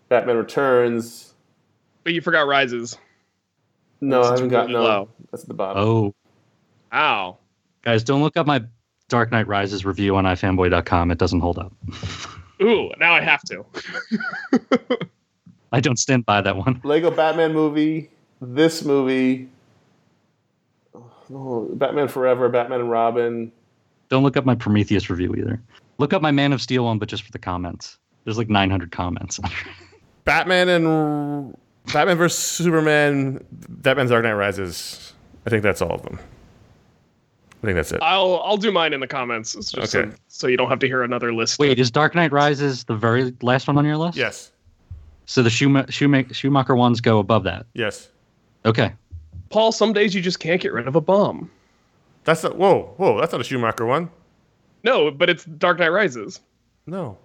Batman 0.09 0.37
Returns. 0.37 1.33
But 2.03 2.13
you 2.13 2.21
forgot 2.21 2.47
Rises. 2.47 2.97
No, 4.01 4.19
I 4.19 4.23
That's 4.23 4.39
haven't 4.39 4.49
got 4.49 4.67
really 4.67 4.73
no. 4.73 4.83
low. 4.83 5.09
That's 5.31 5.43
at 5.43 5.47
the 5.47 5.53
bottom. 5.55 5.83
Oh, 5.83 6.15
Ow. 6.93 7.37
guys, 7.81 8.03
don't 8.03 8.21
look 8.21 8.37
up 8.37 8.45
my 8.45 8.63
Dark 9.09 9.31
Knight 9.31 9.47
Rises 9.47 9.85
review 9.85 10.15
on 10.15 10.25
ifanboy.com. 10.25 11.11
It 11.11 11.17
doesn't 11.17 11.39
hold 11.39 11.57
up. 11.57 11.73
Ooh, 12.61 12.91
now 12.99 13.13
I 13.13 13.21
have 13.21 13.41
to. 13.43 13.65
I 15.71 15.79
don't 15.79 15.97
stand 15.97 16.25
by 16.25 16.41
that 16.41 16.57
one. 16.57 16.81
Lego 16.83 17.11
Batman 17.11 17.53
movie, 17.53 18.09
this 18.41 18.83
movie, 18.83 19.49
oh, 21.33 21.69
Batman 21.73 22.07
Forever, 22.07 22.49
Batman 22.49 22.81
and 22.81 22.91
Robin. 22.91 23.51
Don't 24.09 24.23
look 24.23 24.37
up 24.37 24.45
my 24.45 24.55
Prometheus 24.55 25.09
review 25.09 25.35
either. 25.35 25.61
Look 25.97 26.13
up 26.13 26.21
my 26.21 26.31
Man 26.31 26.53
of 26.53 26.61
Steel 26.61 26.85
one, 26.85 26.97
but 26.99 27.09
just 27.09 27.23
for 27.23 27.31
the 27.31 27.39
comments. 27.39 27.97
There's 28.23 28.37
like 28.37 28.49
900 28.49 28.91
comments. 28.91 29.39
Batman 30.25 30.69
and 30.69 31.57
Batman 31.93 32.17
vs 32.17 32.37
Superman, 32.37 33.43
Batman 33.51 34.07
Dark 34.07 34.23
Knight 34.23 34.33
Rises. 34.33 35.13
I 35.45 35.49
think 35.49 35.63
that's 35.63 35.81
all 35.81 35.91
of 35.93 36.03
them. 36.03 36.19
I 37.63 37.65
think 37.65 37.75
that's 37.75 37.91
it. 37.91 37.99
I'll 38.01 38.41
I'll 38.43 38.57
do 38.57 38.71
mine 38.71 38.93
in 38.93 38.99
the 38.99 39.07
comments. 39.07 39.55
It's 39.55 39.71
just 39.71 39.95
Okay. 39.95 40.09
so, 40.11 40.17
so 40.27 40.47
you 40.47 40.57
don't 40.57 40.69
have 40.69 40.79
to 40.79 40.87
hear 40.87 41.03
another 41.03 41.33
list. 41.33 41.57
Wait, 41.59 41.79
is 41.79 41.89
Dark 41.89 42.13
Knight 42.13 42.31
Rises 42.31 42.83
the 42.83 42.95
very 42.95 43.33
last 43.41 43.67
one 43.67 43.77
on 43.77 43.85
your 43.85 43.97
list? 43.97 44.17
Yes. 44.17 44.51
So 45.25 45.41
the 45.41 45.49
Schuma- 45.49 45.87
Schuma- 45.87 46.33
Schumacher 46.33 46.75
ones 46.75 47.01
go 47.01 47.19
above 47.19 47.43
that. 47.45 47.65
Yes. 47.73 48.09
Okay. 48.65 48.93
Paul, 49.49 49.71
some 49.71 49.91
days 49.93 50.13
you 50.13 50.21
just 50.21 50.39
can't 50.39 50.61
get 50.61 50.71
rid 50.73 50.87
of 50.87 50.95
a 50.95 51.01
bomb. 51.01 51.49
That's 52.27 52.43
a, 52.43 52.49
whoa, 52.49 52.93
whoa. 52.97 53.19
That's 53.21 53.31
not 53.31 53.39
a 53.39 53.43
Schumacher 53.45 53.85
one. 53.85 54.09
No, 54.83 55.09
but 55.09 55.29
it's 55.29 55.45
Dark 55.45 55.79
Knight 55.79 55.93
Rises. 55.93 56.41
No. 56.85 57.17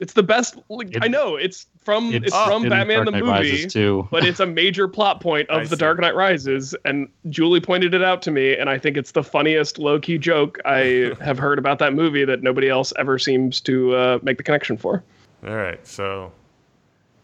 It's 0.00 0.14
the 0.14 0.22
best. 0.22 0.56
Like, 0.70 0.96
It- 0.96 1.04
I 1.04 1.08
know 1.08 1.36
it's 1.36 1.66
from 1.84 2.14
it's, 2.14 2.28
It's 2.28 2.34
from 2.46 2.66
Batman 2.66 3.04
the 3.04 3.12
movie, 3.12 3.24
Rises 3.30 3.70
too. 3.72 4.08
but 4.10 4.24
it's 4.24 4.40
a 4.40 4.46
major 4.46 4.88
plot 4.88 5.20
point 5.20 5.50
I 5.50 5.60
of 5.60 5.68
the 5.68 5.76
see. 5.76 5.80
Dark 5.80 6.00
Knight 6.00 6.14
Rises, 6.14 6.74
and 6.86 7.08
Julie 7.28 7.60
pointed 7.60 7.92
it 7.92 8.02
out 8.02 8.22
to 8.22 8.30
me, 8.30 8.56
and 8.56 8.70
I 8.70 8.78
think 8.78 8.96
it's 8.96 9.12
the 9.12 9.22
funniest 9.22 9.78
low 9.78 10.00
key 10.00 10.16
joke 10.16 10.58
I 10.64 11.12
have 11.20 11.38
heard 11.38 11.58
about 11.58 11.78
that 11.80 11.92
movie 11.92 12.24
that 12.24 12.42
nobody 12.42 12.70
else 12.70 12.94
ever 12.98 13.18
seems 13.18 13.60
to 13.60 13.94
uh, 13.94 14.18
make 14.22 14.38
the 14.38 14.42
connection 14.42 14.78
for. 14.78 15.04
All 15.46 15.54
right. 15.54 15.86
So, 15.86 16.32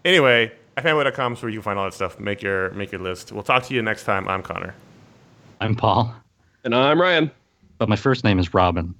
anyway, 0.04 0.52
ifanboy.com 0.76 1.32
is 1.32 1.42
where 1.42 1.50
you 1.50 1.58
can 1.60 1.62
find 1.64 1.78
all 1.78 1.86
that 1.86 1.94
stuff. 1.94 2.20
Make 2.20 2.42
your 2.42 2.70
make 2.72 2.92
your 2.92 3.00
list. 3.00 3.32
We'll 3.32 3.42
talk 3.44 3.64
to 3.64 3.74
you 3.74 3.80
next 3.80 4.04
time. 4.04 4.28
I'm 4.28 4.42
Conor. 4.42 4.74
I'm 5.60 5.74
Paul, 5.74 6.14
And 6.64 6.74
I'm 6.74 7.00
Ryan. 7.00 7.30
but 7.78 7.88
my 7.88 7.96
first 7.96 8.24
name 8.24 8.38
is 8.38 8.52
Robin. 8.52 8.94